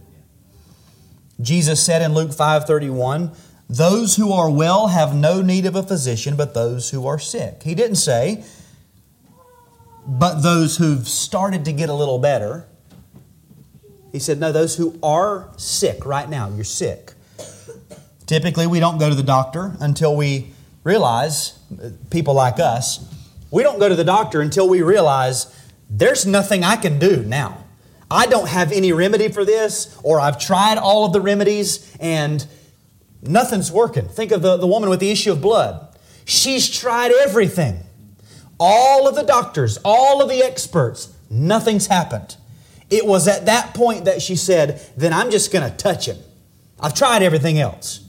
Jesus 1.41 1.83
said 1.83 2.01
in 2.01 2.13
Luke 2.13 2.31
5:31, 2.31 3.35
"Those 3.69 4.15
who 4.15 4.31
are 4.31 4.49
well 4.49 4.87
have 4.87 5.15
no 5.15 5.41
need 5.41 5.65
of 5.65 5.75
a 5.75 5.83
physician, 5.83 6.35
but 6.35 6.53
those 6.53 6.89
who 6.89 7.07
are 7.07 7.19
sick." 7.19 7.63
He 7.63 7.75
didn't 7.75 7.95
say, 7.95 8.43
"But 10.05 10.41
those 10.41 10.77
who've 10.77 11.07
started 11.07 11.65
to 11.65 11.71
get 11.71 11.89
a 11.89 11.93
little 11.93 12.19
better." 12.19 12.65
He 14.11 14.19
said, 14.19 14.39
"No, 14.39 14.51
those 14.51 14.75
who 14.75 14.97
are 15.01 15.49
sick 15.57 16.05
right 16.05 16.29
now, 16.29 16.49
you're 16.55 16.63
sick." 16.63 17.13
Typically, 18.25 18.67
we 18.67 18.79
don't 18.79 18.99
go 18.99 19.09
to 19.09 19.15
the 19.15 19.23
doctor 19.23 19.75
until 19.79 20.15
we 20.15 20.53
realize, 20.83 21.53
people 22.09 22.33
like 22.33 22.59
us, 22.59 22.99
we 23.51 23.63
don't 23.63 23.79
go 23.79 23.87
to 23.89 23.95
the 23.95 24.03
doctor 24.03 24.41
until 24.41 24.67
we 24.67 24.81
realize 24.81 25.47
there's 25.89 26.25
nothing 26.25 26.63
I 26.63 26.75
can 26.75 26.99
do 26.99 27.23
now. 27.23 27.57
I 28.09 28.25
don't 28.25 28.47
have 28.47 28.71
any 28.71 28.91
remedy 28.91 29.29
for 29.29 29.45
this, 29.45 29.89
or 30.03 30.19
I've 30.19 30.37
tried 30.37 30.77
all 30.77 31.05
of 31.05 31.13
the 31.13 31.21
remedies 31.21 31.79
and 31.99 32.45
nothing's 33.27 33.71
working. 33.71 34.07
Think 34.07 34.31
of 34.31 34.41
the, 34.41 34.57
the 34.57 34.67
woman 34.67 34.89
with 34.89 34.99
the 34.99 35.11
issue 35.11 35.31
of 35.31 35.41
blood. 35.41 35.87
She's 36.25 36.69
tried 36.69 37.11
everything. 37.11 37.79
All 38.59 39.07
of 39.07 39.15
the 39.15 39.23
doctors, 39.23 39.77
all 39.83 40.21
of 40.21 40.29
the 40.29 40.43
experts, 40.43 41.13
nothing's 41.29 41.87
happened. 41.87 42.37
It 42.89 43.05
was 43.05 43.27
at 43.27 43.47
that 43.47 43.73
point 43.73 44.05
that 44.05 44.21
she 44.21 44.35
said, 44.35 44.81
Then 44.95 45.13
I'm 45.13 45.31
just 45.31 45.51
going 45.51 45.69
to 45.69 45.75
touch 45.75 46.07
him. 46.07 46.17
I've 46.79 46.93
tried 46.93 47.23
everything 47.23 47.59
else. 47.59 48.07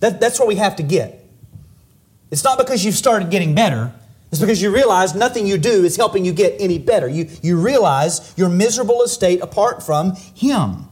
That, 0.00 0.20
that's 0.20 0.38
what 0.38 0.48
we 0.48 0.56
have 0.56 0.76
to 0.76 0.82
get. 0.82 1.26
It's 2.30 2.44
not 2.44 2.58
because 2.58 2.84
you've 2.84 2.94
started 2.94 3.30
getting 3.30 3.54
better, 3.54 3.92
it's 4.30 4.40
because 4.40 4.62
you 4.62 4.72
realize 4.72 5.14
nothing 5.14 5.46
you 5.46 5.58
do 5.58 5.84
is 5.84 5.96
helping 5.96 6.24
you 6.24 6.32
get 6.32 6.60
any 6.60 6.78
better. 6.78 7.08
You, 7.08 7.28
you 7.42 7.60
realize 7.60 8.32
your 8.36 8.48
miserable 8.48 9.02
estate 9.02 9.40
apart 9.40 9.82
from 9.82 10.14
Him. 10.34 10.89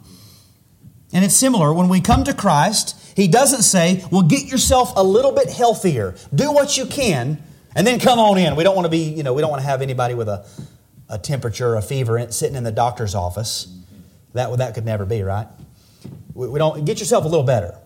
And 1.13 1.25
it's 1.25 1.35
similar 1.35 1.73
when 1.73 1.89
we 1.89 2.01
come 2.01 2.25
to 2.25 2.35
Christ, 2.35 2.97
He 3.17 3.29
doesn't 3.29 3.63
say, 3.63 4.05
well, 4.11 4.23
get 4.23 4.47
yourself 4.47 4.93
a 4.97 5.03
little 5.03 5.33
bit 5.33 5.51
healthier, 5.51 6.15
do 6.35 6.53
what 6.53 6.77
you 6.77 6.87
can, 6.87 7.43
and 7.75 7.87
then 7.87 7.99
come 7.99 8.19
on 8.19 8.39
in. 8.39 8.57
We 8.57 8.65
don't 8.65 8.77
want 8.77 8.87
to 8.87 8.91
be, 8.91 8.99
you 8.99 9.23
know, 9.23 9.33
we 9.33 9.41
don't 9.41 9.51
want 9.51 9.63
to 9.63 9.69
have 9.69 9.83
anybody 9.83 10.15
with 10.15 10.29
a, 10.29 10.47
a 11.09 11.19
temperature, 11.19 11.77
a 11.77 11.83
fever 11.83 12.31
sitting 12.31 12.57
in 12.57 12.65
the 12.65 12.73
doctor's 12.73 13.15
office. 13.15 13.75
That, 14.35 14.57
that 14.59 14.75
could 14.75 14.85
never 14.85 15.07
be, 15.07 15.23
right? 15.23 15.47
We, 16.35 16.49
we 16.49 16.59
don't 16.59 16.85
get 16.85 17.01
yourself 17.01 17.25
a 17.25 17.29
little 17.29 17.47
better. 17.47 17.77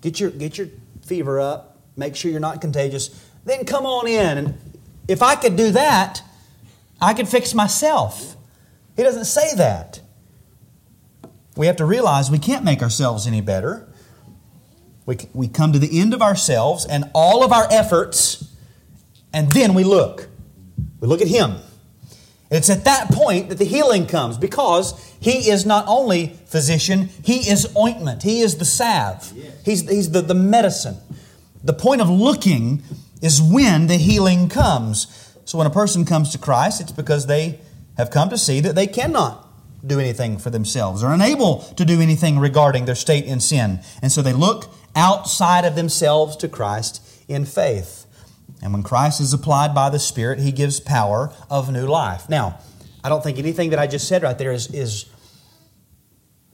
Get 0.00 0.20
your, 0.20 0.30
get 0.30 0.58
your 0.58 0.68
fever 1.04 1.40
up, 1.40 1.78
make 1.96 2.16
sure 2.16 2.30
you're 2.30 2.40
not 2.40 2.60
contagious, 2.60 3.10
then 3.44 3.64
come 3.64 3.86
on 3.86 4.06
in 4.06 4.38
and 4.38 4.58
if 5.08 5.22
I 5.22 5.34
could 5.34 5.56
do 5.56 5.72
that, 5.72 6.22
I 7.00 7.14
could 7.14 7.28
fix 7.28 7.54
myself. 7.54 8.36
He 8.96 9.02
doesn't 9.02 9.24
say 9.24 9.54
that. 9.56 10.00
We 11.56 11.66
have 11.66 11.76
to 11.76 11.84
realize 11.84 12.30
we 12.30 12.38
can't 12.38 12.64
make 12.64 12.82
ourselves 12.82 13.26
any 13.26 13.40
better. 13.40 13.88
We, 15.04 15.18
we 15.34 15.48
come 15.48 15.72
to 15.72 15.78
the 15.78 16.00
end 16.00 16.14
of 16.14 16.22
ourselves 16.22 16.86
and 16.86 17.10
all 17.14 17.44
of 17.44 17.52
our 17.52 17.66
efforts, 17.70 18.54
and 19.32 19.50
then 19.52 19.74
we 19.74 19.84
look. 19.84 20.28
We 21.00 21.08
look 21.08 21.20
at 21.20 21.28
Him. 21.28 21.56
It's 22.50 22.70
at 22.70 22.84
that 22.84 23.08
point 23.10 23.48
that 23.48 23.58
the 23.58 23.64
healing 23.64 24.06
comes 24.06 24.38
because 24.38 25.14
He 25.20 25.50
is 25.50 25.66
not 25.66 25.84
only 25.88 26.38
physician, 26.46 27.10
He 27.24 27.50
is 27.50 27.74
ointment, 27.76 28.22
He 28.22 28.40
is 28.40 28.56
the 28.56 28.64
salve, 28.64 29.32
He's, 29.64 29.88
he's 29.88 30.10
the, 30.10 30.22
the 30.22 30.34
medicine. 30.34 30.96
The 31.64 31.72
point 31.72 32.00
of 32.00 32.08
looking 32.08 32.82
is 33.20 33.40
when 33.40 33.86
the 33.86 33.96
healing 33.96 34.48
comes. 34.48 35.34
So 35.44 35.58
when 35.58 35.66
a 35.66 35.70
person 35.70 36.04
comes 36.04 36.30
to 36.30 36.38
Christ, 36.38 36.80
it's 36.80 36.92
because 36.92 37.26
they 37.26 37.60
have 37.96 38.10
come 38.10 38.30
to 38.30 38.38
see 38.38 38.60
that 38.60 38.74
they 38.74 38.86
cannot 38.86 39.48
do 39.84 39.98
anything 39.98 40.38
for 40.38 40.50
themselves, 40.50 41.02
are 41.02 41.12
unable 41.12 41.58
to 41.76 41.84
do 41.84 42.00
anything 42.00 42.38
regarding 42.38 42.84
their 42.84 42.94
state 42.94 43.24
in 43.24 43.40
sin. 43.40 43.80
And 44.00 44.12
so 44.12 44.22
they 44.22 44.32
look 44.32 44.72
outside 44.94 45.64
of 45.64 45.74
themselves 45.74 46.36
to 46.36 46.48
Christ 46.48 47.02
in 47.28 47.44
faith. 47.44 48.06
And 48.62 48.72
when 48.72 48.82
Christ 48.82 49.20
is 49.20 49.32
applied 49.32 49.74
by 49.74 49.90
the 49.90 49.98
Spirit, 49.98 50.38
he 50.38 50.52
gives 50.52 50.78
power 50.78 51.32
of 51.50 51.72
new 51.72 51.86
life. 51.86 52.28
Now, 52.28 52.60
I 53.02 53.08
don't 53.08 53.22
think 53.22 53.38
anything 53.38 53.70
that 53.70 53.78
I 53.78 53.88
just 53.88 54.06
said 54.06 54.22
right 54.22 54.38
there 54.38 54.52
is, 54.52 54.72
is 54.72 55.06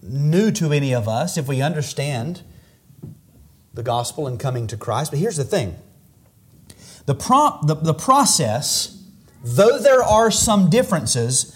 new 0.02 0.50
to 0.52 0.72
any 0.72 0.94
of 0.94 1.06
us 1.06 1.36
if 1.36 1.46
we 1.46 1.60
understand 1.60 2.42
the 3.74 3.82
gospel 3.82 4.26
and 4.26 4.40
coming 4.40 4.66
to 4.68 4.76
Christ. 4.76 5.10
But 5.10 5.20
here's 5.20 5.36
the 5.36 5.44
thing 5.44 5.76
the, 7.04 7.14
pro- 7.14 7.58
the, 7.62 7.74
the 7.74 7.94
process, 7.94 9.02
though 9.44 9.78
there 9.78 10.02
are 10.02 10.30
some 10.30 10.70
differences, 10.70 11.54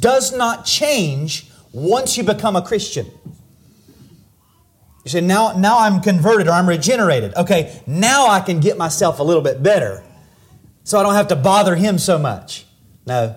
does 0.00 0.32
not 0.32 0.64
change 0.64 1.50
once 1.72 2.16
you 2.16 2.24
become 2.24 2.56
a 2.56 2.62
Christian. 2.62 3.06
You 5.04 5.10
say, 5.10 5.20
now, 5.20 5.56
now 5.56 5.78
I'm 5.78 6.00
converted 6.00 6.48
or 6.48 6.52
I'm 6.52 6.68
regenerated. 6.68 7.34
Okay, 7.34 7.80
now 7.86 8.28
I 8.28 8.40
can 8.40 8.60
get 8.60 8.76
myself 8.76 9.18
a 9.18 9.22
little 9.22 9.42
bit 9.42 9.62
better 9.62 10.02
so 10.84 10.98
I 10.98 11.02
don't 11.02 11.14
have 11.14 11.28
to 11.28 11.36
bother 11.36 11.76
him 11.76 11.98
so 11.98 12.18
much. 12.18 12.66
No, 13.06 13.36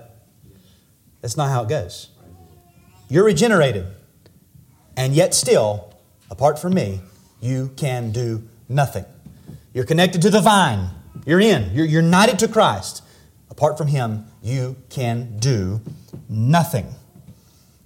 that's 1.21 1.37
not 1.37 1.49
how 1.49 1.63
it 1.63 1.69
goes. 1.69 2.09
You're 3.09 3.25
regenerated, 3.25 3.85
and 4.97 5.13
yet 5.13 5.33
still, 5.33 5.93
apart 6.29 6.59
from 6.59 6.73
me, 6.73 7.01
you 7.41 7.71
can 7.75 8.11
do 8.11 8.47
nothing. 8.67 9.05
You're 9.73 9.85
connected 9.85 10.21
to 10.23 10.29
the 10.29 10.41
vine. 10.41 10.89
You're 11.25 11.41
in. 11.41 11.73
You're 11.73 11.85
united 11.85 12.39
to 12.39 12.47
Christ. 12.47 13.03
Apart 13.49 13.77
from 13.77 13.87
Him, 13.87 14.25
you 14.41 14.77
can 14.89 15.37
do 15.37 15.81
nothing. 16.33 16.87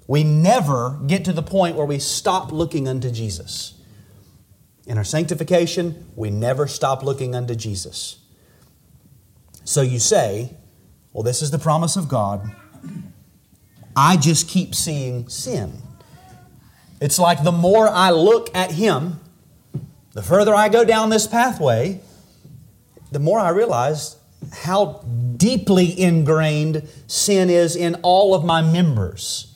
We 0.08 0.24
never 0.24 1.00
get 1.06 1.26
to 1.26 1.34
the 1.34 1.44
point 1.44 1.76
where 1.76 1.86
we 1.86 2.00
stop 2.00 2.52
looking 2.52 2.88
unto 2.88 3.12
Jesus. 3.12 3.74
In 4.86 4.98
our 4.98 5.04
sanctification, 5.04 6.06
we 6.16 6.30
never 6.30 6.66
stop 6.66 7.04
looking 7.04 7.36
unto 7.36 7.56
Jesus. 7.56 8.18
So 9.66 9.82
you 9.82 10.00
say, 10.00 10.56
well, 11.12 11.24
this 11.24 11.42
is 11.42 11.52
the 11.52 11.60
promise 11.60 11.98
of 11.98 12.08
God. 12.08 12.50
I 13.96 14.16
just 14.16 14.48
keep 14.48 14.74
seeing 14.74 15.28
sin. 15.28 15.82
It's 17.02 17.20
like 17.20 17.44
the 17.44 17.52
more 17.52 17.88
I 17.88 18.12
look 18.12 18.56
at 18.56 18.72
Him, 18.72 19.20
the 20.14 20.22
further 20.22 20.56
I 20.56 20.70
go 20.70 20.86
down 20.86 21.10
this 21.10 21.28
pathway, 21.28 22.02
the 23.12 23.20
more 23.20 23.40
I 23.40 23.50
realize 23.50 24.17
how 24.52 25.04
deeply 25.38 26.00
ingrained 26.00 26.88
sin 27.08 27.50
is 27.50 27.76
in 27.76 27.96
all 28.04 28.34
of 28.34 28.46
my 28.46 28.62
members. 28.62 29.54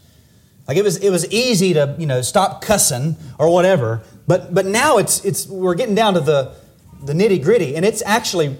Like 0.68 0.78
it 0.78 0.84
was, 0.84 0.98
it 0.98 1.10
was 1.10 1.30
easy 1.32 1.74
to 1.74 1.96
you 1.98 2.06
know 2.06 2.22
stop 2.22 2.62
cussing 2.62 3.16
or 3.38 3.52
whatever, 3.52 4.04
but 4.28 4.54
but 4.54 4.66
now 4.66 4.98
it's 4.98 5.24
it's 5.26 5.48
we're 5.48 5.76
getting 5.76 5.96
down 5.96 6.14
to 6.14 6.20
the 6.20 6.56
the 7.04 7.14
nitty 7.14 7.44
gritty, 7.44 7.76
and 7.76 7.84
it's 7.84 8.02
actually 8.06 8.58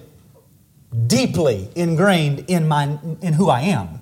deeply 1.08 1.70
ingrained 1.76 2.46
in 2.50 2.68
my 2.68 2.98
in 3.22 3.34
who 3.34 3.50
I 3.50 3.62
am. 3.62 4.00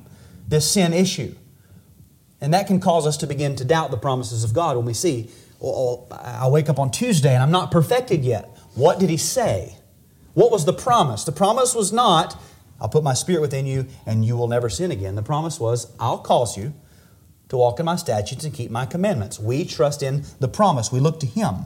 This 0.47 0.69
sin 0.69 0.93
issue, 0.93 1.35
and 2.41 2.53
that 2.53 2.67
can 2.67 2.79
cause 2.79 3.05
us 3.05 3.17
to 3.17 3.27
begin 3.27 3.55
to 3.57 3.65
doubt 3.65 3.91
the 3.91 3.97
promises 3.97 4.43
of 4.43 4.53
God 4.53 4.75
when 4.77 4.85
we 4.85 4.93
see. 4.93 5.29
Well, 5.59 6.07
I 6.11 6.47
wake 6.47 6.69
up 6.69 6.79
on 6.79 6.89
Tuesday 6.89 7.33
and 7.33 7.43
I'm 7.43 7.51
not 7.51 7.69
perfected 7.69 8.23
yet. 8.23 8.49
What 8.75 8.97
did 8.97 9.09
He 9.09 9.17
say? 9.17 9.75
What 10.33 10.51
was 10.51 10.65
the 10.65 10.73
promise? 10.73 11.23
The 11.23 11.31
promise 11.31 11.75
was 11.75 11.91
not, 11.91 12.39
I'll 12.79 12.89
put 12.89 13.03
my 13.03 13.13
spirit 13.13 13.41
within 13.41 13.65
you 13.65 13.87
and 14.05 14.23
you 14.23 14.37
will 14.37 14.47
never 14.47 14.69
sin 14.69 14.91
again. 14.91 15.15
The 15.15 15.23
promise 15.23 15.59
was, 15.59 15.91
I'll 15.99 16.19
cause 16.19 16.57
you 16.57 16.73
to 17.49 17.57
walk 17.57 17.79
in 17.79 17.85
my 17.85 17.95
statutes 17.95 18.45
and 18.45 18.53
keep 18.53 18.71
my 18.71 18.85
commandments. 18.85 19.39
We 19.39 19.65
trust 19.65 20.03
in 20.03 20.23
the 20.39 20.47
promise. 20.47 20.91
We 20.91 20.99
look 20.99 21.19
to 21.21 21.25
Him. 21.25 21.65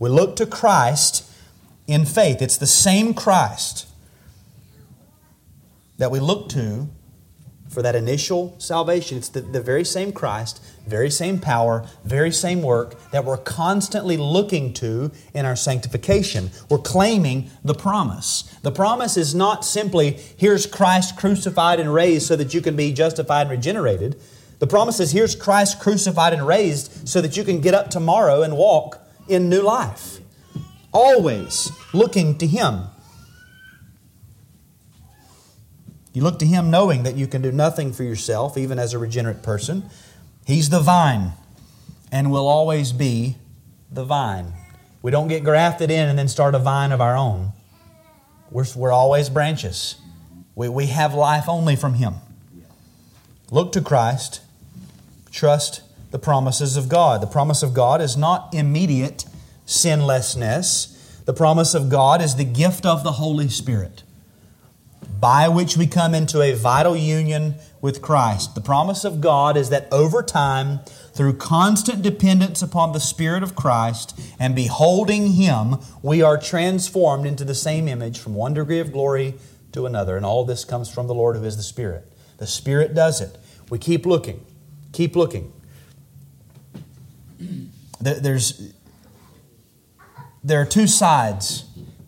We 0.00 0.08
look 0.08 0.36
to 0.36 0.46
Christ 0.46 1.28
in 1.86 2.04
faith. 2.04 2.40
It's 2.40 2.56
the 2.56 2.66
same 2.66 3.14
Christ 3.14 3.86
that 5.98 6.10
we 6.10 6.20
look 6.20 6.48
to 6.50 6.88
for 7.68 7.82
that 7.82 7.94
initial 7.94 8.54
salvation. 8.58 9.18
It's 9.18 9.28
the, 9.28 9.40
the 9.40 9.60
very 9.60 9.84
same 9.84 10.12
Christ, 10.12 10.62
very 10.86 11.10
same 11.10 11.38
power, 11.38 11.86
very 12.04 12.30
same 12.30 12.62
work 12.62 13.10
that 13.10 13.24
we're 13.24 13.36
constantly 13.36 14.16
looking 14.16 14.72
to 14.74 15.10
in 15.34 15.44
our 15.44 15.56
sanctification. 15.56 16.50
We're 16.70 16.78
claiming 16.78 17.50
the 17.62 17.74
promise. 17.74 18.42
The 18.62 18.72
promise 18.72 19.16
is 19.16 19.34
not 19.34 19.64
simply, 19.64 20.12
here's 20.36 20.66
Christ 20.66 21.16
crucified 21.16 21.78
and 21.78 21.92
raised 21.92 22.26
so 22.26 22.36
that 22.36 22.54
you 22.54 22.60
can 22.60 22.74
be 22.74 22.92
justified 22.92 23.42
and 23.42 23.50
regenerated. 23.50 24.20
The 24.58 24.66
promise 24.66 24.98
is, 24.98 25.12
here's 25.12 25.36
Christ 25.36 25.78
crucified 25.78 26.32
and 26.32 26.46
raised 26.46 27.08
so 27.08 27.20
that 27.20 27.36
you 27.36 27.44
can 27.44 27.60
get 27.60 27.74
up 27.74 27.90
tomorrow 27.90 28.42
and 28.42 28.56
walk 28.56 29.00
in 29.28 29.48
new 29.48 29.62
life. 29.62 30.18
Always 30.92 31.70
looking 31.92 32.38
to 32.38 32.46
Him. 32.46 32.86
You 36.18 36.24
look 36.24 36.40
to 36.40 36.46
Him 36.46 36.68
knowing 36.68 37.04
that 37.04 37.14
you 37.14 37.28
can 37.28 37.42
do 37.42 37.52
nothing 37.52 37.92
for 37.92 38.02
yourself, 38.02 38.58
even 38.58 38.76
as 38.80 38.92
a 38.92 38.98
regenerate 38.98 39.40
person. 39.40 39.88
He's 40.44 40.68
the 40.68 40.80
vine 40.80 41.30
and 42.10 42.32
will 42.32 42.48
always 42.48 42.90
be 42.90 43.36
the 43.88 44.04
vine. 44.04 44.52
We 45.00 45.12
don't 45.12 45.28
get 45.28 45.44
grafted 45.44 45.92
in 45.92 46.08
and 46.08 46.18
then 46.18 46.26
start 46.26 46.56
a 46.56 46.58
vine 46.58 46.90
of 46.90 47.00
our 47.00 47.16
own. 47.16 47.52
We're, 48.50 48.64
we're 48.74 48.90
always 48.90 49.30
branches. 49.30 49.94
We, 50.56 50.68
we 50.68 50.86
have 50.86 51.14
life 51.14 51.48
only 51.48 51.76
from 51.76 51.94
Him. 51.94 52.14
Look 53.52 53.70
to 53.74 53.80
Christ. 53.80 54.40
Trust 55.30 55.82
the 56.10 56.18
promises 56.18 56.76
of 56.76 56.88
God. 56.88 57.20
The 57.20 57.28
promise 57.28 57.62
of 57.62 57.74
God 57.74 58.00
is 58.00 58.16
not 58.16 58.52
immediate 58.52 59.24
sinlessness. 59.66 61.22
The 61.26 61.32
promise 61.32 61.74
of 61.74 61.88
God 61.88 62.20
is 62.20 62.34
the 62.34 62.44
gift 62.44 62.84
of 62.84 63.04
the 63.04 63.12
Holy 63.12 63.48
Spirit 63.48 64.02
by 65.20 65.48
which 65.48 65.76
we 65.76 65.86
come 65.86 66.14
into 66.14 66.42
a 66.42 66.54
vital 66.54 66.96
union 66.96 67.56
with 67.80 68.02
Christ. 68.02 68.54
The 68.54 68.60
promise 68.60 69.04
of 69.04 69.20
God 69.20 69.56
is 69.56 69.70
that 69.70 69.88
over 69.92 70.22
time, 70.22 70.80
through 71.12 71.36
constant 71.36 72.02
dependence 72.02 72.62
upon 72.62 72.92
the 72.92 73.00
Spirit 73.00 73.42
of 73.42 73.56
Christ 73.56 74.18
and 74.38 74.54
beholding 74.54 75.32
Him, 75.32 75.76
we 76.02 76.22
are 76.22 76.38
transformed 76.38 77.26
into 77.26 77.44
the 77.44 77.54
same 77.54 77.88
image 77.88 78.18
from 78.18 78.34
one 78.34 78.54
degree 78.54 78.78
of 78.78 78.92
glory 78.92 79.34
to 79.72 79.86
another. 79.86 80.16
And 80.16 80.24
all 80.24 80.44
this 80.44 80.64
comes 80.64 80.88
from 80.88 81.08
the 81.08 81.14
Lord 81.14 81.36
who 81.36 81.44
is 81.44 81.56
the 81.56 81.62
Spirit. 81.62 82.12
The 82.38 82.46
Spirit 82.46 82.94
does 82.94 83.20
it. 83.20 83.36
We 83.70 83.78
keep 83.78 84.06
looking, 84.06 84.44
keep 84.92 85.16
looking. 85.16 85.52
There's, 88.00 88.72
there 90.44 90.60
are 90.60 90.66
two 90.66 90.86
sides 90.86 91.64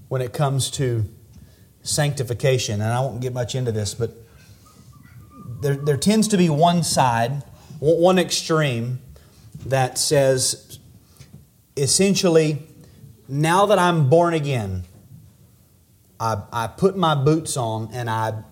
when 0.09 0.23
it 0.23 0.33
comes 0.33 0.71
to 0.73 1.05
sanctification, 1.91 2.81
and 2.81 2.93
I 2.93 3.01
won't 3.01 3.21
get 3.21 3.33
much 3.33 3.55
into 3.55 3.73
this, 3.73 3.95
but 3.95 4.11
there, 5.61 5.75
there 5.75 5.97
tends 5.97 6.29
to 6.29 6.37
be 6.37 6.49
one 6.49 6.83
side, 6.83 7.43
one 7.81 8.19
extreme, 8.19 9.01
that 9.67 9.99
says 9.99 10.79
essentially, 11.77 12.63
now 13.29 13.67
that 13.67 13.79
I'm 13.79 14.09
born 14.09 14.35
again, 14.35 14.85
I, 16.19 16.43
I 16.53 16.67
put 16.67 16.97
my 16.97 17.15
boots 17.15 17.57
on 17.57 17.91
and 17.93 18.09
I 18.09 18.43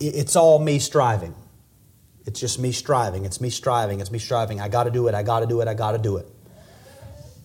it's 0.00 0.36
all 0.36 0.60
me 0.60 0.78
striving. 0.78 1.34
It's 2.24 2.38
just 2.38 2.60
me 2.60 2.70
striving. 2.70 3.24
It's 3.24 3.40
me 3.40 3.50
striving. 3.50 4.00
It's 4.00 4.12
me 4.12 4.20
striving. 4.20 4.60
I 4.60 4.68
got 4.68 4.84
to 4.84 4.90
do 4.90 5.08
it. 5.08 5.14
I 5.14 5.24
got 5.24 5.40
to 5.40 5.46
do 5.46 5.60
it. 5.60 5.66
I 5.66 5.74
got 5.74 5.92
to 5.92 5.98
do 5.98 6.18
it. 6.18 6.28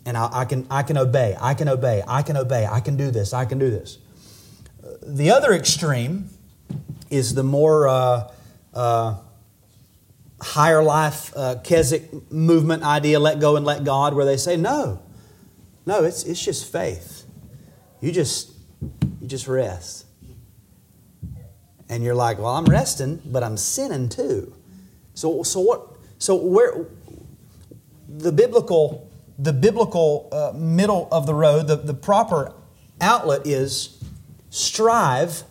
And 0.05 0.15
I, 0.15 0.29
I, 0.31 0.45
can 0.45 0.67
I 0.69 0.83
can 0.83 0.97
obey. 0.97 1.35
I 1.39 1.55
can 1.55 1.67
obey. 1.67 2.03
I 2.07 2.21
can 2.21 2.37
obey. 2.37 2.67
I 2.69 2.79
can 2.79 2.95
do 2.95 3.09
this. 3.09 3.33
I 3.33 3.45
can 3.45 3.57
do 3.57 3.71
this 3.71 3.97
the 5.01 5.31
other 5.31 5.53
extreme 5.53 6.29
is 7.09 7.33
the 7.33 7.43
more 7.43 7.87
uh, 7.87 8.31
uh, 8.73 9.15
higher 10.41 10.83
life 10.83 11.31
uh, 11.35 11.55
Keswick 11.63 12.31
movement 12.31 12.83
idea, 12.83 13.19
let 13.19 13.39
go 13.39 13.55
and 13.55 13.65
let 13.65 13.83
God, 13.83 14.13
where 14.13 14.25
they 14.25 14.37
say, 14.37 14.57
no, 14.57 15.01
no, 15.85 16.03
it's, 16.03 16.23
it's 16.23 16.43
just 16.43 16.71
faith. 16.71 17.25
You 18.01 18.11
just, 18.11 18.51
you 19.21 19.27
just 19.27 19.47
rest. 19.47 20.05
And 21.89 22.03
you're 22.03 22.15
like, 22.15 22.39
well, 22.39 22.55
I'm 22.55 22.65
resting, 22.65 23.21
but 23.25 23.43
I'm 23.43 23.57
sinning 23.57 24.09
too. 24.09 24.53
So, 25.13 25.43
so 25.43 25.59
what? 25.59 25.95
So 26.17 26.35
where 26.35 26.87
the 28.09 28.31
biblical, 28.31 29.11
the 29.37 29.53
biblical 29.53 30.29
uh, 30.31 30.57
middle 30.57 31.07
of 31.11 31.25
the 31.25 31.33
road, 31.33 31.67
the, 31.67 31.75
the 31.75 31.93
proper 31.93 32.53
outlet 32.99 33.45
is 33.45 34.02
strive 34.53 35.45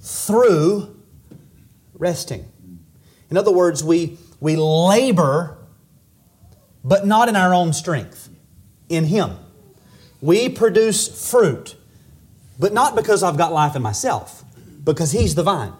through 0.00 0.96
resting. 1.94 2.48
In 3.30 3.36
other 3.36 3.50
words, 3.50 3.82
we, 3.82 4.16
we 4.38 4.54
labor, 4.54 5.58
but 6.84 7.04
not 7.04 7.28
in 7.28 7.34
our 7.34 7.52
own 7.52 7.72
strength, 7.72 8.28
in 8.88 9.06
Him. 9.06 9.32
We 10.20 10.48
produce 10.48 11.28
fruit, 11.28 11.74
but 12.60 12.72
not 12.72 12.94
because 12.94 13.24
I've 13.24 13.36
got 13.36 13.52
life 13.52 13.74
in 13.74 13.82
myself, 13.82 14.44
because 14.84 15.10
He's 15.10 15.34
the 15.34 15.42
vine. 15.42 15.72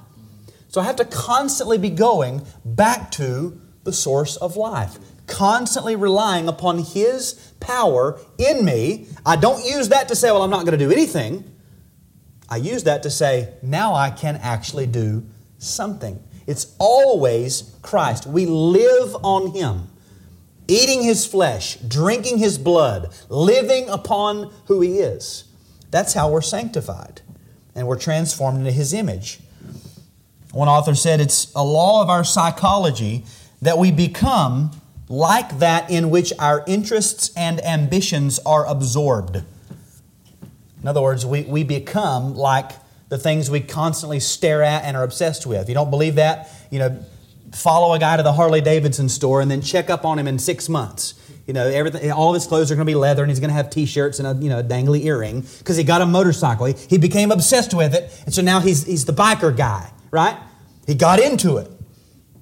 So 0.67 0.81
I 0.81 0.85
have 0.85 0.97
to 0.97 1.05
constantly 1.05 1.79
be 1.79 1.91
going 1.91 2.45
back 2.65 3.13
to 3.13 3.61
the 3.85 3.93
source 3.93 4.35
of 4.37 4.57
life, 4.57 4.99
constantly 5.29 5.95
relying 5.95 6.49
upon 6.49 6.79
His 6.79 7.35
power 7.61 8.19
in 8.37 8.65
me. 8.65 9.07
I 9.25 9.37
don't 9.37 9.65
use 9.65 9.91
that 9.91 10.09
to 10.09 10.17
say, 10.17 10.33
well, 10.33 10.43
I'm 10.43 10.51
not 10.51 10.67
going 10.67 10.77
to 10.77 10.85
do 10.85 10.91
anything. 10.91 11.54
I 12.55 12.59
use 12.59 12.85
that 12.85 13.03
to 13.03 13.11
say, 13.11 13.53
now 13.63 13.95
I 13.95 14.11
can 14.11 14.37
actually 14.37 14.87
do 14.87 15.27
something. 15.59 16.23
It's 16.47 16.73
always 16.79 17.75
Christ. 17.83 18.29
We 18.29 18.47
live 18.47 19.17
on 19.25 19.51
Him, 19.51 19.89
eating 20.69 21.03
His 21.03 21.27
flesh, 21.27 21.75
drinking 21.79 22.39
His 22.39 22.57
blood, 22.57 23.13
living 23.29 23.89
upon 23.89 24.53
who 24.67 24.81
He 24.83 24.99
is. 24.99 25.47
That's 25.91 26.15
how 26.15 26.31
we're 26.31 26.43
sanctified, 26.43 27.23
and 27.75 27.89
we're 27.89 27.99
transformed 27.99 28.59
into 28.59 28.71
His 28.71 28.93
image. 28.93 29.41
One 30.53 30.69
author 30.69 30.95
said 30.95 31.21
it's 31.21 31.53
a 31.57 31.65
law 31.65 32.03
of 32.03 32.09
our 32.09 32.23
psychology 32.23 33.25
that 33.63 33.79
we 33.79 33.91
become 33.91 34.71
like 35.09 35.59
that 35.59 35.91
in 35.91 36.09
which 36.09 36.33
our 36.39 36.63
interests 36.69 37.33
and 37.37 37.61
ambitions 37.65 38.39
are 38.47 38.65
absorbed. 38.65 39.43
In 40.85 40.89
other 40.89 41.01
words, 41.01 41.25
we, 41.25 41.43
we 41.43 41.65
become 41.65 42.35
like 42.35 42.71
the 43.09 43.17
things 43.17 43.51
we 43.51 43.61
constantly 43.61 44.21
stare 44.21 44.63
at 44.63 44.85
and 44.85 44.97
are 44.97 45.03
obsessed 45.03 45.47
with. 45.47 45.63
If 45.63 45.69
you 45.71 45.75
don't 45.75 45.89
believe 45.89 46.17
that, 46.17 46.51
you 46.71 46.79
know, 46.79 47.03
follow 47.53 47.95
a 47.95 47.99
guy 47.99 48.19
to 48.19 48.23
the 48.23 48.35
Harley 48.35 48.61
Davidson 48.61 49.09
store 49.09 49.41
and 49.41 49.51
then 49.51 49.63
check 49.63 49.89
up 49.89 50.05
on 50.05 50.19
him 50.19 50.29
in 50.29 50.39
six 50.39 50.69
months. 50.69 51.15
You 51.47 51.55
know, 51.55 51.67
everything, 51.67 52.13
all 52.13 52.29
of 52.29 52.35
his 52.35 52.47
clothes 52.47 52.71
are 52.71 52.75
going 52.75 52.87
to 52.87 52.91
be 52.91 52.95
leather, 52.95 53.23
and 53.23 53.31
he's 53.31 53.41
going 53.41 53.49
to 53.49 53.55
have 53.55 53.71
T-shirts 53.71 54.19
and 54.19 54.29
a 54.29 54.43
you 54.43 54.51
know 54.51 54.63
dangly 54.63 55.05
earring 55.05 55.43
because 55.59 55.77
he 55.77 55.85
got 55.85 56.01
a 56.01 56.07
motorcycle. 56.07 56.67
He, 56.67 56.75
he 56.89 56.99
became 56.99 57.31
obsessed 57.31 57.75
with 57.75 57.95
it, 57.95 58.23
and 58.25 58.35
so 58.35 58.41
now 58.41 58.61
he's 58.61 58.85
he's 58.85 59.05
the 59.05 59.13
biker 59.13 59.55
guy 59.55 59.91
right? 60.15 60.39
He 60.87 60.95
got 60.95 61.19
into 61.19 61.57
it. 61.57 61.69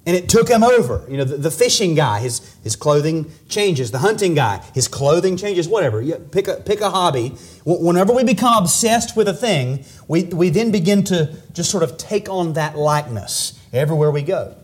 And 0.05 0.17
it 0.17 0.27
took 0.27 0.49
him 0.49 0.63
over. 0.63 1.05
You 1.09 1.17
know, 1.17 1.23
the, 1.23 1.37
the, 1.37 1.51
fishing 1.51 1.95
guy, 1.95 2.19
his, 2.19 2.39
his 2.61 2.75
clothing 2.75 3.31
changes. 3.47 3.91
The 3.91 3.99
hunting 3.99 4.33
guy, 4.33 4.61
his 4.73 4.89
clothing 4.89 5.37
changes, 5.37 5.67
whatever. 5.67 6.03
Pick, 6.31 6.49
a, 6.49 6.55
pick 6.55 6.81
a 6.81 6.89
hobby. 6.89 7.29
Whenever 7.65 8.11
we 8.11 8.25
become 8.25 8.61
obsessed 8.61 9.15
with 9.15 9.29
a 9.29 9.33
thing, 9.33 9.85
we, 10.09 10.23
we 10.25 10.49
then 10.49 10.71
begin 10.71 11.05
to 11.05 11.33
just 11.53 11.71
sort 11.71 11.83
of 11.83 11.97
take 11.97 12.27
on 12.27 12.53
that 12.53 12.77
likeness 12.77 13.57
everywhere 13.71 14.11
we 14.11 14.23
go. 14.23 14.55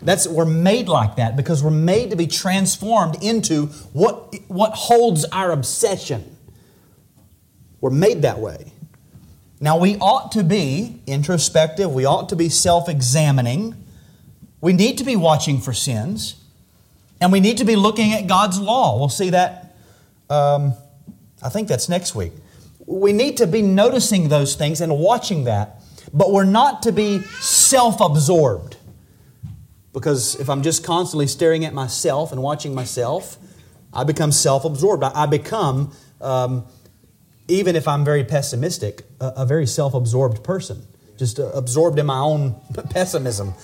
That's, 0.00 0.26
we're 0.26 0.44
made 0.44 0.88
like 0.88 1.16
that 1.16 1.36
because 1.36 1.62
we're 1.62 1.70
made 1.70 2.10
to 2.10 2.16
be 2.16 2.26
transformed 2.26 3.22
into 3.22 3.66
what, 3.92 4.34
what 4.48 4.72
holds 4.72 5.24
our 5.26 5.50
obsession. 5.50 6.36
We're 7.80 7.90
made 7.90 8.22
that 8.22 8.38
way. 8.38 8.72
Now, 9.60 9.76
we 9.78 9.96
ought 9.96 10.32
to 10.32 10.44
be 10.44 11.02
introspective, 11.06 11.92
we 11.92 12.04
ought 12.04 12.28
to 12.28 12.36
be 12.36 12.48
self 12.48 12.88
examining, 12.88 13.74
we 14.60 14.72
need 14.72 14.98
to 14.98 15.04
be 15.04 15.16
watching 15.16 15.60
for 15.60 15.72
sins, 15.72 16.36
and 17.20 17.32
we 17.32 17.40
need 17.40 17.58
to 17.58 17.64
be 17.64 17.76
looking 17.76 18.12
at 18.12 18.26
God's 18.26 18.58
law. 18.58 18.98
We'll 18.98 19.08
see 19.08 19.30
that, 19.30 19.76
um, 20.30 20.74
I 21.42 21.48
think 21.48 21.68
that's 21.68 21.88
next 21.88 22.14
week. 22.14 22.32
We 22.86 23.12
need 23.12 23.36
to 23.38 23.46
be 23.46 23.62
noticing 23.62 24.28
those 24.28 24.54
things 24.54 24.80
and 24.80 24.98
watching 24.98 25.44
that, 25.44 25.80
but 26.12 26.32
we're 26.32 26.44
not 26.44 26.82
to 26.82 26.92
be 26.92 27.20
self 27.40 28.00
absorbed. 28.00 28.76
Because 29.92 30.36
if 30.36 30.48
I'm 30.48 30.62
just 30.62 30.84
constantly 30.84 31.26
staring 31.26 31.64
at 31.64 31.74
myself 31.74 32.32
and 32.32 32.42
watching 32.42 32.74
myself, 32.74 33.36
I 33.92 34.04
become 34.04 34.32
self 34.32 34.64
absorbed. 34.64 35.02
I 35.02 35.26
become. 35.26 35.92
Um, 36.20 36.66
even 37.48 37.74
if 37.74 37.88
I'm 37.88 38.04
very 38.04 38.24
pessimistic, 38.24 39.02
a, 39.20 39.32
a 39.38 39.46
very 39.46 39.66
self 39.66 39.94
absorbed 39.94 40.44
person, 40.44 40.86
just 41.16 41.40
uh, 41.40 41.46
absorbed 41.54 41.98
in 41.98 42.06
my 42.06 42.18
own 42.18 42.54
pessimism. 42.90 43.54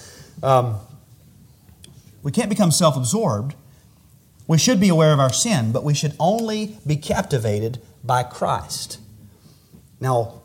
Um, 0.43 0.79
we 2.23 2.33
can't 2.33 2.49
become 2.49 2.71
self 2.71 2.97
absorbed. 2.97 3.55
We 4.47 4.59
should 4.59 4.81
be 4.81 4.89
aware 4.89 5.13
of 5.13 5.21
our 5.21 5.33
sin, 5.33 5.73
but 5.73 5.85
we 5.85 5.95
should 5.95 6.15
only 6.21 6.79
be 6.87 6.97
captivated 6.97 7.81
by 8.03 8.23
Christ. 8.23 8.99
Now, 10.01 10.43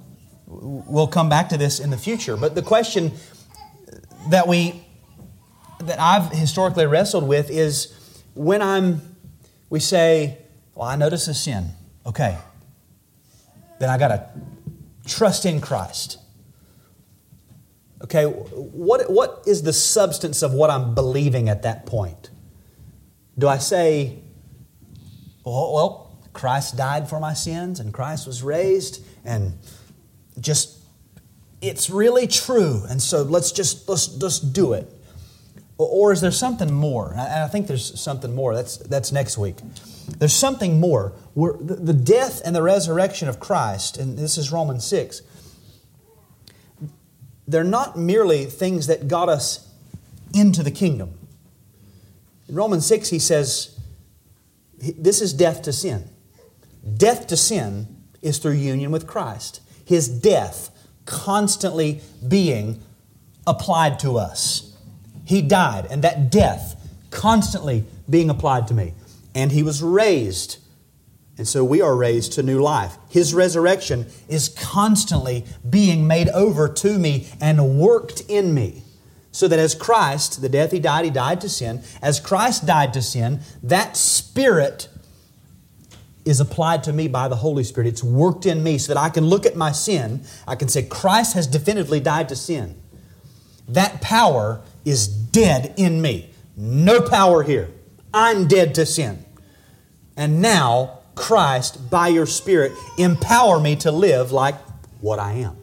we'll 0.47 1.07
come 1.07 1.27
back 1.27 1.49
to 1.49 1.57
this 1.57 1.79
in 1.79 1.89
the 1.89 1.97
future, 1.97 2.37
but 2.37 2.55
the 2.55 2.61
question 2.61 3.11
that 4.29 4.47
we 4.47 4.85
that 5.79 5.99
I've 5.99 6.31
historically 6.31 6.85
wrestled 6.85 7.27
with 7.27 7.49
is 7.49 7.93
when 8.35 8.61
I'm 8.61 9.01
we 9.69 9.79
say, 9.79 10.39
well, 10.75 10.87
I 10.87 10.95
notice 10.95 11.27
a 11.27 11.33
sin. 11.33 11.69
Okay, 12.05 12.37
then 13.79 13.89
I 13.89 13.97
got 13.97 14.07
to 14.09 14.29
trust 15.05 15.45
in 15.45 15.61
Christ. 15.61 16.17
Okay, 18.03 18.23
what, 18.25 19.11
what 19.11 19.43
is 19.45 19.63
the 19.63 19.73
substance 19.73 20.41
of 20.41 20.53
what 20.53 20.69
I'm 20.69 20.95
believing 20.95 21.49
at 21.49 21.63
that 21.63 21.85
point? 21.85 22.29
Do 23.37 23.47
I 23.47 23.57
say, 23.57 24.19
well, 25.43 25.73
well, 25.73 26.19
Christ 26.31 26.77
died 26.77 27.09
for 27.09 27.19
my 27.19 27.33
sins 27.33 27.79
and 27.79 27.93
Christ 27.93 28.25
was 28.25 28.41
raised 28.41 29.03
and 29.25 29.57
just 30.39 30.77
it's 31.61 31.89
really 31.89 32.25
true 32.25 32.83
and 32.87 33.01
so 33.01 33.23
let's 33.23 33.51
just 33.51 33.89
let's 33.89 34.07
just 34.07 34.53
do 34.53 34.71
it 34.71 34.89
or 35.77 36.13
is 36.13 36.21
there 36.21 36.31
something 36.31 36.73
more 36.73 37.11
and 37.11 37.19
i 37.19 37.47
think 37.49 37.67
there's 37.67 37.99
something 37.99 38.33
more 38.33 38.55
that's 38.55 38.77
that's 38.77 39.11
next 39.11 39.37
week 39.37 39.57
there's 40.17 40.33
something 40.33 40.79
more. 40.79 41.13
We're, 41.35 41.57
the 41.57 41.93
death 41.93 42.41
and 42.43 42.55
the 42.55 42.61
resurrection 42.61 43.27
of 43.27 43.39
Christ, 43.39 43.97
and 43.97 44.17
this 44.17 44.37
is 44.37 44.51
Romans 44.51 44.85
6, 44.85 45.21
they're 47.51 47.63
not 47.63 47.97
merely 47.97 48.45
things 48.45 48.87
that 48.87 49.07
got 49.07 49.29
us 49.29 49.67
into 50.33 50.63
the 50.63 50.71
kingdom. 50.71 51.13
In 52.47 52.55
Romans 52.55 52.85
6, 52.85 53.09
he 53.09 53.19
says, 53.19 53.77
This 54.77 55.21
is 55.21 55.33
death 55.33 55.61
to 55.63 55.73
sin. 55.73 56.09
Death 56.97 57.27
to 57.27 57.37
sin 57.37 57.87
is 58.21 58.37
through 58.37 58.53
union 58.53 58.91
with 58.91 59.07
Christ. 59.07 59.61
His 59.85 60.07
death 60.07 60.69
constantly 61.05 62.01
being 62.27 62.81
applied 63.47 63.99
to 63.99 64.17
us. 64.17 64.77
He 65.25 65.41
died, 65.41 65.87
and 65.89 66.03
that 66.03 66.31
death 66.31 66.75
constantly 67.09 67.85
being 68.09 68.29
applied 68.29 68.67
to 68.67 68.73
me 68.73 68.93
and 69.35 69.51
he 69.51 69.63
was 69.63 69.81
raised. 69.81 70.57
And 71.39 71.47
so 71.47 71.63
we 71.63 71.81
are 71.81 71.95
raised 71.95 72.33
to 72.33 72.43
new 72.43 72.61
life. 72.61 72.97
His 73.09 73.33
resurrection 73.33 74.07
is 74.27 74.49
constantly 74.49 75.45
being 75.67 76.05
made 76.05 76.27
over 76.27 76.67
to 76.67 76.99
me 76.99 77.29
and 77.39 77.79
worked 77.79 78.19
in 78.27 78.53
me. 78.53 78.83
So 79.31 79.47
that 79.47 79.57
as 79.57 79.73
Christ, 79.73 80.41
the 80.41 80.49
death 80.49 80.71
he 80.73 80.79
died, 80.79 81.05
he 81.05 81.11
died 81.11 81.39
to 81.39 81.47
sin. 81.47 81.81
As 82.01 82.19
Christ 82.19 82.65
died 82.65 82.93
to 82.93 83.01
sin, 83.01 83.39
that 83.63 83.95
Spirit 83.95 84.89
is 86.25 86.41
applied 86.41 86.83
to 86.83 86.91
me 86.91 87.07
by 87.07 87.29
the 87.29 87.37
Holy 87.37 87.63
Spirit. 87.63 87.87
It's 87.87 88.03
worked 88.03 88.45
in 88.45 88.61
me 88.61 88.77
so 88.77 88.93
that 88.93 88.99
I 88.99 89.07
can 89.07 89.25
look 89.25 89.45
at 89.45 89.55
my 89.55 89.71
sin. 89.71 90.25
I 90.45 90.55
can 90.55 90.67
say, 90.67 90.83
Christ 90.83 91.35
has 91.35 91.47
definitively 91.47 92.01
died 92.01 92.27
to 92.29 92.35
sin. 92.35 92.75
That 93.69 94.01
power 94.01 94.59
is 94.83 95.07
dead 95.07 95.73
in 95.77 96.01
me. 96.01 96.31
No 96.57 96.99
power 96.99 97.43
here. 97.43 97.69
I'm 98.13 98.45
dead 98.49 98.75
to 98.75 98.85
sin. 98.85 99.23
And 100.17 100.41
now, 100.41 100.98
Christ, 101.19 101.89
by 101.89 102.07
your 102.07 102.25
Spirit, 102.25 102.71
empower 102.97 103.59
me 103.59 103.75
to 103.77 103.91
live 103.91 104.31
like 104.31 104.55
what 105.01 105.19
I 105.19 105.33
am. 105.33 105.55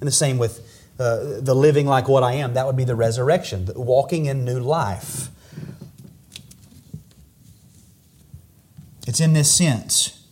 And 0.00 0.06
the 0.06 0.12
same 0.12 0.38
with 0.38 0.60
uh, 0.98 1.40
the 1.40 1.54
living 1.54 1.86
like 1.86 2.08
what 2.08 2.22
I 2.22 2.34
am. 2.34 2.54
That 2.54 2.66
would 2.66 2.76
be 2.76 2.84
the 2.84 2.94
resurrection, 2.94 3.64
the 3.64 3.80
walking 3.80 4.26
in 4.26 4.44
new 4.44 4.60
life. 4.60 5.30
It's 9.06 9.18
in 9.18 9.32
this 9.32 9.52
sense, 9.52 10.24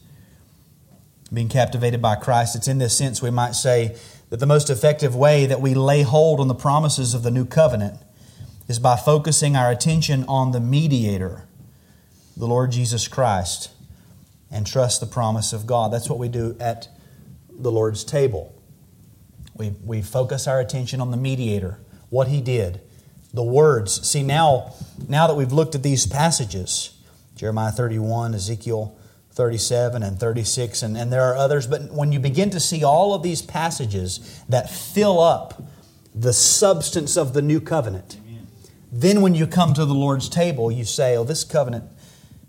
being 1.32 1.48
captivated 1.48 2.00
by 2.00 2.16
Christ, 2.16 2.54
it's 2.54 2.68
in 2.68 2.78
this 2.78 2.96
sense 2.96 3.20
we 3.20 3.30
might 3.30 3.54
say 3.54 3.96
that 4.28 4.38
the 4.38 4.46
most 4.46 4.70
effective 4.70 5.16
way 5.16 5.46
that 5.46 5.60
we 5.60 5.74
lay 5.74 6.02
hold 6.02 6.38
on 6.38 6.48
the 6.48 6.54
promises 6.54 7.14
of 7.14 7.22
the 7.22 7.30
new 7.30 7.44
covenant 7.44 7.98
is 8.68 8.78
by 8.78 8.96
focusing 8.96 9.56
our 9.56 9.70
attention 9.70 10.24
on 10.28 10.52
the 10.52 10.60
mediator, 10.60 11.46
the 12.36 12.46
Lord 12.46 12.70
Jesus 12.70 13.08
Christ, 13.08 13.70
and 14.50 14.66
trust 14.66 15.00
the 15.00 15.06
promise 15.06 15.52
of 15.52 15.66
God. 15.66 15.92
That's 15.92 16.08
what 16.08 16.18
we 16.18 16.28
do 16.28 16.56
at 16.60 16.88
the 17.50 17.70
Lord's 17.70 18.04
table. 18.04 18.54
We, 19.54 19.70
we 19.84 20.02
focus 20.02 20.48
our 20.48 20.60
attention 20.60 21.00
on 21.00 21.10
the 21.10 21.16
mediator, 21.16 21.78
what 22.08 22.28
he 22.28 22.40
did, 22.40 22.80
the 23.32 23.42
words. 23.42 24.08
See, 24.08 24.22
now, 24.22 24.74
now 25.08 25.26
that 25.26 25.34
we've 25.34 25.52
looked 25.52 25.74
at 25.74 25.82
these 25.82 26.06
passages, 26.06 26.96
Jeremiah 27.36 27.70
31, 27.70 28.34
Ezekiel 28.34 28.96
37 29.32 30.02
and 30.02 30.18
36, 30.18 30.82
and, 30.82 30.96
and 30.96 31.12
there 31.12 31.22
are 31.22 31.36
others, 31.36 31.66
but 31.66 31.92
when 31.92 32.10
you 32.10 32.18
begin 32.18 32.50
to 32.50 32.60
see 32.60 32.82
all 32.82 33.14
of 33.14 33.22
these 33.22 33.42
passages 33.42 34.42
that 34.48 34.68
fill 34.68 35.20
up 35.20 35.62
the 36.14 36.32
substance 36.32 37.16
of 37.16 37.32
the 37.34 37.42
new 37.42 37.60
covenant, 37.60 38.16
then, 38.92 39.20
when 39.20 39.36
you 39.36 39.46
come 39.46 39.72
to 39.74 39.84
the 39.84 39.94
Lord's 39.94 40.28
table, 40.28 40.70
you 40.72 40.84
say, 40.84 41.16
Oh, 41.16 41.22
this 41.22 41.44
covenant, 41.44 41.84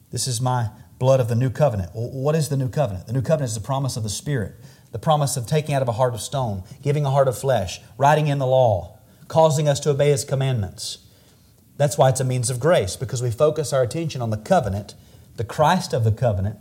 this 0.09 0.27
is 0.27 0.41
my 0.41 0.69
blood 1.01 1.19
of 1.19 1.27
the 1.27 1.35
new 1.35 1.49
covenant. 1.49 1.89
Well, 1.95 2.11
what 2.11 2.35
is 2.35 2.49
the 2.49 2.55
new 2.55 2.69
covenant? 2.69 3.07
The 3.07 3.13
new 3.13 3.23
covenant 3.23 3.49
is 3.49 3.55
the 3.55 3.65
promise 3.65 3.97
of 3.97 4.03
the 4.03 4.09
Spirit, 4.09 4.53
the 4.91 4.99
promise 4.99 5.35
of 5.35 5.47
taking 5.47 5.73
out 5.73 5.81
of 5.81 5.87
a 5.87 5.93
heart 5.93 6.13
of 6.13 6.21
stone, 6.21 6.63
giving 6.83 7.07
a 7.07 7.09
heart 7.09 7.27
of 7.27 7.35
flesh, 7.35 7.81
writing 7.97 8.27
in 8.27 8.37
the 8.37 8.45
law, 8.45 8.99
causing 9.27 9.67
us 9.67 9.79
to 9.79 9.89
obey 9.89 10.11
His 10.11 10.23
commandments. 10.23 10.99
That's 11.77 11.97
why 11.97 12.09
it's 12.09 12.19
a 12.19 12.23
means 12.23 12.51
of 12.51 12.59
grace, 12.59 12.95
because 12.95 13.23
we 13.23 13.31
focus 13.31 13.73
our 13.73 13.81
attention 13.81 14.21
on 14.21 14.29
the 14.29 14.37
covenant, 14.37 14.93
the 15.37 15.43
Christ 15.43 15.91
of 15.91 16.03
the 16.03 16.11
covenant, 16.11 16.59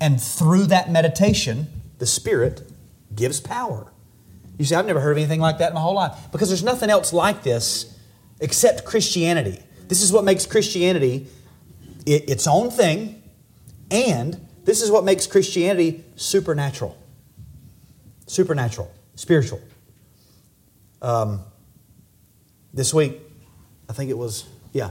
and 0.00 0.22
through 0.22 0.66
that 0.66 0.88
meditation, 0.88 1.66
the 1.98 2.06
Spirit 2.06 2.62
gives 3.12 3.40
power. 3.40 3.92
You 4.56 4.64
see, 4.64 4.76
I've 4.76 4.86
never 4.86 5.00
heard 5.00 5.12
of 5.12 5.18
anything 5.18 5.40
like 5.40 5.58
that 5.58 5.70
in 5.70 5.74
my 5.74 5.80
whole 5.80 5.94
life. 5.94 6.16
Because 6.30 6.48
there's 6.48 6.62
nothing 6.62 6.90
else 6.90 7.12
like 7.12 7.42
this 7.42 7.98
except 8.40 8.84
Christianity. 8.84 9.58
This 9.88 10.00
is 10.00 10.12
what 10.12 10.22
makes 10.22 10.46
Christianity 10.46 11.26
its 12.06 12.46
own 12.46 12.70
thing, 12.70 13.22
and 13.90 14.46
this 14.64 14.82
is 14.82 14.90
what 14.90 15.04
makes 15.04 15.26
Christianity 15.26 16.04
supernatural. 16.16 16.96
Supernatural, 18.26 18.92
spiritual. 19.16 19.60
Um, 21.02 21.40
this 22.72 22.94
week, 22.94 23.18
I 23.88 23.92
think 23.92 24.10
it 24.10 24.18
was, 24.18 24.46
yeah, 24.72 24.90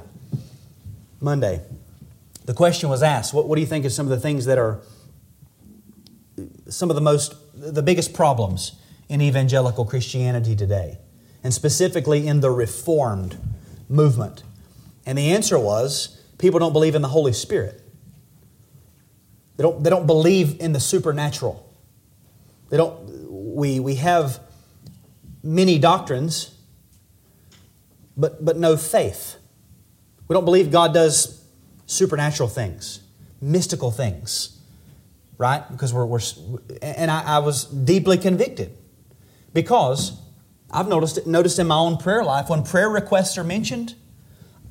Monday, 1.21 1.61
the 2.45 2.53
question 2.53 2.89
was 2.89 3.03
asked 3.03 3.33
what, 3.33 3.47
what 3.47 3.55
do 3.55 3.61
you 3.61 3.67
think 3.67 3.85
of 3.85 3.91
some 3.91 4.05
of 4.05 4.09
the 4.09 4.19
things 4.19 4.45
that 4.45 4.57
are 4.57 4.79
some 6.67 6.89
of 6.89 6.95
the 6.95 7.01
most, 7.01 7.35
the 7.55 7.81
biggest 7.81 8.13
problems 8.13 8.73
in 9.07 9.21
evangelical 9.21 9.85
Christianity 9.85 10.55
today, 10.55 10.97
and 11.43 11.53
specifically 11.53 12.27
in 12.27 12.41
the 12.41 12.51
Reformed 12.51 13.37
movement? 13.87 14.43
And 15.05 15.17
the 15.17 15.29
answer 15.31 15.57
was 15.57 16.18
people 16.39 16.59
don't 16.59 16.73
believe 16.73 16.95
in 16.95 17.03
the 17.03 17.07
Holy 17.07 17.33
Spirit. 17.33 17.81
They 19.57 19.61
don't, 19.61 19.83
they 19.83 19.91
don't 19.91 20.07
believe 20.07 20.59
in 20.59 20.73
the 20.73 20.79
supernatural. 20.79 21.71
They 22.69 22.77
don't, 22.77 23.29
we, 23.29 23.79
we 23.79 23.95
have 23.95 24.39
many 25.43 25.77
doctrines, 25.77 26.55
but, 28.17 28.43
but 28.43 28.57
no 28.57 28.75
faith. 28.77 29.35
We 30.27 30.33
don't 30.33 30.45
believe 30.45 30.71
God 30.71 30.93
does 30.93 31.43
supernatural 31.85 32.49
things, 32.49 33.01
mystical 33.39 33.91
things 33.91 34.59
right? 35.39 35.63
Because 35.71 35.91
we're, 35.91 36.05
we're 36.05 36.19
and 36.83 37.09
I, 37.09 37.23
I 37.23 37.39
was 37.39 37.63
deeply 37.63 38.19
convicted 38.19 38.77
because 39.53 40.21
I've 40.69 40.87
noticed 40.87 41.17
it, 41.17 41.25
noticed 41.25 41.57
in 41.57 41.65
my 41.65 41.77
own 41.77 41.97
prayer 41.97 42.23
life 42.23 42.49
when 42.49 42.61
prayer 42.61 42.89
requests 42.89 43.37
are 43.39 43.43
mentioned, 43.43 43.95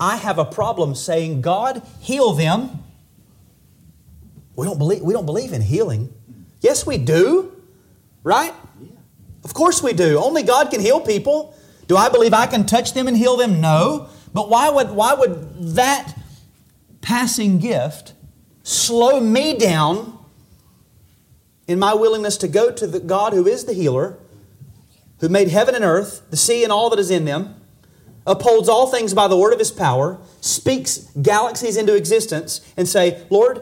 I 0.01 0.17
have 0.17 0.39
a 0.39 0.45
problem 0.45 0.95
saying, 0.95 1.41
God, 1.41 1.83
heal 2.01 2.33
them. 2.33 2.85
We 4.55 4.67
don't 4.67 4.79
believe, 4.79 5.03
we 5.03 5.13
don't 5.13 5.27
believe 5.27 5.53
in 5.53 5.63
healing. 5.63 6.13
Yes, 6.61 6.87
we 6.87 6.99
do, 6.99 7.53
right? 8.23 8.55
Of 9.45 9.55
course 9.55 9.83
we 9.83 9.93
do. 9.93 10.19
Only 10.19 10.43
God 10.43 10.71
can 10.71 10.81
heal 10.81 11.01
people. 11.01 11.55
Do 11.87 11.97
I 11.97 12.09
believe 12.09 12.35
I 12.35 12.47
can 12.47 12.67
touch 12.67 12.93
them 12.93 13.09
and 13.09 13.17
heal 13.17 13.37
them? 13.37 13.61
No. 13.61 14.09
But 14.35 14.49
why 14.49 14.71
would, 14.71 14.91
why 14.91 15.15
would 15.15 15.75
that 15.75 16.15
passing 17.01 17.59
gift 17.59 18.13
slow 18.63 19.21
me 19.21 19.57
down 19.57 20.19
in 21.67 21.79
my 21.79 21.95
willingness 21.95 22.37
to 22.39 22.49
go 22.49 22.71
to 22.71 22.87
the 22.87 23.01
God 23.01 23.33
who 23.33 23.47
is 23.47 23.65
the 23.65 23.73
healer, 23.73 24.19
who 25.21 25.29
made 25.29 25.49
heaven 25.49 25.75
and 25.75 25.85
earth, 25.85 26.23
the 26.31 26.37
sea 26.37 26.65
and 26.65 26.73
all 26.73 26.91
that 26.91 26.99
is 26.99 27.11
in 27.11 27.25
them, 27.25 27.55
upholds 28.29 28.69
all 28.69 28.87
things 28.87 29.15
by 29.15 29.27
the 29.27 29.37
word 29.37 29.53
of 29.53 29.59
his 29.59 29.71
power, 29.71 30.19
speaks 30.41 30.99
galaxies 31.21 31.77
into 31.77 31.97
existence, 31.97 32.61
and 32.77 32.89
say, 32.89 33.27
Lord, 33.31 33.61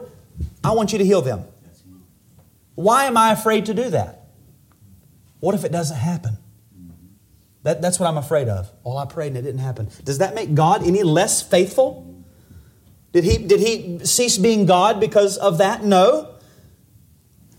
I 0.63 0.73
want 0.73 0.93
you 0.93 0.99
to 0.99 1.05
heal 1.05 1.23
them. 1.23 1.45
Why 2.75 3.05
am 3.05 3.17
I 3.17 3.33
afraid 3.33 3.67
to 3.67 3.75
do 3.75 3.89
that? 3.91 4.27
What 5.41 5.55
if 5.55 5.65
it 5.65 5.73
doesn't 5.73 5.97
happen? 5.97 6.37
That, 7.63 7.81
that's 7.81 7.99
what 7.99 8.07
I'm 8.07 8.19
afraid 8.19 8.49
of. 8.49 8.71
Well, 8.85 8.99
I 8.99 9.07
prayed 9.07 9.29
and 9.29 9.39
it 9.39 9.43
didn't 9.43 9.61
happen. 9.61 9.89
Does 10.05 10.19
that 10.19 10.35
make 10.35 10.55
God 10.55 10.87
any 10.87 11.03
less 11.03 11.43
faithful? 11.43 12.03
Did 13.13 13.25
he, 13.25 13.39
did 13.39 13.61
he 13.61 14.05
cease 14.05 14.37
being 14.37 14.67
God 14.67 15.01
because 15.01 15.39
of 15.39 15.59
that? 15.59 15.83
No 15.83 16.37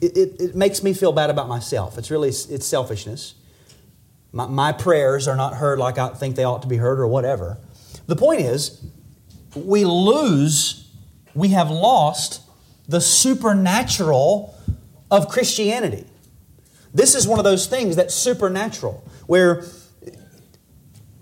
it, 0.01 0.17
it, 0.17 0.41
it, 0.41 0.55
makes 0.55 0.83
me 0.83 0.93
feel 0.93 1.11
bad 1.11 1.29
about 1.29 1.47
myself. 1.47 1.97
It's 1.97 2.11
really 2.11 2.29
it's 2.29 2.65
selfishness. 2.65 3.35
My, 4.31 4.47
my 4.47 4.71
prayers 4.71 5.27
are 5.27 5.35
not 5.35 5.55
heard 5.55 5.79
like 5.79 5.97
I 5.97 6.09
think 6.09 6.35
they 6.35 6.43
ought 6.43 6.61
to 6.61 6.67
be 6.67 6.77
heard 6.77 6.99
or 6.99 7.07
whatever. 7.07 7.57
The 8.07 8.15
point 8.15 8.41
is, 8.41 8.83
we 9.55 9.85
lose, 9.85 10.89
we 11.33 11.49
have 11.49 11.69
lost 11.69 12.41
the 12.87 13.01
supernatural 13.01 14.55
of 15.09 15.29
Christianity. 15.29 16.05
This 16.93 17.15
is 17.15 17.27
one 17.27 17.39
of 17.39 17.45
those 17.45 17.67
things 17.67 17.95
that's 17.95 18.13
supernatural, 18.13 19.03
where 19.25 19.63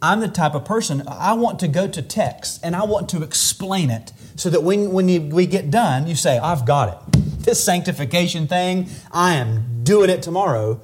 I'm 0.01 0.19
the 0.19 0.27
type 0.27 0.53
of 0.53 0.65
person, 0.65 1.03
I 1.07 1.33
want 1.33 1.59
to 1.59 1.67
go 1.67 1.87
to 1.87 2.01
text 2.01 2.59
and 2.63 2.75
I 2.75 2.83
want 2.83 3.09
to 3.09 3.23
explain 3.23 3.89
it 3.89 4.13
so 4.35 4.49
that 4.49 4.61
when, 4.63 4.91
when 4.91 5.09
you, 5.09 5.21
we 5.21 5.47
get 5.47 5.71
done, 5.71 6.07
you 6.07 6.15
say, 6.15 6.37
I've 6.37 6.65
got 6.65 6.89
it 6.89 7.15
this 7.45 7.63
sanctification 7.63 8.47
thing, 8.47 8.89
I 9.11 9.35
am 9.35 9.83
doing 9.83 10.09
it 10.09 10.21
tomorrow. 10.21 10.81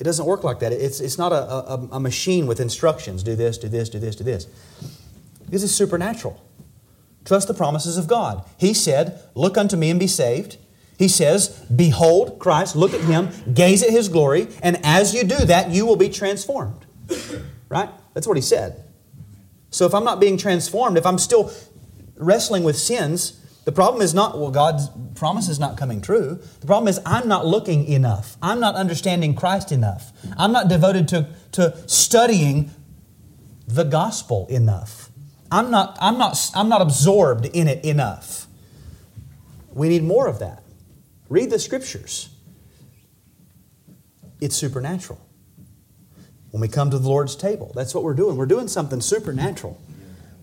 It 0.00 0.04
doesn't 0.04 0.24
work 0.24 0.42
like 0.42 0.60
that. 0.60 0.72
It's, 0.72 0.98
it's 0.98 1.18
not 1.18 1.30
a, 1.30 1.44
a, 1.44 1.88
a 1.92 2.00
machine 2.00 2.46
with 2.46 2.58
instructions 2.58 3.22
do 3.22 3.36
this, 3.36 3.58
do 3.58 3.68
this, 3.68 3.90
do 3.90 3.98
this, 3.98 4.16
do 4.16 4.24
this. 4.24 4.46
This 5.46 5.62
is 5.62 5.74
supernatural. 5.74 6.42
Trust 7.26 7.48
the 7.48 7.54
promises 7.54 7.98
of 7.98 8.08
God. 8.08 8.42
He 8.56 8.72
said, 8.72 9.22
Look 9.34 9.58
unto 9.58 9.76
me 9.76 9.90
and 9.90 10.00
be 10.00 10.06
saved. 10.06 10.56
He 10.98 11.06
says, 11.06 11.48
Behold 11.74 12.38
Christ, 12.38 12.76
look 12.76 12.94
at 12.94 13.02
Him, 13.02 13.28
gaze 13.52 13.82
at 13.82 13.90
His 13.90 14.08
glory, 14.08 14.48
and 14.62 14.78
as 14.84 15.14
you 15.14 15.22
do 15.22 15.44
that, 15.44 15.70
you 15.70 15.84
will 15.84 15.96
be 15.96 16.08
transformed. 16.08 16.86
Right? 17.68 17.88
That's 18.14 18.26
what 18.26 18.36
He 18.36 18.42
said. 18.42 18.82
So 19.70 19.86
if 19.86 19.94
I'm 19.94 20.02
not 20.02 20.18
being 20.18 20.36
transformed, 20.36 20.98
if 20.98 21.06
I'm 21.06 21.18
still 21.18 21.52
wrestling 22.16 22.64
with 22.64 22.76
sins, 22.76 23.39
the 23.64 23.72
problem 23.72 24.02
is 24.02 24.14
not, 24.14 24.38
well, 24.38 24.50
God's 24.50 24.88
promise 25.14 25.48
is 25.48 25.58
not 25.58 25.76
coming 25.76 26.00
true. 26.00 26.40
The 26.60 26.66
problem 26.66 26.88
is 26.88 27.00
I'm 27.04 27.28
not 27.28 27.46
looking 27.46 27.84
enough. 27.86 28.36
I'm 28.40 28.58
not 28.58 28.74
understanding 28.74 29.34
Christ 29.34 29.70
enough. 29.70 30.12
I'm 30.38 30.52
not 30.52 30.68
devoted 30.68 31.08
to, 31.08 31.28
to 31.52 31.76
studying 31.86 32.70
the 33.66 33.84
gospel 33.84 34.46
enough. 34.48 35.10
I'm 35.50 35.70
not, 35.70 35.98
I'm, 36.00 36.16
not, 36.16 36.38
I'm 36.54 36.68
not 36.68 36.80
absorbed 36.80 37.46
in 37.46 37.68
it 37.68 37.84
enough. 37.84 38.46
We 39.72 39.88
need 39.88 40.04
more 40.04 40.26
of 40.26 40.38
that. 40.38 40.62
Read 41.28 41.50
the 41.50 41.58
scriptures. 41.58 42.30
It's 44.40 44.56
supernatural. 44.56 45.20
When 46.50 46.60
we 46.60 46.68
come 46.68 46.90
to 46.90 46.98
the 46.98 47.08
Lord's 47.08 47.36
table, 47.36 47.72
that's 47.74 47.94
what 47.94 48.02
we're 48.02 48.14
doing. 48.14 48.36
We're 48.36 48.46
doing 48.46 48.68
something 48.68 49.00
supernatural. 49.00 49.80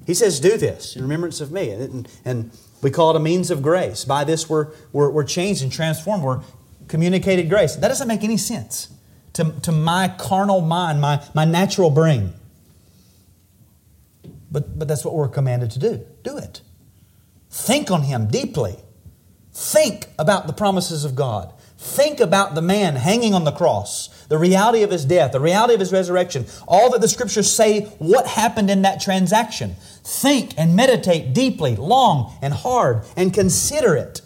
He 0.06 0.14
says, 0.14 0.40
Do 0.40 0.58
this 0.58 0.96
in 0.96 1.02
remembrance 1.02 1.42
of 1.42 1.52
me. 1.52 1.72
And, 1.72 2.08
and 2.24 2.52
we 2.82 2.92
call 2.92 3.12
it 3.12 3.16
a 3.16 3.20
means 3.20 3.52
of 3.52 3.62
grace. 3.62 4.06
By 4.06 4.24
this, 4.24 4.50
we're, 4.50 4.68
we're, 4.92 5.10
we're 5.10 5.24
changed 5.24 5.64
and 5.64 5.72
transformed. 5.72 6.24
We're 6.24 6.42
communicated 6.88 7.50
grace. 7.50 7.76
That 7.76 7.88
doesn't 7.88 8.08
make 8.08 8.24
any 8.24 8.38
sense 8.38 8.90
to, 9.34 9.52
to 9.62 9.72
my 9.72 10.14
carnal 10.18 10.62
mind, 10.62 11.02
my, 11.02 11.24
my 11.34 11.46
natural 11.46 11.90
brain. 11.90 12.34
But, 14.52 14.80
but 14.80 14.88
that's 14.88 15.04
what 15.04 15.14
we're 15.14 15.28
commanded 15.28 15.72
to 15.72 15.80
do. 15.80 16.06
Do 16.24 16.38
it. 16.38 16.62
Think 17.50 17.92
on 17.92 18.04
Him 18.04 18.28
deeply. 18.28 18.78
Think 19.54 20.08
about 20.20 20.48
the 20.48 20.54
promises 20.54 21.04
of 21.04 21.16
God. 21.16 21.54
Think 21.78 22.20
about 22.20 22.56
the 22.56 22.62
man 22.62 22.96
hanging 22.96 23.34
on 23.34 23.44
the 23.44 23.52
cross, 23.52 24.10
the 24.30 24.38
reality 24.38 24.84
of 24.84 24.92
his 24.92 25.06
death, 25.06 25.32
the 25.32 25.40
reality 25.40 25.74
of 25.74 25.80
his 25.80 25.94
resurrection, 25.94 26.46
all 26.68 26.92
that 26.92 27.02
the 27.02 27.08
scriptures 27.08 27.52
say 27.52 27.86
what 28.00 28.28
happened 28.28 28.70
in 28.70 28.82
that 28.82 29.00
transaction. 29.00 29.76
Think 30.04 30.54
and 30.58 30.76
meditate 30.76 31.34
deeply, 31.34 31.76
long 31.76 32.38
and 32.42 32.54
hard, 32.54 33.04
and 33.16 33.34
consider 33.34 33.96
it. 33.96 34.22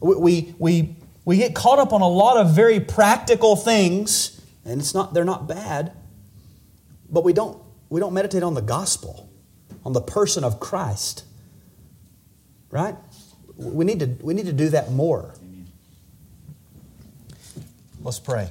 We, 0.00 0.54
we, 0.58 0.96
we 1.24 1.36
get 1.36 1.54
caught 1.54 1.78
up 1.78 1.92
on 1.92 2.00
a 2.00 2.08
lot 2.08 2.36
of 2.36 2.54
very 2.54 2.80
practical 2.80 3.54
things, 3.54 4.40
and 4.64 4.80
it's 4.80 4.94
not, 4.94 5.14
they're 5.14 5.24
not 5.24 5.46
bad, 5.46 5.92
but 7.08 7.22
we 7.22 7.32
don't, 7.32 7.62
we 7.88 8.00
don't 8.00 8.12
meditate 8.12 8.42
on 8.42 8.54
the 8.54 8.62
gospel, 8.62 9.30
on 9.84 9.92
the 9.92 10.00
person 10.00 10.42
of 10.42 10.58
Christ. 10.58 11.24
Right? 12.70 12.96
We 13.56 13.84
need 13.84 14.00
to, 14.00 14.06
we 14.22 14.34
need 14.34 14.46
to 14.46 14.52
do 14.52 14.70
that 14.70 14.90
more. 14.90 15.34
Let's 18.00 18.18
pray. 18.18 18.50